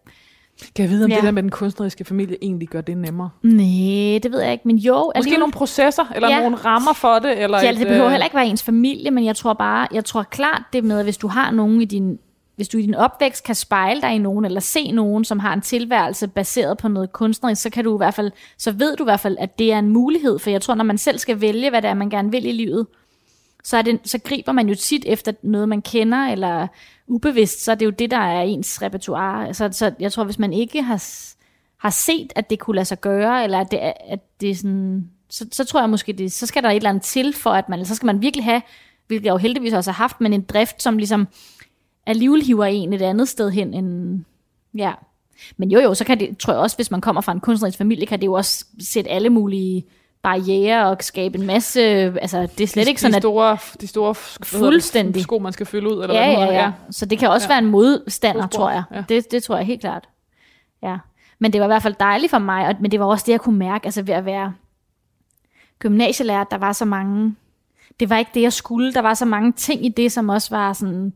kan 0.77 0.83
jeg 0.83 0.91
vide, 0.91 1.05
om 1.05 1.11
Ja. 1.11 1.17
det 1.17 1.25
der 1.25 1.31
med 1.31 1.43
den 1.43 1.51
kunstneriske 1.51 2.05
familie 2.05 2.37
egentlig 2.43 2.69
gør 2.69 2.81
det 2.81 2.97
nemmere? 2.97 3.31
Nej, 3.43 4.19
det 4.23 4.33
ved 4.33 4.41
jeg 4.41 4.53
ikke, 4.53 4.69
men 4.69 4.77
jo. 4.77 4.95
Måske 4.95 5.19
alligevel- 5.19 5.39
nogle 5.39 5.53
processer, 5.53 6.05
eller 6.15 6.29
Ja. 6.29 6.41
nogle 6.41 6.57
rammer 6.57 6.93
for 6.93 7.19
det? 7.19 7.43
Eller 7.43 7.59
Ja, 7.63 7.71
et, 7.71 7.77
det 7.79 7.87
behøver 7.87 8.05
øh, 8.07 8.11
heller 8.11 8.25
ikke 8.25 8.37
være 8.37 8.47
ens 8.47 8.63
familie, 8.63 9.11
men 9.11 9.25
jeg 9.25 9.37
tror 9.37 9.53
bare, 9.53 9.87
jeg 9.93 10.05
tror 10.05 10.23
klart 10.23 10.63
det 10.73 10.85
med, 10.85 10.99
at 10.99 11.05
hvis 11.05 11.17
du 11.17 11.29
har 11.29 11.51
nogen 11.51 11.81
i 11.83 11.85
din, 11.85 12.19
hvis 12.57 12.69
du 12.69 12.79
i 12.79 12.83
din 12.83 12.95
opvækst 12.95 13.45
kan 13.45 13.55
spejle 13.55 14.01
dig 14.01 14.15
i 14.15 14.19
nogen, 14.19 14.45
eller 14.45 14.61
se 14.61 14.91
nogen, 14.93 15.25
som 15.25 15.39
har 15.39 15.55
en 15.55 15.61
tilværelse 15.61 16.29
baseret 16.29 16.79
på 16.79 16.89
noget 16.89 17.13
kunstnerisk, 17.13 17.63
så 17.63 17.71
kan 17.71 17.85
du 17.85 17.97
i 17.97 17.99
hvert 17.99 18.15
fald, 18.15 18.31
så 18.59 18.73
ved 18.73 18.97
du 18.97 19.03
i 19.05 19.07
hvert 19.07 19.21
fald, 19.21 19.37
at 19.41 19.59
det 19.59 19.73
er 19.73 19.79
en 19.79 19.89
mulighed, 19.91 20.39
for 20.39 20.51
jeg 20.51 20.63
tror, 20.63 20.75
når 20.75 20.85
man 20.85 20.99
selv 20.99 21.19
skal 21.19 21.41
vælge, 21.41 21.71
hvad 21.71 21.83
det 21.83 21.91
er, 21.91 21.95
man 21.95 22.11
gerne 22.11 22.31
vil 22.31 22.47
i 22.47 22.53
livet, 22.53 22.87
så, 23.67 23.77
er 23.77 23.83
det, 23.83 24.01
så 24.05 24.19
griber 24.19 24.53
man 24.53 24.69
jo 24.69 24.75
tit 24.75 25.05
efter 25.07 25.33
noget, 25.43 25.69
man 25.69 25.83
kender, 25.83 26.19
eller 26.19 26.67
ubevidst, 27.07 27.65
så 27.65 27.71
er 27.71 27.75
det 27.75 27.87
jo 27.87 27.91
det, 27.91 28.11
der 28.11 28.19
er 28.19 28.43
ens 28.43 28.83
repertoire. 28.83 29.55
Så, 29.55 29.69
så 29.73 29.93
jeg 30.01 30.13
tror, 30.13 30.25
hvis 30.25 30.39
man 30.39 30.53
ikke 30.53 30.83
har, 30.83 31.05
har 31.77 31.91
set, 31.91 32.33
at 32.37 32.51
det 32.51 32.59
kunne 32.59 32.75
lade 32.75 32.85
sig 32.85 33.01
gøre, 33.01 33.45
eller 33.45 33.59
at 33.59 33.71
det, 33.71 33.79
at 34.09 34.41
det 34.41 34.51
er 34.51 34.55
sådan, 34.55 35.11
så, 35.29 35.47
så 35.53 35.65
tror 35.65 35.81
jeg 35.81 35.91
måske, 35.91 36.13
det, 36.13 36.33
så 36.33 36.47
skal 36.47 36.63
der 36.63 36.71
et 36.71 36.77
eller 36.77 36.91
andet 36.91 37.03
til 37.03 37.33
for, 37.33 37.51
at 37.51 37.69
man, 37.69 37.85
så 37.85 37.95
skal 37.95 38.07
man 38.07 38.23
virkelig 38.23 38.45
have, 38.45 38.63
hvilket 39.07 39.27
jeg 39.27 39.33
jo 39.33 39.37
heldigvis 39.37 39.73
også 39.73 39.91
har 39.91 39.97
haft, 39.97 40.21
men 40.21 40.33
en 40.33 40.43
drift, 40.43 40.83
som 40.83 40.99
ligesom 40.99 41.29
alligevel 42.07 42.43
hiver 42.43 42.65
en 42.65 42.93
et 42.93 43.03
andet 43.03 43.29
sted 43.29 43.51
hen, 43.51 43.75
end, 43.75 44.21
ja. 44.75 44.93
Men 45.57 45.71
jo 45.71 45.81
jo, 45.81 45.95
så 45.95 46.05
kan 46.05 46.21
det, 46.21 46.39
tror 46.39 46.53
jeg 46.53 46.61
også, 46.61 46.77
hvis 46.77 46.91
man 46.91 47.01
kommer 47.01 47.21
fra 47.21 47.33
en 47.33 47.41
kunstnerisk 47.41 47.79
familie, 47.79 48.07
kan 48.07 48.21
det 48.21 48.27
jo 48.27 48.33
også 48.33 48.65
sætte 48.81 49.11
alle 49.11 49.31
mulige 49.31 49.85
barriere 50.27 50.87
og 50.87 50.97
skabe 51.01 51.39
en 51.39 51.47
masse, 51.47 51.81
altså 52.21 52.49
det 52.59 52.61
er 52.61 52.67
slet 52.67 52.87
de, 52.87 52.91
ikke 52.91 53.01
sådan, 53.01 53.13
de 53.13 53.17
at 53.17 53.23
store, 53.23 53.59
de 53.81 53.87
store 53.87 54.15
hedder 54.15 54.39
det, 54.41 54.73
Fuldstændig. 54.73 55.23
sko, 55.23 55.39
man 55.39 55.53
skal 55.53 55.67
fylde 55.67 55.89
ud, 55.89 56.03
eller 56.03 56.15
ja, 56.15 56.37
hvad 56.37 56.47
det 56.47 56.53
ja, 56.53 56.63
ja. 56.63 56.73
Så 56.91 57.07
det 57.07 57.19
kan 57.19 57.29
også 57.29 57.47
ja. 57.49 57.55
være 57.55 57.59
en 57.59 57.71
modstander, 57.71 58.47
tror 58.47 58.71
jeg. 58.71 58.83
ja. 58.95 59.05
Det, 59.09 59.31
det 59.31 59.43
tror 59.43 59.57
jeg 59.57 59.67
helt 59.67 59.81
klart. 59.81 60.09
Ja. 60.83 60.97
Men 61.39 61.53
det 61.53 61.61
var 61.61 61.67
i 61.67 61.69
hvert 61.69 61.83
fald 61.83 61.95
dejligt 62.01 62.31
for 62.31 62.39
mig, 62.39 62.67
og, 62.67 62.75
men 62.81 62.91
det 62.91 63.01
var 63.01 63.07
også 63.07 63.25
det, 63.27 63.33
jeg 63.33 63.41
kunne 63.41 63.59
mærke, 63.59 63.85
altså 63.85 64.03
ved 64.03 64.15
at 64.15 64.25
være 64.25 64.55
gymnasielærer, 65.79 66.45
der 66.45 66.59
var 66.59 66.73
så 66.73 66.85
mange, 66.85 67.35
det 68.01 68.11
var 68.11 68.19
ikke 68.19 68.31
det, 68.35 68.43
jeg 68.43 68.53
skulle, 68.53 68.93
der 68.93 69.01
var 69.03 69.15
så 69.15 69.25
mange 69.25 69.53
ting 69.53 69.87
i 69.87 69.89
det, 69.89 70.13
som 70.13 70.29
også 70.29 70.57
var 70.57 70.73
sådan, 70.73 71.13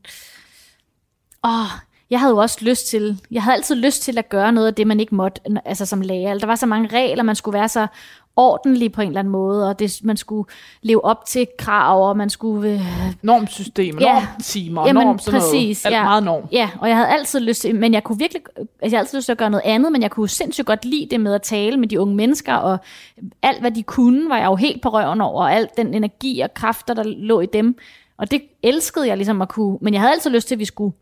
åh, 1.44 1.70
jeg 2.10 2.20
havde 2.20 2.30
jo 2.30 2.36
også 2.36 2.58
lyst 2.60 2.86
til, 2.86 3.20
jeg 3.30 3.42
havde 3.42 3.56
altid 3.56 3.76
lyst 3.76 4.02
til 4.02 4.18
at 4.18 4.28
gøre 4.28 4.52
noget 4.52 4.66
af 4.66 4.74
det, 4.74 4.86
man 4.86 5.00
ikke 5.00 5.14
måtte, 5.14 5.40
altså 5.64 5.86
som 5.86 6.00
lærer. 6.00 6.38
Der 6.38 6.46
var 6.46 6.54
så 6.54 6.66
mange 6.66 6.88
regler, 6.88 7.22
man 7.22 7.36
skulle 7.36 7.58
være 7.58 7.68
så 7.68 7.86
ordentlig 8.40 8.92
på 8.92 9.00
en 9.00 9.08
eller 9.08 9.18
anden 9.20 9.32
måde, 9.32 9.68
og 9.68 9.78
det, 9.78 10.00
man 10.02 10.16
skulle 10.16 10.48
leve 10.82 11.04
op 11.04 11.24
til 11.26 11.46
krav, 11.58 12.08
og 12.08 12.16
man 12.16 12.30
skulle 12.30 12.72
øh, 12.72 12.80
Normsystem, 13.22 13.98
Ja. 13.98 14.26
normtimer, 14.30 14.86
Jamen, 14.86 15.06
norm, 15.06 15.18
sådan 15.18 15.40
præcis, 15.40 15.84
noget. 15.84 15.94
Alt 15.94 16.00
ja. 16.00 16.04
meget 16.04 16.22
norm. 16.22 16.42
Ja, 16.52 16.70
og 16.80 16.88
jeg 16.88 16.96
havde 16.96 17.08
altid 17.08 17.40
lyst 17.40 17.60
til, 17.62 17.74
men 17.74 17.94
jeg 17.94 18.04
kunne 18.04 18.18
virkelig, 18.18 18.42
altså 18.56 18.66
jeg 18.82 18.90
havde 18.90 18.98
altid 19.00 19.18
lyst 19.18 19.24
til 19.24 19.32
at 19.32 19.38
gøre 19.38 19.50
noget 19.50 19.64
andet, 19.64 19.92
men 19.92 20.02
jeg 20.02 20.10
kunne 20.10 20.28
sindssygt 20.28 20.66
godt 20.66 20.84
lide 20.84 21.06
det 21.10 21.20
med 21.20 21.34
at 21.34 21.42
tale 21.42 21.76
med 21.76 21.88
de 21.88 22.00
unge 22.00 22.14
mennesker, 22.14 22.54
og 22.54 22.78
alt 23.42 23.60
hvad 23.60 23.70
de 23.70 23.82
kunne, 23.82 24.28
var 24.28 24.36
jeg 24.38 24.46
jo 24.46 24.56
helt 24.56 24.82
på 24.82 24.88
røven 24.88 25.20
over, 25.20 25.42
og 25.42 25.52
alt 25.54 25.76
den 25.76 25.94
energi 25.94 26.40
og 26.40 26.54
kræfter, 26.54 26.94
der 26.94 27.02
lå 27.06 27.40
i 27.40 27.46
dem. 27.46 27.76
Og 28.18 28.30
det 28.30 28.42
elskede 28.62 29.06
jeg 29.08 29.16
ligesom 29.16 29.42
at 29.42 29.48
kunne, 29.48 29.78
men 29.80 29.94
jeg 29.94 30.00
havde 30.00 30.12
altid 30.12 30.30
lyst 30.30 30.48
til, 30.48 30.54
at 30.54 30.58
vi 30.58 30.64
skulle 30.64 30.92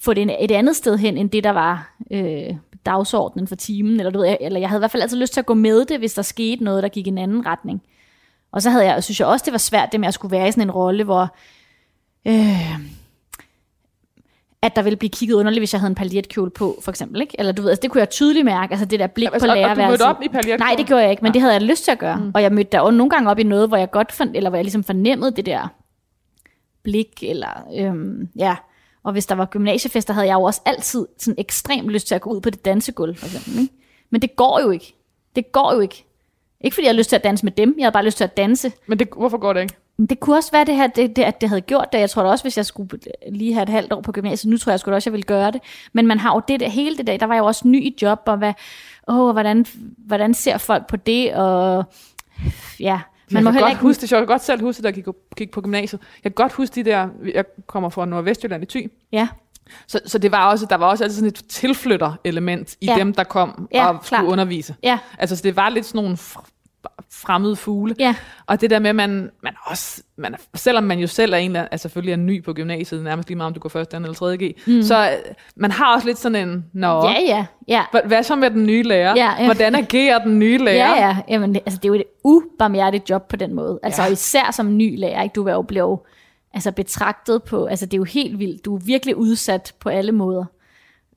få 0.00 0.14
det 0.14 0.36
et 0.44 0.50
andet 0.50 0.76
sted 0.76 0.98
hen, 0.98 1.16
end 1.18 1.30
det, 1.30 1.44
der 1.44 1.50
var 1.50 1.94
øh, 2.10 2.54
dagsordenen 2.86 3.46
for 3.48 3.56
timen, 3.56 4.00
eller, 4.00 4.10
du 4.10 4.18
ved, 4.18 4.36
eller 4.40 4.60
jeg 4.60 4.68
havde 4.68 4.78
i 4.78 4.80
hvert 4.80 4.90
fald 4.90 5.02
altid 5.02 5.18
lyst 5.18 5.32
til 5.32 5.40
at 5.40 5.46
gå 5.46 5.54
med 5.54 5.84
det, 5.84 5.98
hvis 5.98 6.14
der 6.14 6.22
skete 6.22 6.64
noget, 6.64 6.82
der 6.82 6.88
gik 6.88 7.06
i 7.06 7.10
en 7.10 7.18
anden 7.18 7.46
retning. 7.46 7.82
Og 8.52 8.62
så 8.62 8.70
havde 8.70 8.84
jeg, 8.84 9.04
synes 9.04 9.20
jeg 9.20 9.28
også, 9.28 9.44
det 9.44 9.52
var 9.52 9.58
svært 9.58 9.92
det 9.92 10.00
med 10.00 10.08
at 10.08 10.14
skulle 10.14 10.32
være 10.32 10.48
i 10.48 10.50
sådan 10.52 10.62
en 10.62 10.70
rolle, 10.70 11.04
hvor 11.04 11.34
øh, 12.26 12.78
at 14.62 14.76
der 14.76 14.82
ville 14.82 14.96
blive 14.96 15.10
kigget 15.10 15.34
underligt, 15.34 15.60
hvis 15.60 15.72
jeg 15.72 15.80
havde 15.80 15.90
en 15.90 15.94
paljetkjole 15.94 16.50
på, 16.50 16.78
for 16.82 16.90
eksempel. 16.92 17.20
Ikke? 17.20 17.34
Eller 17.38 17.52
du 17.52 17.62
ved, 17.62 17.70
altså, 17.70 17.82
det 17.82 17.90
kunne 17.90 17.98
jeg 18.00 18.10
tydeligt 18.10 18.44
mærke, 18.44 18.72
altså 18.72 18.86
det 18.86 19.00
der 19.00 19.06
blik 19.06 19.28
Altså, 19.32 19.46
på 19.46 19.50
og- 19.52 19.58
og 19.58 19.62
du 19.62 19.66
lærerværelset. 19.66 19.90
mødte 20.06 20.10
op 20.16 20.22
i 20.22 20.28
paljetkjole? 20.28 20.58
Nej, 20.58 20.74
det 20.78 20.86
gjorde 20.86 21.02
jeg 21.02 21.10
ikke, 21.10 21.22
men 21.22 21.32
det 21.34 21.40
havde 21.40 21.52
jeg 21.54 21.62
lyst 21.62 21.84
til 21.84 21.90
at 21.90 21.98
gøre. 21.98 22.16
Mm. 22.16 22.30
Og 22.34 22.42
jeg 22.42 22.52
mødte 22.52 22.70
der 22.72 22.80
også 22.80 22.96
nogle 22.96 23.10
gange 23.10 23.30
op 23.30 23.38
i 23.38 23.42
noget, 23.42 23.68
hvor 23.68 23.76
jeg 23.76 23.90
godt 23.90 24.12
fandt, 24.12 24.36
eller 24.36 24.50
hvor 24.50 24.56
jeg 24.56 24.64
ligesom 24.64 24.84
fornemmede 24.84 25.30
det 25.30 25.46
der 25.46 25.68
blik, 26.82 27.22
eller 27.22 27.66
øhm, 27.78 28.28
ja. 28.36 28.56
Og 29.06 29.12
hvis 29.12 29.26
der 29.26 29.34
var 29.34 29.44
gymnasiefester, 29.44 30.14
havde 30.14 30.26
jeg 30.26 30.34
jo 30.34 30.42
også 30.42 30.60
altid 30.64 31.06
sådan 31.18 31.34
ekstremt 31.38 31.88
lyst 31.88 32.06
til 32.06 32.14
at 32.14 32.20
gå 32.20 32.30
ud 32.30 32.40
på 32.40 32.50
det 32.50 32.64
dansegulv, 32.64 33.16
for 33.16 33.26
eksempel. 33.26 33.58
Ikke? 33.60 33.74
Men 34.10 34.22
det 34.22 34.36
går 34.36 34.60
jo 34.60 34.70
ikke. 34.70 34.94
Det 35.36 35.52
går 35.52 35.74
jo 35.74 35.80
ikke. 35.80 36.04
Ikke 36.60 36.74
fordi 36.74 36.84
jeg 36.84 36.90
havde 36.90 36.98
lyst 36.98 37.08
til 37.08 37.16
at 37.16 37.24
danse 37.24 37.44
med 37.44 37.52
dem, 37.52 37.74
jeg 37.78 37.84
havde 37.84 37.92
bare 37.92 38.04
lyst 38.04 38.16
til 38.16 38.24
at 38.24 38.36
danse. 38.36 38.72
Men 38.86 38.98
det, 38.98 39.08
hvorfor 39.16 39.38
går 39.38 39.52
det 39.52 39.60
ikke? 39.60 39.74
Men 39.96 40.06
det 40.06 40.20
kunne 40.20 40.36
også 40.36 40.52
være 40.52 40.64
det 40.64 40.76
her, 40.76 40.86
det, 40.86 41.16
det, 41.16 41.22
at 41.22 41.40
det 41.40 41.48
havde 41.48 41.60
gjort 41.60 41.92
det. 41.92 41.98
Jeg 41.98 42.10
tror 42.10 42.22
da 42.22 42.28
også, 42.28 42.44
hvis 42.44 42.56
jeg 42.56 42.66
skulle 42.66 42.90
lige 43.32 43.54
have 43.54 43.62
et 43.62 43.68
halvt 43.68 43.92
år 43.92 44.00
på 44.00 44.12
gymnasiet, 44.12 44.50
nu 44.50 44.58
tror 44.58 44.72
jeg 44.72 44.80
sgu 44.80 44.90
da 44.90 44.94
også, 44.94 45.10
jeg 45.10 45.12
ville 45.12 45.26
gøre 45.26 45.50
det. 45.50 45.60
Men 45.92 46.06
man 46.06 46.18
har 46.18 46.34
jo 46.34 46.42
det 46.48 46.60
der, 46.60 46.68
hele 46.68 46.96
det 46.96 47.06
der, 47.06 47.16
der 47.16 47.26
var 47.26 47.34
jeg 47.34 47.40
jo 47.40 47.46
også 47.46 47.68
ny 47.68 47.82
i 47.84 47.96
job, 48.02 48.22
og 48.26 48.36
hvad, 48.36 48.52
åh, 49.08 49.32
hvordan, 49.32 49.66
hvordan 49.98 50.34
ser 50.34 50.58
folk 50.58 50.86
på 50.86 50.96
det, 50.96 51.34
og 51.34 51.84
ja, 52.80 53.00
man 53.30 53.44
Man 53.44 53.44
må 53.44 53.48
jeg 53.50 53.54
kan 53.54 53.62
godt 53.62 53.70
ikke... 53.72 53.82
huske 53.82 54.00
det, 54.00 54.12
jeg 54.12 54.20
kan 54.20 54.26
godt 54.26 54.44
selv 54.44 54.60
huske, 54.60 54.82
da 54.82 54.86
jeg 54.88 54.94
gik, 54.94 55.04
gik 55.36 55.50
på 55.50 55.60
gymnasiet. 55.60 56.00
Jeg 56.24 56.34
kan 56.34 56.44
godt 56.44 56.52
huske 56.52 56.74
de 56.74 56.82
der, 56.90 57.08
jeg 57.34 57.44
kommer 57.66 57.88
fra 57.88 58.04
Nordvestjylland 58.06 58.62
i 58.62 58.66
Thy, 58.66 58.90
Ja, 59.12 59.28
så, 59.86 60.00
så 60.06 60.18
det 60.18 60.32
var 60.32 60.50
også, 60.50 60.66
der 60.70 60.76
var 60.76 60.86
også 60.86 61.04
altid 61.04 61.16
sådan 61.16 61.28
et 61.28 61.42
tilflytter-element 61.48 62.76
i 62.80 62.86
Ja. 62.86 62.94
dem, 62.98 63.14
der 63.14 63.24
kom 63.24 63.68
Ja, 63.74 63.88
og 63.88 63.98
skulle 64.04 64.08
klart. 64.20 64.32
undervise. 64.32 64.74
ja, 64.82 64.98
Altså, 65.18 65.36
så 65.36 65.42
det 65.42 65.56
var 65.56 65.68
lidt 65.68 65.86
sådan 65.86 65.98
nogle 66.02 66.16
fremmede 67.16 67.56
fugle. 67.56 67.94
ja, 67.98 68.14
Og 68.46 68.60
det 68.60 68.70
der 68.70 68.78
med, 68.78 68.90
at 68.90 68.96
man, 68.96 69.30
man 69.42 69.52
også, 69.64 70.02
man, 70.18 70.34
selvom 70.54 70.84
man 70.84 70.98
jo 70.98 71.06
selv 71.06 71.32
er 71.32 71.36
en, 71.36 71.54
der 71.54 71.68
er 71.70 71.76
selvfølgelig 71.76 72.12
er 72.12 72.16
ny 72.16 72.44
på 72.44 72.52
gymnasiet, 72.52 73.02
nærmest 73.04 73.28
lige 73.28 73.36
meget 73.36 73.46
om 73.46 73.54
du 73.54 73.60
går 73.60 73.68
først, 73.68 73.94
anden 73.94 74.04
eller 74.04 74.14
tredje 74.14 74.36
G, 74.36 74.56
mm. 74.66 74.82
så 74.82 75.10
øh, 75.10 75.34
man 75.56 75.70
har 75.70 75.94
også 75.94 76.06
lidt 76.06 76.18
sådan 76.18 76.48
en, 76.48 76.64
nå, 76.72 76.88
ja, 77.08 77.14
ja, 77.26 77.46
ja. 77.68 77.82
Hva- 77.96 78.06
Hvad 78.06 78.22
så 78.22 78.36
med 78.36 78.50
den 78.50 78.66
nye 78.66 78.82
lærer? 78.82 79.14
Ja, 79.16 79.32
ja. 79.38 79.44
Hvordan 79.44 79.74
agerer 79.74 80.18
den 80.24 80.38
nye 80.38 80.58
lærer? 80.58 80.96
Ja, 80.96 81.06
ja. 81.06 81.16
Jamen, 81.28 81.54
det, 81.54 81.62
altså, 81.66 81.76
det 81.78 81.84
er 81.84 81.88
jo 81.88 81.94
et 81.94 82.04
ubarmhjertigt 82.24 83.10
job 83.10 83.28
på 83.28 83.36
den 83.36 83.54
måde. 83.54 83.78
Altså 83.82 84.02
Ja. 84.02 84.08
især 84.08 84.50
som 84.52 84.76
ny 84.76 84.98
lærer, 84.98 85.22
ikke? 85.22 85.32
du 85.34 85.46
er 85.48 85.52
jo 85.52 85.62
blevet 85.62 85.98
altså, 86.54 86.72
betragtet 86.72 87.42
på, 87.42 87.64
altså 87.66 87.86
det 87.86 87.94
er 87.94 87.98
jo 87.98 88.04
helt 88.04 88.38
vildt, 88.38 88.64
du 88.64 88.74
er 88.76 88.80
virkelig 88.84 89.16
udsat 89.16 89.72
på 89.80 89.88
alle 89.88 90.12
måder. 90.12 90.44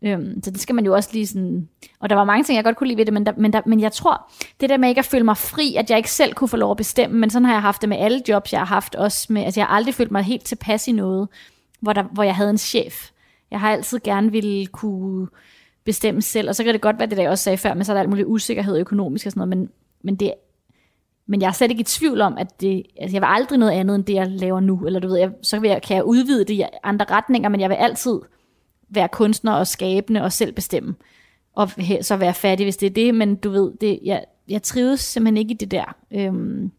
Øhm, 0.01 0.43
så 0.43 0.51
det 0.51 0.59
skal 0.61 0.75
man 0.75 0.85
jo 0.85 0.93
også 0.93 1.09
lige 1.13 1.27
sådan, 1.27 1.69
og 1.99 2.09
der 2.09 2.15
var 2.15 2.23
mange 2.23 2.43
ting, 2.43 2.55
jeg 2.55 2.63
godt 2.63 2.75
kunne 2.75 2.87
lide 2.87 2.97
ved 2.97 3.05
det, 3.05 3.13
men, 3.13 3.25
der, 3.25 3.33
men, 3.37 3.53
der, 3.53 3.61
men 3.65 3.79
jeg 3.79 3.91
tror, 3.91 4.31
det 4.61 4.69
der 4.69 4.77
med 4.77 4.89
ikke 4.89 4.99
at 4.99 5.05
føle 5.05 5.23
mig 5.23 5.37
fri, 5.37 5.75
at 5.75 5.89
jeg 5.89 5.97
ikke 5.97 6.11
selv 6.11 6.33
kunne 6.33 6.47
få 6.47 6.57
lov 6.57 6.71
at 6.71 6.77
bestemme, 6.77 7.19
men 7.19 7.29
sådan 7.29 7.45
har 7.45 7.53
jeg 7.53 7.61
haft 7.61 7.81
det 7.81 7.89
med 7.89 7.97
alle 7.97 8.21
jobs, 8.27 8.53
jeg 8.53 8.61
har 8.61 8.65
haft 8.65 8.95
også 8.95 9.33
med, 9.33 9.43
altså 9.43 9.59
jeg 9.59 9.67
har 9.67 9.75
aldrig 9.75 9.93
følt 9.93 10.11
mig 10.11 10.23
helt 10.23 10.45
tilpas 10.45 10.87
i 10.87 10.91
noget, 10.91 11.27
hvor, 11.79 11.93
der, 11.93 12.03
hvor 12.03 12.23
jeg 12.23 12.35
havde 12.35 12.49
en 12.49 12.57
chef. 12.57 13.09
Jeg 13.51 13.59
har 13.59 13.71
altid 13.71 13.99
gerne 13.99 14.31
ville 14.31 14.65
kunne 14.65 15.27
bestemme 15.85 16.21
selv, 16.21 16.49
og 16.49 16.55
så 16.55 16.63
kan 16.63 16.73
det 16.73 16.81
godt 16.81 16.99
være 16.99 17.09
det, 17.09 17.17
der 17.17 17.23
jeg 17.23 17.31
også 17.31 17.43
sagde 17.43 17.57
før, 17.57 17.73
men 17.73 17.85
så 17.85 17.91
er 17.91 17.93
der 17.93 18.01
alt 18.01 18.09
muligt 18.09 18.27
usikkerhed 18.27 18.77
økonomisk 18.77 19.25
og 19.25 19.31
sådan 19.31 19.39
noget, 19.39 19.57
men, 19.57 19.69
men 20.01 20.15
det 20.15 20.33
men 21.31 21.41
jeg 21.41 21.47
er 21.47 21.51
slet 21.51 21.71
ikke 21.71 21.81
i 21.81 21.83
tvivl 21.83 22.21
om, 22.21 22.37
at 22.37 22.61
det, 22.61 22.83
altså 22.99 23.15
jeg 23.15 23.21
vil 23.21 23.27
aldrig 23.29 23.59
noget 23.59 23.71
andet, 23.71 23.95
end 23.95 24.03
det, 24.03 24.13
jeg 24.13 24.27
laver 24.27 24.59
nu. 24.59 24.85
Eller 24.85 24.99
du 24.99 25.07
ved, 25.07 25.17
jeg, 25.17 25.31
så 25.41 25.59
vil 25.59 25.69
jeg, 25.69 25.81
kan 25.81 25.95
jeg 25.95 26.03
udvide 26.03 26.45
det 26.45 26.53
i 26.53 26.63
andre 26.83 27.05
retninger, 27.09 27.49
men 27.49 27.61
jeg 27.61 27.69
vil 27.69 27.75
altid 27.75 28.19
være 28.89 29.07
kunstner 29.07 29.51
og 29.53 29.67
skabende 29.67 30.21
og 30.21 30.31
selv 30.31 30.51
bestemme. 30.51 30.95
Og 31.53 31.69
så 32.01 32.17
være 32.17 32.33
fattig, 32.33 32.65
hvis 32.65 32.77
det 32.77 32.87
er 32.87 32.93
det. 32.93 33.15
Men 33.15 33.35
du 33.35 33.49
ved, 33.49 33.71
det, 33.81 33.99
jeg, 34.03 34.23
jeg 34.47 34.63
trives 34.63 34.99
simpelthen 34.99 35.37
ikke 35.37 35.51
i 35.51 35.57
det 35.57 35.71
der, 35.71 35.95
øhm, 36.11 36.71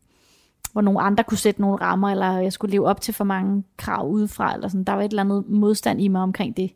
hvor 0.72 0.80
nogle 0.80 1.00
andre 1.00 1.24
kunne 1.24 1.38
sætte 1.38 1.60
nogle 1.60 1.76
rammer, 1.76 2.08
eller 2.08 2.38
jeg 2.38 2.52
skulle 2.52 2.70
leve 2.72 2.86
op 2.86 3.00
til 3.00 3.14
for 3.14 3.24
mange 3.24 3.64
krav 3.76 4.08
udefra. 4.08 4.54
Eller 4.54 4.68
sådan. 4.68 4.84
Der 4.84 4.92
var 4.92 5.02
et 5.02 5.08
eller 5.08 5.22
andet 5.22 5.44
modstand 5.48 6.00
i 6.00 6.08
mig 6.08 6.22
omkring 6.22 6.56
det. 6.56 6.70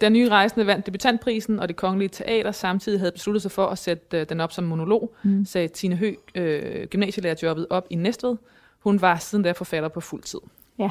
Den 0.00 0.12
nye 0.12 0.28
rejsende 0.28 0.66
vandt 0.66 0.86
debutantprisen, 0.86 1.60
og 1.60 1.68
det 1.68 1.76
kongelige 1.76 2.08
teater 2.08 2.52
samtidig 2.52 3.00
havde 3.00 3.12
besluttet 3.12 3.42
sig 3.42 3.50
for 3.50 3.66
at 3.66 3.78
sætte 3.78 4.20
øh, 4.20 4.28
den 4.28 4.40
op 4.40 4.52
som 4.52 4.64
monolog, 4.64 5.14
mm. 5.22 5.44
sagde 5.44 5.68
Tine 5.68 5.96
Høgh, 5.96 6.16
øh, 6.34 6.86
gymnasielærerjobbet 6.86 7.66
op 7.70 7.86
i 7.90 7.94
Næstved. 7.94 8.36
Hun 8.78 9.00
var 9.00 9.16
siden 9.16 9.44
da 9.44 9.52
forfatter 9.52 9.88
på 9.88 10.00
fuld 10.00 10.22
tid. 10.22 10.38
Ja, 10.78 10.90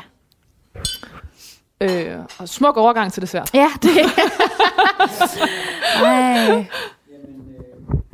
Øh, 1.81 2.15
og 2.39 2.49
smuk 2.49 2.77
overgang 2.77 3.13
til 3.13 3.21
dessert. 3.21 3.53
ja 3.53 3.67
det 3.81 3.89
Ej. 6.03 6.65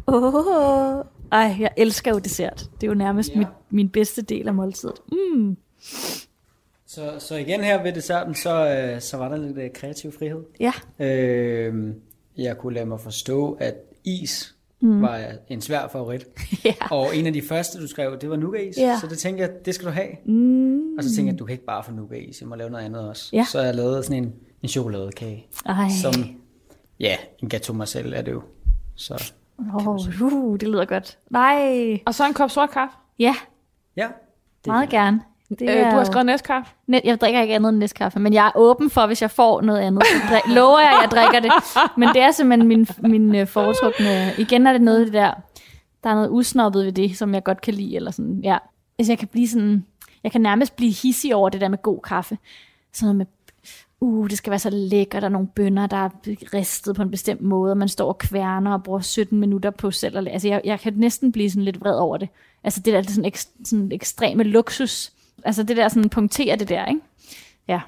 Oh. 0.08 1.06
Ej, 1.32 1.56
jeg 1.60 1.70
elsker 1.78 2.12
jo 2.12 2.20
dessert. 2.20 2.60
Det 2.82 2.84
er 2.84 2.88
jo 2.88 2.94
nærmest 2.94 3.30
Ja. 3.34 3.38
mit, 3.38 3.48
min 3.70 3.90
bedste 3.90 4.22
del 4.22 4.48
af 4.48 4.54
måltidet. 4.54 4.96
Mm. 5.12 5.58
Så, 6.88 7.16
så 7.20 7.36
igen 7.36 7.64
her 7.64 7.84
ved 7.84 7.94
desserten, 7.94 8.36
så, 8.36 8.68
øh, 8.68 9.02
så 9.02 9.18
var 9.18 9.30
der 9.30 9.38
lidt 9.38 9.58
øh, 9.58 9.70
kreativ 9.74 10.12
frihed. 10.20 10.44
Ja. 10.60 10.74
Øh, 11.00 11.94
jeg 12.38 12.58
kunne 12.58 12.74
lade 12.74 12.86
mig 12.86 13.00
forstå, 13.00 13.58
at 13.60 13.76
is 14.04 14.56
mm. 14.82 15.02
var 15.02 15.22
en 15.50 15.62
svær 15.62 15.88
favorit. 15.88 16.28
ja. 16.66 16.74
Og 16.92 17.16
en 17.16 17.28
af 17.28 17.34
de 17.34 17.42
første, 17.42 17.82
du 17.82 17.88
skrev, 17.88 18.18
det 18.22 18.30
var 18.30 18.36
nougat-is. 18.36 18.78
Ja. 18.78 18.98
Så 19.02 19.08
det 19.08 19.18
tænkte 19.18 19.44
jeg, 19.44 19.66
det 19.66 19.76
skal 19.76 19.88
du 19.88 19.92
have. 19.92 20.10
Mm. 20.26 20.96
Og 20.98 21.04
så 21.04 21.16
tænkte 21.16 21.32
jeg, 21.32 21.40
du 21.40 21.46
kan 21.46 21.54
ikke 21.54 21.66
bare 21.66 21.84
få 21.84 21.92
nougat-is, 21.92 22.42
jeg 22.42 22.50
må 22.50 22.56
lave 22.56 22.70
noget 22.70 22.86
andet 22.86 23.10
også. 23.10 23.30
Ja. 23.34 23.46
Så 23.50 23.62
jeg 23.62 23.76
lavede 23.76 24.04
sådan 24.04 24.24
en, 24.24 24.34
en 24.62 24.70
chokoladekage. 24.70 25.48
Ej. 25.66 25.90
Som, 26.02 26.14
ja, 27.00 27.16
en 27.40 27.52
gâteau 27.54 27.74
Marcel 27.74 28.14
er 28.14 28.22
det 28.22 28.32
jo. 28.32 28.42
Så 28.96 29.32
Oh, 29.74 29.88
uh, 30.22 30.60
det 30.60 30.68
lyder 30.68 30.86
godt. 30.86 31.18
Nej. 31.30 32.00
Og 32.06 32.16
så 32.16 32.28
en 32.28 32.34
kop 32.34 32.52
sort 32.52 32.70
kaffe. 32.70 32.96
Ja, 33.20 33.36
ja, 33.96 34.08
det 34.66 34.68
meget 34.68 34.90
gerne. 34.90 35.22
Det 35.60 35.70
Øh, 35.70 35.92
du 35.92 35.96
har 35.96 36.04
skrevet 36.04 36.26
næstkaffe. 36.26 36.74
Net, 36.88 37.02
jeg 37.04 37.22
drikker 37.22 37.42
ikke 37.42 37.56
andet 37.56 37.70
end 37.70 37.78
næstkaffe, 37.78 38.20
men 38.20 38.34
jeg 38.34 38.46
er 38.48 38.52
åben 38.56 38.90
for, 38.90 39.08
hvis 39.08 39.22
jeg 39.22 39.32
får 39.32 39.62
noget 39.62 39.80
andet. 39.80 40.04
Så 40.06 40.34
drik, 40.34 40.56
lover 40.56 40.80
jeg, 40.80 40.90
at 40.90 41.02
jeg 41.02 41.12
drikker 41.12 41.40
det. 41.40 41.52
Men 41.98 42.10
det 42.10 42.22
er 42.22 42.32
simpelthen 42.32 42.68
min, 42.68 42.88
min 43.02 43.36
øh, 43.36 43.48
foretrukne... 43.48 44.34
Igen 44.38 44.68
er 44.68 44.72
det 44.72 44.82
noget 44.82 45.06
det 45.06 45.14
der... 45.14 45.34
Der 46.04 46.10
er 46.10 46.16
noget 46.16 46.30
usnoppet 46.30 46.86
ved 46.86 46.92
det, 46.92 47.18
som 47.18 47.34
jeg 47.34 47.44
godt 47.44 47.62
kan 47.62 47.74
lide. 47.74 47.96
Eller 47.96 48.12
sådan, 48.12 48.40
ja. 48.44 48.58
Hvis 48.96 49.10
jeg 49.10 49.18
kan 49.18 49.28
blive 49.28 49.48
sådan... 49.48 49.86
Jeg 50.24 50.32
kan 50.32 50.42
nærmest 50.42 50.76
blive 50.76 50.92
hissig 50.92 51.36
over 51.36 51.50
det 51.50 51.62
der 51.62 51.68
med 51.68 51.82
god 51.82 52.00
kaffe. 52.00 52.38
Sådan 52.94 53.06
noget 53.06 53.18
med... 53.18 53.26
Uh, 54.02 54.30
det 54.30 54.38
skal 54.38 54.52
være 54.52 54.60
så 54.60 54.70
lækkert, 54.70 55.22
der 55.22 55.28
er 55.28 55.32
nogle 55.32 55.48
bønner, 55.48 55.88
der 55.88 55.98
er 55.98 56.10
ristet 56.54 56.96
på 56.96 57.02
en 57.02 57.12
bestemt 57.12 57.42
måde, 57.42 57.72
og 57.72 57.78
man 57.78 57.88
står 57.88 58.08
og 58.08 58.18
kværner 58.18 58.74
og 58.74 58.84
bruger 58.84 59.00
17 59.00 59.40
minutter 59.40 59.70
på 59.70 59.92
selv. 59.92 60.28
Altså, 60.28 60.48
jeg, 60.48 60.62
jeg 60.64 60.80
kan 60.80 60.94
næsten 60.96 61.32
blive 61.32 61.50
sådan 61.50 61.64
lidt 61.64 61.82
vred 61.82 61.96
over 61.96 62.18
det. 62.18 62.30
Altså, 62.64 62.82
det 62.86 62.94
der 62.94 63.00
er 63.00 63.04
sådan, 63.04 63.26
ek, 63.26 63.38
sådan 63.66 63.92
ekstreme 63.92 64.44
luksus. 64.44 65.12
Altså, 65.46 65.64
det 65.64 65.78
der 65.78 65.88
sådan 65.90 66.10
punkterer 66.10 66.56
det 66.56 66.70
der, 66.70 66.86
ikke? 66.86 67.02
Ja. 67.68 67.82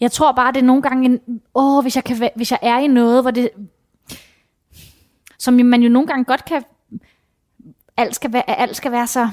Jeg 0.00 0.12
tror 0.12 0.32
bare, 0.32 0.52
det 0.52 0.58
er 0.60 0.64
nogle 0.64 0.82
gange 0.82 1.04
en, 1.06 1.40
åh, 1.54 1.82
hvis 1.82 1.96
jeg, 1.96 2.04
kan, 2.04 2.30
hvis 2.36 2.50
jeg 2.50 2.58
er 2.62 2.78
i 2.78 2.86
noget, 2.86 3.22
hvor 3.22 3.30
det, 3.30 3.50
som 5.38 5.54
man 5.54 5.82
jo 5.82 5.88
nogle 5.88 6.06
gange 6.08 6.24
godt 6.24 6.44
kan, 6.44 6.62
alt 7.96 8.14
skal 8.14 8.32
være, 8.32 8.50
alt 8.60 8.76
skal 8.76 8.92
være 8.92 9.06
så 9.06 9.28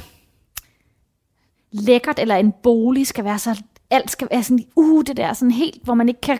lækkert, 1.72 2.20
eller 2.20 2.36
en 2.36 2.54
bolig 2.64 3.08
skal 3.08 3.24
være 3.26 3.40
så, 3.40 3.64
alt 3.90 4.12
skal 4.12 4.28
være 4.32 4.44
sådan, 4.44 4.66
uh, 4.76 5.04
det 5.06 5.18
der 5.18 5.34
sådan 5.34 5.52
helt, 5.52 5.84
hvor 5.84 5.94
man 5.94 6.08
ikke 6.10 6.22
kan, 6.22 6.40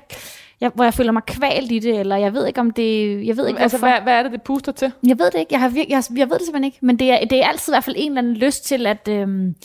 jeg, 0.62 0.72
hvor 0.76 0.84
jeg 0.84 0.94
føler 0.94 1.12
mig 1.12 1.24
kvalt 1.24 1.72
i 1.72 1.80
det, 1.80 2.00
eller 2.00 2.16
jeg 2.16 2.34
ved 2.34 2.48
ikke 2.48 2.60
om 2.60 2.72
det, 2.72 3.26
jeg 3.28 3.38
ved 3.38 3.48
ikke 3.48 3.60
Altså, 3.60 3.78
hvorfor. 3.78 3.94
hvad, 3.94 4.02
hvad 4.02 4.14
er 4.14 4.24
det, 4.24 4.32
det 4.32 4.42
puster 4.42 4.72
til? 4.72 4.92
Jeg 5.08 5.20
ved 5.20 5.26
det 5.32 5.40
ikke. 5.40 5.54
Jeg, 5.54 5.60
har 5.60 5.70
vir- 5.70 5.90
jeg, 5.90 6.04
jeg 6.18 6.30
ved 6.30 6.38
det 6.38 6.46
simpelthen 6.46 6.64
ikke. 6.64 6.78
Men 6.82 7.00
det 7.00 7.12
er, 7.12 7.26
det 7.26 7.44
er 7.44 7.48
altid 7.48 7.74
i 7.74 7.76
hvert 7.76 7.84
fald 7.84 7.96
en 8.00 8.12
eller 8.12 8.22
anden 8.22 8.34
lyst 8.34 8.66
til 8.66 8.86
at 8.88 9.08
øhm, 9.08 9.56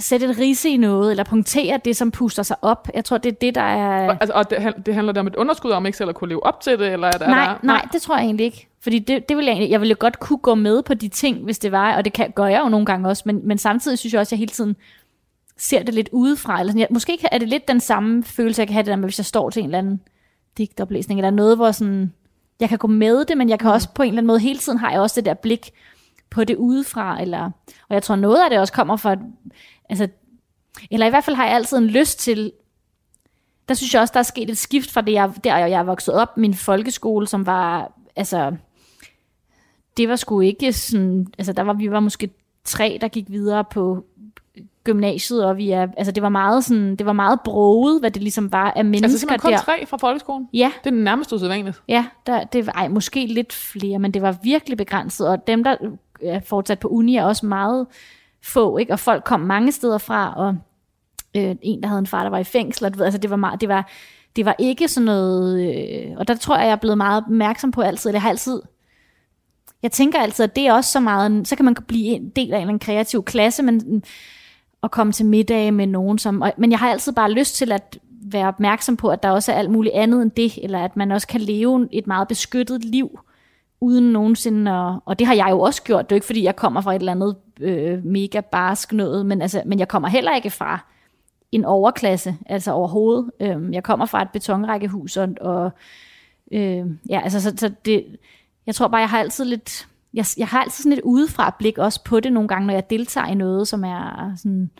sætte 0.00 0.26
et 0.26 0.38
rise 0.38 0.68
i 0.68 0.76
noget, 0.76 1.10
eller 1.10 1.24
punktere 1.24 1.80
det, 1.84 1.96
som 1.96 2.10
puster 2.10 2.42
sig 2.42 2.56
op. 2.62 2.88
Jeg 2.94 3.04
tror, 3.04 3.18
det 3.18 3.32
er 3.32 3.36
det, 3.40 3.54
der 3.54 3.60
er... 3.60 4.08
Og, 4.08 4.16
altså, 4.20 4.32
og 4.34 4.50
det, 4.50 4.86
det 4.86 4.94
handler 4.94 5.12
det 5.12 5.20
om 5.20 5.26
et 5.26 5.36
underskud, 5.36 5.70
om 5.70 5.86
ikke 5.86 5.98
selv 5.98 6.08
at 6.08 6.14
kunne 6.14 6.28
leve 6.28 6.46
op 6.46 6.60
til 6.60 6.78
det? 6.78 6.92
Eller 6.92 7.06
er 7.06 7.10
der, 7.10 7.28
nej, 7.28 7.44
er 7.44 7.48
der, 7.48 7.58
nej, 7.62 7.88
det 7.92 8.02
tror 8.02 8.16
jeg 8.16 8.24
egentlig 8.24 8.46
ikke. 8.46 8.68
Fordi 8.80 8.98
det, 8.98 9.28
det 9.28 9.36
vil 9.36 9.44
jeg, 9.44 9.52
egentlig, 9.52 9.70
jeg 9.70 9.80
ville 9.80 9.94
godt 9.94 10.18
kunne 10.18 10.38
gå 10.38 10.54
med 10.54 10.82
på 10.82 10.94
de 10.94 11.08
ting, 11.08 11.44
hvis 11.44 11.58
det 11.58 11.72
var, 11.72 11.96
og 11.96 12.04
det 12.04 12.12
kan, 12.12 12.32
gør 12.34 12.46
jeg 12.46 12.60
jo 12.64 12.68
nogle 12.68 12.86
gange 12.86 13.08
også, 13.08 13.22
men, 13.26 13.40
men 13.44 13.58
samtidig 13.58 13.98
synes 13.98 14.12
jeg 14.12 14.20
også, 14.20 14.28
at 14.28 14.32
jeg 14.32 14.38
hele 14.38 14.52
tiden 14.52 14.76
ser 15.56 15.82
det 15.82 15.94
lidt 15.94 16.08
udefra. 16.12 16.60
Eller 16.60 16.70
sådan, 16.70 16.80
jeg, 16.80 16.88
måske 16.90 17.18
er 17.32 17.38
det 17.38 17.48
lidt 17.48 17.68
den 17.68 17.80
samme 17.80 18.24
følelse, 18.24 18.60
jeg 18.60 18.66
kan 18.68 18.74
have 18.74 18.82
det 18.82 18.90
der 18.90 18.96
med, 18.96 19.04
hvis 19.04 19.18
jeg 19.18 19.26
står 19.26 19.50
til 19.50 19.60
en 19.60 19.66
eller 19.66 19.78
anden 19.78 20.00
digtoplæsning, 20.58 21.20
eller 21.20 21.30
noget, 21.30 21.56
hvor 21.56 21.70
sådan, 21.70 22.12
jeg 22.60 22.68
kan 22.68 22.78
gå 22.78 22.86
med 22.86 23.24
det, 23.24 23.38
men 23.38 23.48
jeg 23.48 23.58
kan 23.58 23.70
også 23.70 23.88
på 23.94 24.02
en 24.02 24.08
eller 24.08 24.18
anden 24.18 24.26
måde, 24.26 24.40
hele 24.40 24.58
tiden 24.58 24.78
har 24.78 24.90
jeg 24.90 25.00
også 25.00 25.20
det 25.20 25.24
der 25.24 25.34
blik 25.34 25.70
på 26.30 26.44
det 26.44 26.56
udefra, 26.56 27.22
eller, 27.22 27.50
og 27.88 27.94
jeg 27.94 28.02
tror 28.02 28.16
noget 28.16 28.44
af 28.44 28.50
det 28.50 28.58
også 28.58 28.72
kommer 28.72 28.96
fra, 28.96 29.16
altså, 29.90 30.08
eller 30.90 31.06
i 31.06 31.10
hvert 31.10 31.24
fald 31.24 31.36
har 31.36 31.44
jeg 31.44 31.54
altid 31.54 31.78
en 31.78 31.86
lyst 31.86 32.18
til, 32.18 32.52
der 33.68 33.74
synes 33.74 33.94
jeg 33.94 34.02
også, 34.02 34.12
der 34.12 34.18
er 34.18 34.24
sket 34.24 34.50
et 34.50 34.58
skift 34.58 34.90
fra 34.90 35.00
det, 35.00 35.12
jeg, 35.12 35.32
der 35.44 35.56
jeg 35.56 35.78
er 35.80 35.84
vokset 35.84 36.14
op, 36.14 36.36
min 36.36 36.54
folkeskole, 36.54 37.26
som 37.26 37.46
var, 37.46 37.92
altså, 38.16 38.56
det 39.96 40.08
var 40.08 40.16
sgu 40.16 40.40
ikke 40.40 40.72
sådan, 40.72 41.26
altså 41.38 41.52
der 41.52 41.62
var, 41.62 41.72
vi 41.72 41.90
var 41.90 42.00
måske 42.00 42.30
tre, 42.64 42.98
der 43.00 43.08
gik 43.08 43.24
videre 43.28 43.64
på 43.64 44.04
gymnasiet, 44.84 45.44
og 45.44 45.56
vi 45.56 45.70
er, 45.70 45.86
altså 45.96 46.12
det 46.12 46.22
var 46.22 46.28
meget 46.28 46.64
sådan, 46.64 46.96
det 46.96 47.06
var 47.06 47.12
meget 47.12 47.40
broget, 47.44 48.00
hvad 48.00 48.10
det 48.10 48.22
ligesom 48.22 48.52
var 48.52 48.72
af 48.76 48.84
mennesker 48.84 49.04
Altså 49.04 49.18
simpelthen 49.18 49.40
kun 49.40 49.52
der. 49.52 49.58
tre 49.58 49.86
fra 49.86 49.96
folkeskolen? 49.96 50.48
Ja, 50.52 50.72
Det 50.84 50.90
er 50.90 50.94
nærmest 50.94 51.32
usædvanligt. 51.32 51.82
Ja, 51.88 52.06
der, 52.26 52.44
det 52.44 52.66
var 52.66 52.72
ej, 52.72 52.88
måske 52.88 53.26
lidt 53.26 53.52
flere, 53.52 53.98
men 53.98 54.14
det 54.14 54.22
var 54.22 54.36
virkelig 54.42 54.76
begrænset, 54.76 55.28
og 55.28 55.46
dem, 55.46 55.64
der 55.64 55.76
er 56.22 56.40
fortsat 56.40 56.78
på 56.78 56.88
uni, 56.88 57.16
er 57.16 57.24
også 57.24 57.46
meget 57.46 57.86
få, 58.42 58.78
ikke? 58.78 58.92
og 58.92 58.98
folk 58.98 59.24
kom 59.24 59.40
mange 59.40 59.72
steder 59.72 59.98
fra, 59.98 60.34
og 60.36 60.56
øh, 61.36 61.56
en, 61.62 61.82
der 61.82 61.88
havde 61.88 61.98
en 61.98 62.06
far, 62.06 62.22
der 62.22 62.30
var 62.30 62.38
i 62.38 62.44
fængsel, 62.44 62.84
og 62.84 62.94
du 62.94 62.98
ved, 62.98 63.04
altså 63.04 63.18
det 63.18 63.30
var 63.30 63.36
meget, 63.36 63.60
det 63.60 63.68
var, 63.68 63.90
det 64.36 64.44
var 64.44 64.54
ikke 64.58 64.88
sådan 64.88 65.04
noget, 65.04 65.60
øh, 65.60 66.16
og 66.16 66.28
der 66.28 66.34
tror 66.34 66.56
jeg, 66.56 66.64
jeg 66.64 66.72
er 66.72 66.76
blevet 66.76 66.98
meget 66.98 67.24
opmærksom 67.24 67.70
på 67.70 67.80
altid, 67.80 68.10
eller 68.10 68.16
jeg 68.16 68.22
har 68.22 68.30
altid, 68.30 68.62
jeg 69.82 69.92
tænker 69.92 70.20
altid, 70.20 70.44
at 70.44 70.56
det 70.56 70.66
er 70.66 70.72
også 70.72 70.92
så 70.92 71.00
meget, 71.00 71.48
så 71.48 71.56
kan 71.56 71.64
man 71.64 71.74
blive 71.88 72.06
en 72.06 72.28
del 72.28 72.52
af 72.52 72.58
en 72.58 72.78
kreativ 72.78 73.24
klasse, 73.24 73.62
men 73.62 74.02
at 74.82 74.90
komme 74.90 75.12
til 75.12 75.26
middag 75.26 75.74
med 75.74 75.86
nogen, 75.86 76.18
som, 76.18 76.42
og, 76.42 76.52
men 76.56 76.70
jeg 76.70 76.78
har 76.78 76.90
altid 76.90 77.12
bare 77.12 77.32
lyst 77.32 77.56
til 77.56 77.72
at 77.72 77.98
være 78.22 78.48
opmærksom 78.48 78.96
på, 78.96 79.08
at 79.08 79.22
der 79.22 79.30
også 79.30 79.52
er 79.52 79.56
alt 79.56 79.70
muligt 79.70 79.94
andet 79.94 80.22
end 80.22 80.30
det, 80.30 80.58
eller 80.62 80.84
at 80.84 80.96
man 80.96 81.10
også 81.10 81.26
kan 81.26 81.40
leve 81.40 81.88
et 81.92 82.06
meget 82.06 82.28
beskyttet 82.28 82.84
liv, 82.84 83.20
uden 83.80 84.12
nogensinde, 84.12 84.72
og, 84.72 85.02
og 85.04 85.18
det 85.18 85.26
har 85.26 85.34
jeg 85.34 85.46
jo 85.50 85.60
også 85.60 85.82
gjort, 85.82 86.10
det 86.10 86.12
er 86.12 86.16
jo 86.16 86.18
ikke 86.18 86.26
fordi, 86.26 86.44
jeg 86.44 86.56
kommer 86.56 86.80
fra 86.80 86.94
et 86.94 86.98
eller 86.98 87.12
andet 87.12 87.36
øh, 87.60 88.04
mega 88.04 88.40
barsk 88.40 88.92
noget, 88.92 89.26
men, 89.26 89.42
altså, 89.42 89.62
men 89.66 89.78
jeg 89.78 89.88
kommer 89.88 90.08
heller 90.08 90.34
ikke 90.34 90.50
fra 90.50 90.78
en 91.52 91.64
overklasse, 91.64 92.36
altså 92.46 92.72
overhovedet. 92.72 93.30
Øhm, 93.40 93.72
jeg 93.72 93.82
kommer 93.82 94.06
fra 94.06 94.22
et 94.22 94.30
betonrækkehus, 94.32 95.16
og, 95.16 95.28
og 95.40 95.70
øh, 96.52 96.86
ja, 97.08 97.20
altså, 97.20 97.40
så, 97.40 97.54
så 97.56 97.72
det, 97.84 98.16
jeg 98.66 98.74
tror 98.74 98.88
bare, 98.88 99.00
jeg 99.00 99.10
har 99.10 99.18
altid 99.18 99.44
lidt, 99.44 99.88
jeg, 100.14 100.24
jeg 100.36 100.48
har 100.48 100.62
altid 100.62 100.82
sådan 100.82 100.98
et 100.98 101.04
udefra 101.04 101.56
blik 101.58 101.78
også 101.78 102.04
på 102.04 102.20
det 102.20 102.32
nogle 102.32 102.48
gange, 102.48 102.66
når 102.66 102.74
jeg 102.74 102.90
deltager 102.90 103.26
i 103.26 103.34
noget, 103.34 103.68
som 103.68 103.84
er 103.84 104.32
sådan, 104.36 104.70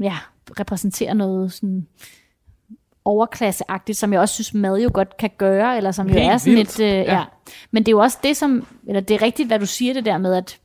ja, 0.00 0.16
repræsenterer 0.60 1.14
noget 1.14 1.52
sådan 1.52 1.86
overklasseagtigt, 3.04 3.98
som 3.98 4.12
jeg 4.12 4.20
også 4.20 4.34
synes 4.34 4.54
mad 4.54 4.80
jo 4.80 4.90
godt 4.94 5.16
kan 5.16 5.30
gøre, 5.38 5.76
eller 5.76 5.90
som 5.90 6.06
jo 6.06 6.12
Helt 6.12 6.32
er 6.32 6.38
sådan 6.38 6.56
vildt, 6.56 6.80
et, 6.80 6.84
øh, 6.84 6.88
ja. 6.88 7.14
ja. 7.14 7.24
Men 7.70 7.82
det 7.82 7.88
er 7.88 7.92
jo 7.92 7.98
også 7.98 8.18
det, 8.22 8.36
som, 8.36 8.66
eller 8.86 9.00
det 9.00 9.14
er 9.14 9.22
rigtigt, 9.22 9.46
hvad 9.46 9.58
du 9.58 9.66
siger 9.66 9.94
det 9.94 10.04
der 10.04 10.18
med, 10.18 10.34
at, 10.34 10.58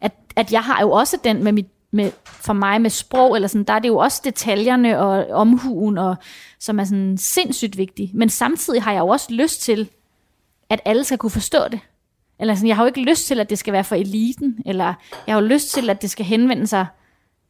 at, 0.00 0.12
at 0.36 0.52
jeg 0.52 0.60
har 0.60 0.80
jo 0.80 0.90
også 0.90 1.18
den 1.24 1.44
med 1.44 1.52
mit, 1.52 1.66
med, 1.90 2.10
for 2.24 2.52
mig 2.52 2.80
med 2.80 2.90
sprog, 2.90 3.34
eller 3.34 3.48
sådan, 3.48 3.64
der 3.64 3.72
er 3.72 3.78
det 3.78 3.88
jo 3.88 3.96
også 3.96 4.22
detaljerne 4.24 4.98
og 4.98 5.26
omhuen, 5.26 5.98
og, 5.98 6.16
som 6.58 6.80
er 6.80 6.84
sådan 6.84 7.16
sindssygt 7.18 7.76
vigtige. 7.76 8.10
Men 8.14 8.28
samtidig 8.28 8.82
har 8.82 8.92
jeg 8.92 9.00
jo 9.00 9.08
også 9.08 9.26
lyst 9.32 9.62
til, 9.62 9.88
at 10.70 10.80
alle 10.84 11.04
skal 11.04 11.18
kunne 11.18 11.30
forstå 11.30 11.58
det. 11.70 11.80
Eller 12.40 12.54
sådan, 12.54 12.68
jeg 12.68 12.76
har 12.76 12.82
jo 12.82 12.86
ikke 12.86 13.10
lyst 13.10 13.26
til, 13.26 13.40
at 13.40 13.50
det 13.50 13.58
skal 13.58 13.72
være 13.72 13.84
for 13.84 13.94
eliten, 13.94 14.62
eller 14.66 14.94
jeg 15.26 15.34
har 15.34 15.40
jo 15.40 15.46
lyst 15.46 15.70
til, 15.70 15.90
at 15.90 16.02
det 16.02 16.10
skal 16.10 16.24
henvende 16.24 16.66
sig 16.66 16.86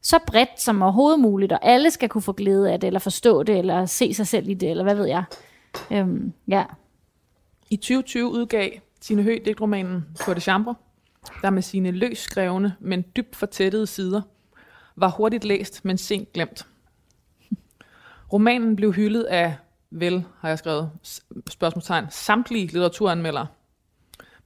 så 0.03 0.19
bredt 0.27 0.61
som 0.61 0.83
overhovedet 0.83 1.21
muligt, 1.21 1.53
og 1.53 1.59
alle 1.63 1.91
skal 1.91 2.09
kunne 2.09 2.23
få 2.23 2.33
glæde 2.33 2.73
af 2.73 2.81
det, 2.81 2.87
eller 2.87 3.01
forstå 3.01 3.43
det, 3.43 3.59
eller 3.59 3.87
se 3.87 4.15
sig 4.15 4.27
selv 4.27 4.49
i 4.49 4.55
det, 4.55 4.71
eller 4.71 4.85
hvad 4.85 4.95
ved 4.95 5.07
jeg. 5.07 5.25
Øhm, 5.91 6.33
ja. 6.49 6.65
I 7.71 7.77
2020 7.77 8.33
udgav 8.33 8.71
Tine 9.01 9.23
Høgh 9.23 9.45
digtromanen 9.45 10.05
På 10.25 10.35
det 10.35 10.43
chambre, 10.43 10.75
der 11.43 11.51
med 11.51 11.63
sine 11.63 11.91
løs 11.91 12.19
skrevne, 12.19 12.75
men 12.81 13.05
dybt 13.17 13.37
fortættede 13.37 13.87
sider, 13.87 14.23
var 14.97 15.09
hurtigt 15.09 15.45
læst, 15.45 15.85
men 15.85 15.99
sent 15.99 16.33
glemt. 16.33 16.67
Romanen 18.33 18.77
blev 18.77 18.93
hyldet 18.93 19.25
af, 19.25 19.57
vel 19.91 20.25
har 20.41 20.49
jeg 20.49 20.59
skrevet, 20.59 20.91
spørgsmålstegn, 21.51 22.07
samtlige 22.11 22.67
litteraturanmeldere, 22.67 23.47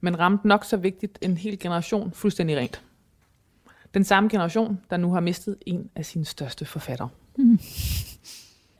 men 0.01 0.19
ramte 0.19 0.47
nok 0.47 0.65
så 0.65 0.77
vigtigt 0.77 1.19
en 1.21 1.37
hel 1.37 1.59
generation 1.59 2.11
fuldstændig 2.13 2.57
rent. 2.57 2.81
Den 3.93 4.03
samme 4.03 4.29
generation, 4.29 4.79
der 4.89 4.97
nu 4.97 5.13
har 5.13 5.19
mistet 5.19 5.57
en 5.65 5.89
af 5.95 6.05
sine 6.05 6.25
største 6.25 6.65
forfattere. 6.65 7.09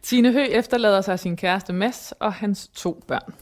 Tine 0.02 0.32
Høgh 0.32 0.50
efterlader 0.50 1.02
sig 1.02 1.20
sin 1.20 1.36
kæreste 1.36 1.74
Mads 1.74 2.14
og 2.20 2.34
hans 2.34 2.68
to 2.68 3.04
børn. 3.08 3.34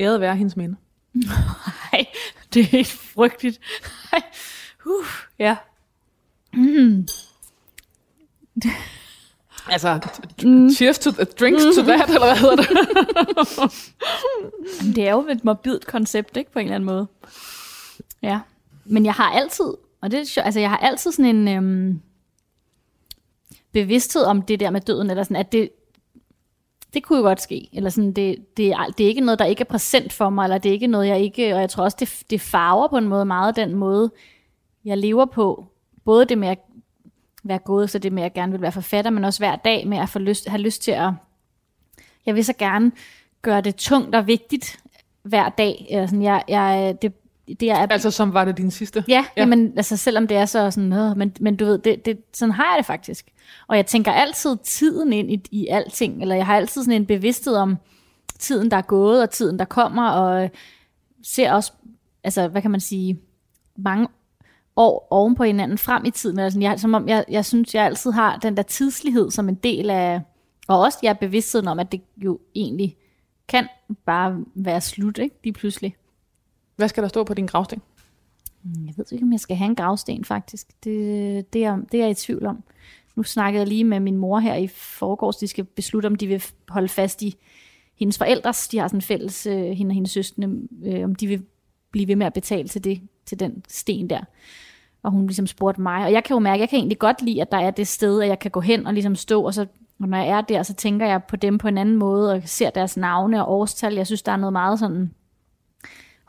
Æret 0.00 0.20
være 0.20 0.36
hendes 0.36 0.56
minde. 0.56 0.76
Nej, 1.14 2.06
det 2.54 2.60
er 2.60 2.66
helt 2.66 2.88
frygteligt. 2.88 3.60
Ej, 4.12 4.22
uh, 4.86 5.06
ja. 5.38 5.56
Altså, 9.68 10.00
mm. 10.44 10.70
cheers 10.70 10.98
to 10.98 11.10
the 11.10 11.24
drinks 11.24 11.62
to 11.76 11.82
that, 11.82 12.08
eller 12.08 12.26
hvad 12.26 12.36
hedder 12.36 12.56
det? 12.56 12.68
Det 14.96 15.08
er 15.08 15.12
jo 15.12 15.26
et 15.28 15.44
morbidt 15.44 15.86
koncept, 15.86 16.36
ikke, 16.36 16.52
på 16.52 16.58
en 16.58 16.64
eller 16.64 16.74
anden 16.74 16.86
måde. 16.86 17.06
Ja. 18.22 18.40
Men 18.84 19.04
jeg 19.04 19.14
har 19.14 19.30
altid, 19.30 19.74
og 20.02 20.10
det 20.10 20.20
er 20.20 20.24
sjovt, 20.24 20.44
altså 20.44 20.60
jeg 20.60 20.70
har 20.70 20.76
altid 20.76 21.12
sådan 21.12 21.36
en 21.36 21.48
øhm, 21.48 22.00
bevidsthed 23.72 24.24
om 24.24 24.42
det 24.42 24.60
der 24.60 24.70
med 24.70 24.80
døden, 24.80 25.10
eller 25.10 25.22
sådan, 25.22 25.36
at 25.36 25.52
det, 25.52 25.70
det 26.94 27.02
kunne 27.02 27.18
jo 27.18 27.22
godt 27.22 27.40
ske. 27.40 27.68
Eller 27.72 27.90
sådan, 27.90 28.12
det, 28.12 28.56
det, 28.56 28.68
er, 28.68 28.86
det 28.98 29.04
er 29.04 29.08
ikke 29.08 29.20
noget, 29.20 29.38
der 29.38 29.44
ikke 29.44 29.60
er 29.60 29.64
præsent 29.64 30.12
for 30.12 30.30
mig, 30.30 30.44
eller 30.44 30.58
det 30.58 30.68
er 30.68 30.72
ikke 30.72 30.86
noget, 30.86 31.08
jeg 31.08 31.20
ikke, 31.20 31.54
og 31.54 31.60
jeg 31.60 31.70
tror 31.70 31.84
også, 31.84 31.96
det, 32.00 32.22
det 32.30 32.40
farver 32.40 32.88
på 32.88 32.96
en 32.96 33.08
måde 33.08 33.24
meget 33.24 33.56
den 33.56 33.74
måde, 33.74 34.10
jeg 34.84 34.98
lever 34.98 35.24
på. 35.24 35.66
Både 36.04 36.24
det 36.24 36.38
med 36.38 36.48
at 36.48 36.58
være 37.44 37.58
gået, 37.58 37.90
så 37.90 37.98
det 37.98 38.12
med, 38.12 38.22
at 38.22 38.24
jeg 38.24 38.32
gerne 38.32 38.52
vil 38.52 38.62
være 38.62 38.72
forfatter, 38.72 39.10
men 39.10 39.24
også 39.24 39.40
hver 39.40 39.56
dag 39.56 39.88
med 39.88 39.98
at 39.98 40.08
få 40.08 40.18
lyst, 40.18 40.48
have 40.48 40.62
lyst 40.62 40.82
til 40.82 40.90
at, 40.90 41.10
jeg 42.26 42.34
vil 42.34 42.44
så 42.44 42.52
gerne 42.58 42.92
gøre 43.42 43.60
det 43.60 43.76
tungt 43.76 44.14
og 44.14 44.26
vigtigt 44.26 44.80
hver 45.22 45.48
dag. 45.48 45.86
Eller 45.90 46.06
sådan, 46.06 46.22
jeg, 46.22 46.44
jeg, 46.48 46.96
det, 47.02 47.12
det 47.48 47.70
er, 47.70 47.76
altså, 47.76 48.10
som 48.10 48.34
var 48.34 48.44
det 48.44 48.56
din 48.56 48.70
sidste? 48.70 49.04
Ja, 49.08 49.12
Ja. 49.12 49.16
ja. 49.36 49.42
Jamen, 49.42 49.72
altså 49.76 49.96
selvom 49.96 50.26
det 50.26 50.36
er 50.36 50.44
så 50.44 50.70
sådan, 50.70 50.92
øh, 50.92 51.16
men, 51.16 51.32
men 51.40 51.56
du 51.56 51.64
ved, 51.64 51.78
det, 51.78 52.06
det, 52.06 52.18
sådan 52.32 52.52
har 52.52 52.64
jeg 52.64 52.78
det 52.78 52.86
faktisk. 52.86 53.26
Og 53.68 53.76
jeg 53.76 53.86
tænker 53.86 54.12
altid 54.12 54.56
tiden 54.64 55.12
ind 55.12 55.30
i, 55.30 55.42
i 55.50 55.66
alting, 55.66 56.22
eller 56.22 56.34
jeg 56.34 56.46
har 56.46 56.56
altid 56.56 56.82
sådan 56.82 57.00
en 57.00 57.06
bevidsthed 57.06 57.54
om 57.54 57.76
tiden, 58.38 58.70
der 58.70 58.76
er 58.76 58.82
gået, 58.82 59.22
og 59.22 59.30
tiden, 59.30 59.58
der 59.58 59.64
kommer, 59.64 60.10
og 60.10 60.50
ser 61.22 61.52
også, 61.52 61.72
altså 62.24 62.48
hvad 62.48 62.62
kan 62.62 62.70
man 62.70 62.80
sige, 62.80 63.20
mange 63.76 64.08
år 64.76 65.08
oven 65.10 65.34
på 65.34 65.44
hinanden 65.44 65.78
frem 65.78 66.04
i 66.04 66.10
tiden. 66.10 66.38
Eller 66.38 66.50
sådan, 66.50 66.62
jeg, 66.62 66.80
som 66.80 66.94
om 66.94 67.08
jeg, 67.08 67.24
jeg 67.28 67.44
synes, 67.44 67.74
jeg 67.74 67.84
altid 67.84 68.10
har 68.10 68.36
den 68.36 68.56
der 68.56 68.62
tidslighed 68.62 69.30
som 69.30 69.48
en 69.48 69.54
del 69.54 69.90
af, 69.90 70.20
og 70.68 70.80
også 70.80 70.98
jeg 71.02 71.10
er 71.10 71.14
bevidstheden 71.14 71.68
om, 71.68 71.78
at 71.78 71.92
det 71.92 72.00
jo 72.16 72.38
egentlig 72.54 72.96
kan 73.48 73.68
bare 74.06 74.44
være 74.54 74.80
slut, 74.80 75.18
ikke, 75.18 75.36
lige 75.44 75.52
pludselig. 75.52 75.96
Hvad 76.82 76.88
skal 76.88 77.02
der 77.02 77.08
stå 77.08 77.24
på 77.24 77.34
din 77.34 77.46
gravsten? 77.46 77.82
Mm, 78.62 78.86
jeg 78.86 78.94
ved 78.96 79.04
ikke, 79.12 79.24
om 79.24 79.32
jeg 79.32 79.40
skal 79.40 79.56
have 79.56 79.68
en 79.68 79.74
gravsten, 79.74 80.24
faktisk. 80.24 80.84
Det, 80.84 81.52
det, 81.52 81.64
er, 81.64 81.76
det 81.76 82.00
er 82.00 82.04
jeg 82.04 82.10
i 82.10 82.14
tvivl 82.14 82.46
om. 82.46 82.62
Nu 83.16 83.22
snakkede 83.22 83.60
jeg 83.60 83.68
lige 83.68 83.84
med 83.84 84.00
min 84.00 84.16
mor 84.16 84.38
her 84.38 84.54
i 84.54 84.66
forgårs. 84.66 85.36
De 85.36 85.48
skal 85.48 85.64
beslutte, 85.64 86.06
om 86.06 86.14
de 86.14 86.26
vil 86.26 86.44
holde 86.68 86.88
fast 86.88 87.22
i 87.22 87.36
hendes 87.98 88.18
forældres. 88.18 88.68
De 88.68 88.78
har 88.78 88.88
sådan 88.88 88.98
en 88.98 89.02
fælles, 89.02 89.46
øh, 89.46 89.64
hende 89.64 89.90
og 89.90 89.94
hendes 89.94 90.10
søskende, 90.10 90.68
øh, 90.84 91.04
om 91.04 91.14
de 91.14 91.26
vil 91.26 91.42
blive 91.90 92.08
ved 92.08 92.16
med 92.16 92.26
at 92.26 92.32
betale 92.32 92.68
til, 92.68 92.84
det, 92.84 93.00
til 93.26 93.40
den 93.40 93.64
sten 93.68 94.10
der. 94.10 94.20
Og 95.02 95.10
hun 95.10 95.26
ligesom 95.26 95.46
spurgte 95.46 95.80
mig. 95.80 96.04
Og 96.04 96.12
jeg 96.12 96.24
kan 96.24 96.34
jo 96.34 96.38
mærke, 96.38 96.54
at 96.54 96.60
jeg 96.60 96.68
kan 96.68 96.78
egentlig 96.78 96.98
godt 96.98 97.22
lide, 97.22 97.42
at 97.42 97.52
der 97.52 97.58
er 97.58 97.70
det 97.70 97.88
sted, 97.88 98.22
at 98.22 98.28
jeg 98.28 98.38
kan 98.38 98.50
gå 98.50 98.60
hen 98.60 98.86
og 98.86 98.92
ligesom 98.92 99.14
stå, 99.14 99.42
og 99.42 99.54
så 99.54 99.66
og 100.00 100.08
når 100.08 100.18
jeg 100.18 100.28
er 100.28 100.40
der, 100.40 100.62
så 100.62 100.74
tænker 100.74 101.06
jeg 101.06 101.24
på 101.24 101.36
dem 101.36 101.58
på 101.58 101.68
en 101.68 101.78
anden 101.78 101.96
måde, 101.96 102.32
og 102.32 102.42
ser 102.44 102.70
deres 102.70 102.96
navne 102.96 103.46
og 103.46 103.52
årstal. 103.52 103.94
Jeg 103.94 104.06
synes, 104.06 104.22
der 104.22 104.32
er 104.32 104.36
noget 104.36 104.52
meget 104.52 104.78
sådan 104.78 105.10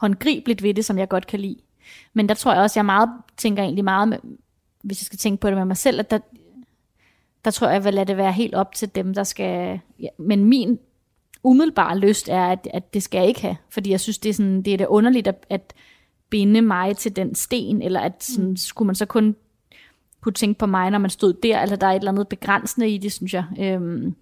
håndgribeligt 0.03 0.63
ved 0.63 0.73
det, 0.73 0.85
som 0.85 0.97
jeg 0.97 1.09
godt 1.09 1.27
kan 1.27 1.39
lide. 1.39 1.57
Men 2.13 2.29
der 2.29 2.35
tror 2.35 2.53
jeg 2.53 2.61
også, 2.61 2.79
jeg 2.79 2.85
meget, 2.85 3.09
tænker 3.37 3.63
egentlig 3.63 3.83
meget, 3.83 4.07
med, 4.07 4.17
hvis 4.81 5.01
jeg 5.01 5.05
skal 5.05 5.19
tænke 5.19 5.41
på 5.41 5.47
det 5.47 5.57
med 5.57 5.65
mig 5.65 5.77
selv, 5.77 5.99
at 5.99 6.11
der, 6.11 6.19
der 7.45 7.51
tror 7.51 7.67
jeg, 7.67 7.73
jeg 7.73 7.83
vil 7.83 7.93
lade 7.93 8.05
det 8.05 8.17
være 8.17 8.31
helt 8.31 8.55
op 8.55 8.75
til 8.75 8.95
dem, 8.95 9.13
der 9.13 9.23
skal... 9.23 9.79
Ja, 9.99 10.07
men 10.17 10.45
min 10.45 10.79
umiddelbare 11.43 11.97
lyst 11.97 12.29
er, 12.29 12.45
at, 12.45 12.67
at 12.73 12.93
det 12.93 13.03
skal 13.03 13.17
jeg 13.17 13.27
ikke 13.27 13.41
have. 13.41 13.57
Fordi 13.69 13.91
jeg 13.91 13.99
synes, 13.99 14.17
det 14.17 14.29
er, 14.29 14.33
sådan, 14.33 14.61
det 14.61 14.73
er 14.73 14.77
det 14.77 14.87
underligt 14.87 15.27
at, 15.27 15.45
at 15.49 15.73
binde 16.29 16.61
mig 16.61 16.97
til 16.97 17.15
den 17.15 17.35
sten, 17.35 17.81
eller 17.81 17.99
at 17.99 18.23
sådan, 18.23 18.49
mm. 18.49 18.57
skulle 18.57 18.87
man 18.87 18.95
så 18.95 19.05
kun 19.05 19.35
kunne 20.21 20.33
tænke 20.33 20.59
på 20.59 20.65
mig, 20.65 20.89
når 20.89 20.97
man 20.97 21.09
stod 21.09 21.33
der, 21.33 21.61
eller 21.61 21.75
der 21.75 21.87
er 21.87 21.91
et 21.91 21.95
eller 21.95 22.11
andet 22.11 22.27
begrænsende 22.27 22.89
i 22.89 22.97
det, 22.97 23.11
synes 23.11 23.33
jeg. 23.33 23.45
Øhm, 23.59 24.15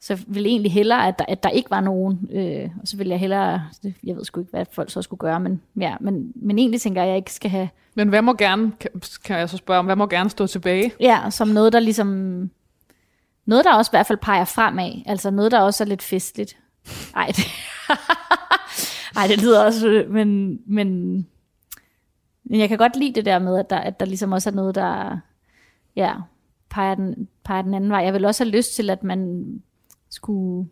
så 0.00 0.12
jeg 0.12 0.18
ville 0.26 0.48
egentlig 0.48 0.72
hellere, 0.72 1.08
at 1.08 1.18
der, 1.18 1.24
at 1.28 1.42
der 1.42 1.48
ikke 1.48 1.70
var 1.70 1.80
nogen, 1.80 2.28
øh, 2.32 2.70
og 2.80 2.88
så 2.88 2.96
ville 2.96 3.10
jeg 3.10 3.20
hellere, 3.20 3.62
jeg 4.04 4.16
ved 4.16 4.24
sgu 4.24 4.40
ikke, 4.40 4.50
hvad 4.50 4.66
folk 4.72 4.90
så 4.90 5.02
skulle 5.02 5.18
gøre, 5.18 5.40
men, 5.40 5.60
ja, 5.80 5.96
men, 6.00 6.32
men 6.34 6.58
egentlig 6.58 6.80
tænker 6.80 7.00
jeg, 7.00 7.06
at 7.06 7.10
jeg 7.10 7.16
ikke 7.16 7.32
skal 7.32 7.50
have, 7.50 7.68
Men 7.94 8.08
hvad 8.08 8.22
må 8.22 8.34
gerne, 8.34 8.72
kan, 9.24 9.38
jeg 9.38 9.48
så 9.48 9.56
spørge 9.56 9.78
om, 9.78 9.84
hvad 9.86 9.96
må 9.96 10.06
gerne 10.06 10.30
stå 10.30 10.46
tilbage? 10.46 10.92
ja, 11.00 11.30
som 11.30 11.48
noget, 11.48 11.72
der 11.72 11.80
ligesom, 11.80 12.08
noget, 13.46 13.64
der 13.64 13.74
også 13.74 13.88
i 13.88 13.94
hvert 13.96 14.06
fald 14.06 14.18
peger 14.18 14.44
fremad, 14.44 14.92
altså 15.06 15.30
noget, 15.30 15.52
der 15.52 15.60
også 15.60 15.84
er 15.84 15.88
lidt 15.88 16.02
festligt. 16.02 16.56
Ej, 17.16 17.26
det, 17.26 17.44
Ej, 19.16 19.26
det 19.26 19.42
lyder 19.42 19.64
også, 19.64 20.04
men, 20.08 20.58
men, 20.66 21.16
men 22.44 22.60
jeg 22.60 22.68
kan 22.68 22.78
godt 22.78 22.96
lide 22.96 23.14
det 23.14 23.24
der 23.24 23.38
med, 23.38 23.58
at 23.58 23.70
der, 23.70 23.78
at 23.78 24.00
der 24.00 24.06
ligesom 24.06 24.32
også 24.32 24.50
er 24.50 24.54
noget, 24.54 24.74
der 24.74 25.18
ja, 25.96 26.14
peger, 26.70 26.94
den, 26.94 27.28
peger 27.44 27.62
den 27.62 27.74
anden 27.74 27.90
vej. 27.90 28.00
Jeg 28.00 28.12
vil 28.12 28.24
også 28.24 28.44
have 28.44 28.56
lyst 28.56 28.74
til, 28.74 28.90
at 28.90 29.02
man 29.02 29.46
skulle 30.16 30.68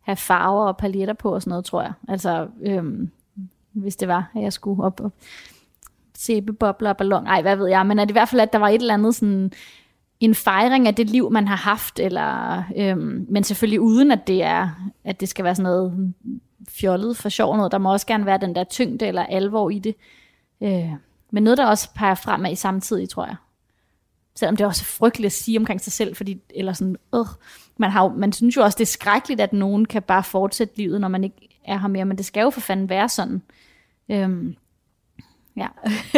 have 0.00 0.16
farver 0.16 0.66
og 0.66 0.76
paljetter 0.76 1.14
på 1.14 1.34
og 1.34 1.42
sådan 1.42 1.50
noget, 1.50 1.64
tror 1.64 1.82
jeg. 1.82 1.92
Altså, 2.08 2.48
øhm, 2.62 3.10
hvis 3.72 3.96
det 3.96 4.08
var, 4.08 4.30
at 4.34 4.42
jeg 4.42 4.52
skulle 4.52 4.84
op 4.84 5.00
og 5.00 5.12
sæbebobler 6.14 6.90
og 6.90 6.96
ballon. 6.96 7.26
Ej, 7.26 7.42
hvad 7.42 7.56
ved 7.56 7.68
jeg. 7.68 7.86
Men 7.86 7.98
at 7.98 8.10
i 8.10 8.12
hvert 8.12 8.28
fald, 8.28 8.40
at 8.40 8.52
der 8.52 8.58
var 8.58 8.68
et 8.68 8.80
eller 8.80 8.94
andet 8.94 9.14
sådan, 9.14 9.52
en 10.20 10.34
fejring 10.34 10.86
af 10.86 10.94
det 10.94 11.10
liv, 11.10 11.30
man 11.30 11.48
har 11.48 11.56
haft, 11.56 12.00
eller, 12.00 12.62
øhm, 12.76 13.26
men 13.28 13.44
selvfølgelig 13.44 13.80
uden, 13.80 14.10
at 14.10 14.26
det, 14.26 14.42
er, 14.42 14.90
at 15.04 15.20
det 15.20 15.28
skal 15.28 15.44
være 15.44 15.54
sådan 15.54 15.70
noget 15.70 16.14
fjollet 16.68 17.16
for 17.16 17.28
sjov 17.28 17.56
noget. 17.56 17.72
Der 17.72 17.78
må 17.78 17.92
også 17.92 18.06
gerne 18.06 18.26
være 18.26 18.38
den 18.38 18.54
der 18.54 18.64
tyngde 18.64 19.06
eller 19.06 19.26
alvor 19.26 19.70
i 19.70 19.78
det. 19.78 19.94
Øh, 20.60 20.92
men 21.30 21.42
noget, 21.42 21.58
der 21.58 21.66
også 21.66 21.94
peger 21.94 22.14
fremad 22.14 22.56
samtidig, 22.56 23.08
tror 23.08 23.24
jeg. 23.24 23.36
Selvom 24.38 24.56
det 24.56 24.64
er 24.64 24.68
også 24.68 24.84
frygteligt 24.84 25.26
at 25.26 25.32
sige 25.32 25.58
omkring 25.58 25.80
sig 25.80 25.92
selv, 25.92 26.16
fordi, 26.16 26.40
eller 26.50 26.72
sådan, 26.72 26.96
øh, 27.14 27.24
man, 27.76 27.90
har, 27.90 28.02
jo- 28.02 28.16
man 28.16 28.32
synes 28.32 28.56
jo 28.56 28.62
også, 28.62 28.76
det 28.76 28.84
er 28.84 28.86
skrækkeligt, 28.86 29.40
at 29.40 29.52
nogen 29.52 29.84
kan 29.84 30.02
bare 30.02 30.24
fortsætte 30.24 30.76
livet, 30.76 31.00
når 31.00 31.08
man 31.08 31.24
ikke 31.24 31.48
er 31.64 31.78
her 31.78 31.88
mere, 31.88 32.04
men 32.04 32.18
det 32.18 32.26
skal 32.26 32.40
jo 32.42 32.50
for 32.50 32.60
fanden 32.60 32.88
være 32.88 33.08
sådan. 33.08 33.42
Øhm, 34.10 34.56
ja. 35.56 35.66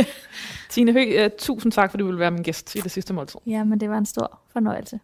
Tine 0.71 0.93
Høgh, 0.93 1.25
uh, 1.25 1.31
tusind 1.39 1.73
tak, 1.73 1.91
fordi 1.91 2.01
du 2.01 2.07
ville 2.07 2.21
være 2.21 2.31
min 2.31 2.43
gæst 2.43 2.75
i 2.75 2.79
det 2.79 2.91
sidste 2.91 3.14
måltid. 3.14 3.41
ja, 3.47 3.64
men 3.64 3.81
det 3.81 3.91
var 3.91 3.99
en 3.99 4.07
stor 4.07 4.41
fornøjelse. 4.53 5.01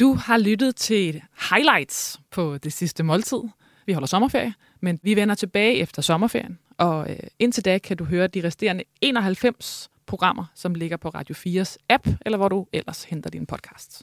Du 0.00 0.14
har 0.14 0.38
lyttet 0.38 0.76
til 0.76 1.22
highlights 1.50 2.20
på 2.30 2.58
det 2.58 2.72
sidste 2.72 3.02
måltid. 3.02 3.38
Vi 3.86 3.92
holder 3.92 4.06
sommerferie, 4.06 4.54
men 4.80 4.98
vi 5.02 5.16
vender 5.16 5.34
tilbage 5.34 5.74
efter 5.74 6.02
sommerferien. 6.02 6.58
Og 6.78 7.10
øh, 7.10 7.16
indtil 7.38 7.64
da 7.64 7.78
kan 7.78 7.96
du 7.96 8.04
høre 8.04 8.26
de 8.26 8.44
resterende 8.44 8.84
91 9.00 9.90
programmer, 10.06 10.46
som 10.54 10.74
ligger 10.74 10.96
på 10.96 11.08
Radio 11.08 11.34
4's 11.34 11.76
app, 11.88 12.08
eller 12.26 12.38
hvor 12.38 12.48
du 12.48 12.64
ellers 12.72 13.04
henter 13.04 13.30
dine 13.30 13.46
podcasts. 13.46 14.02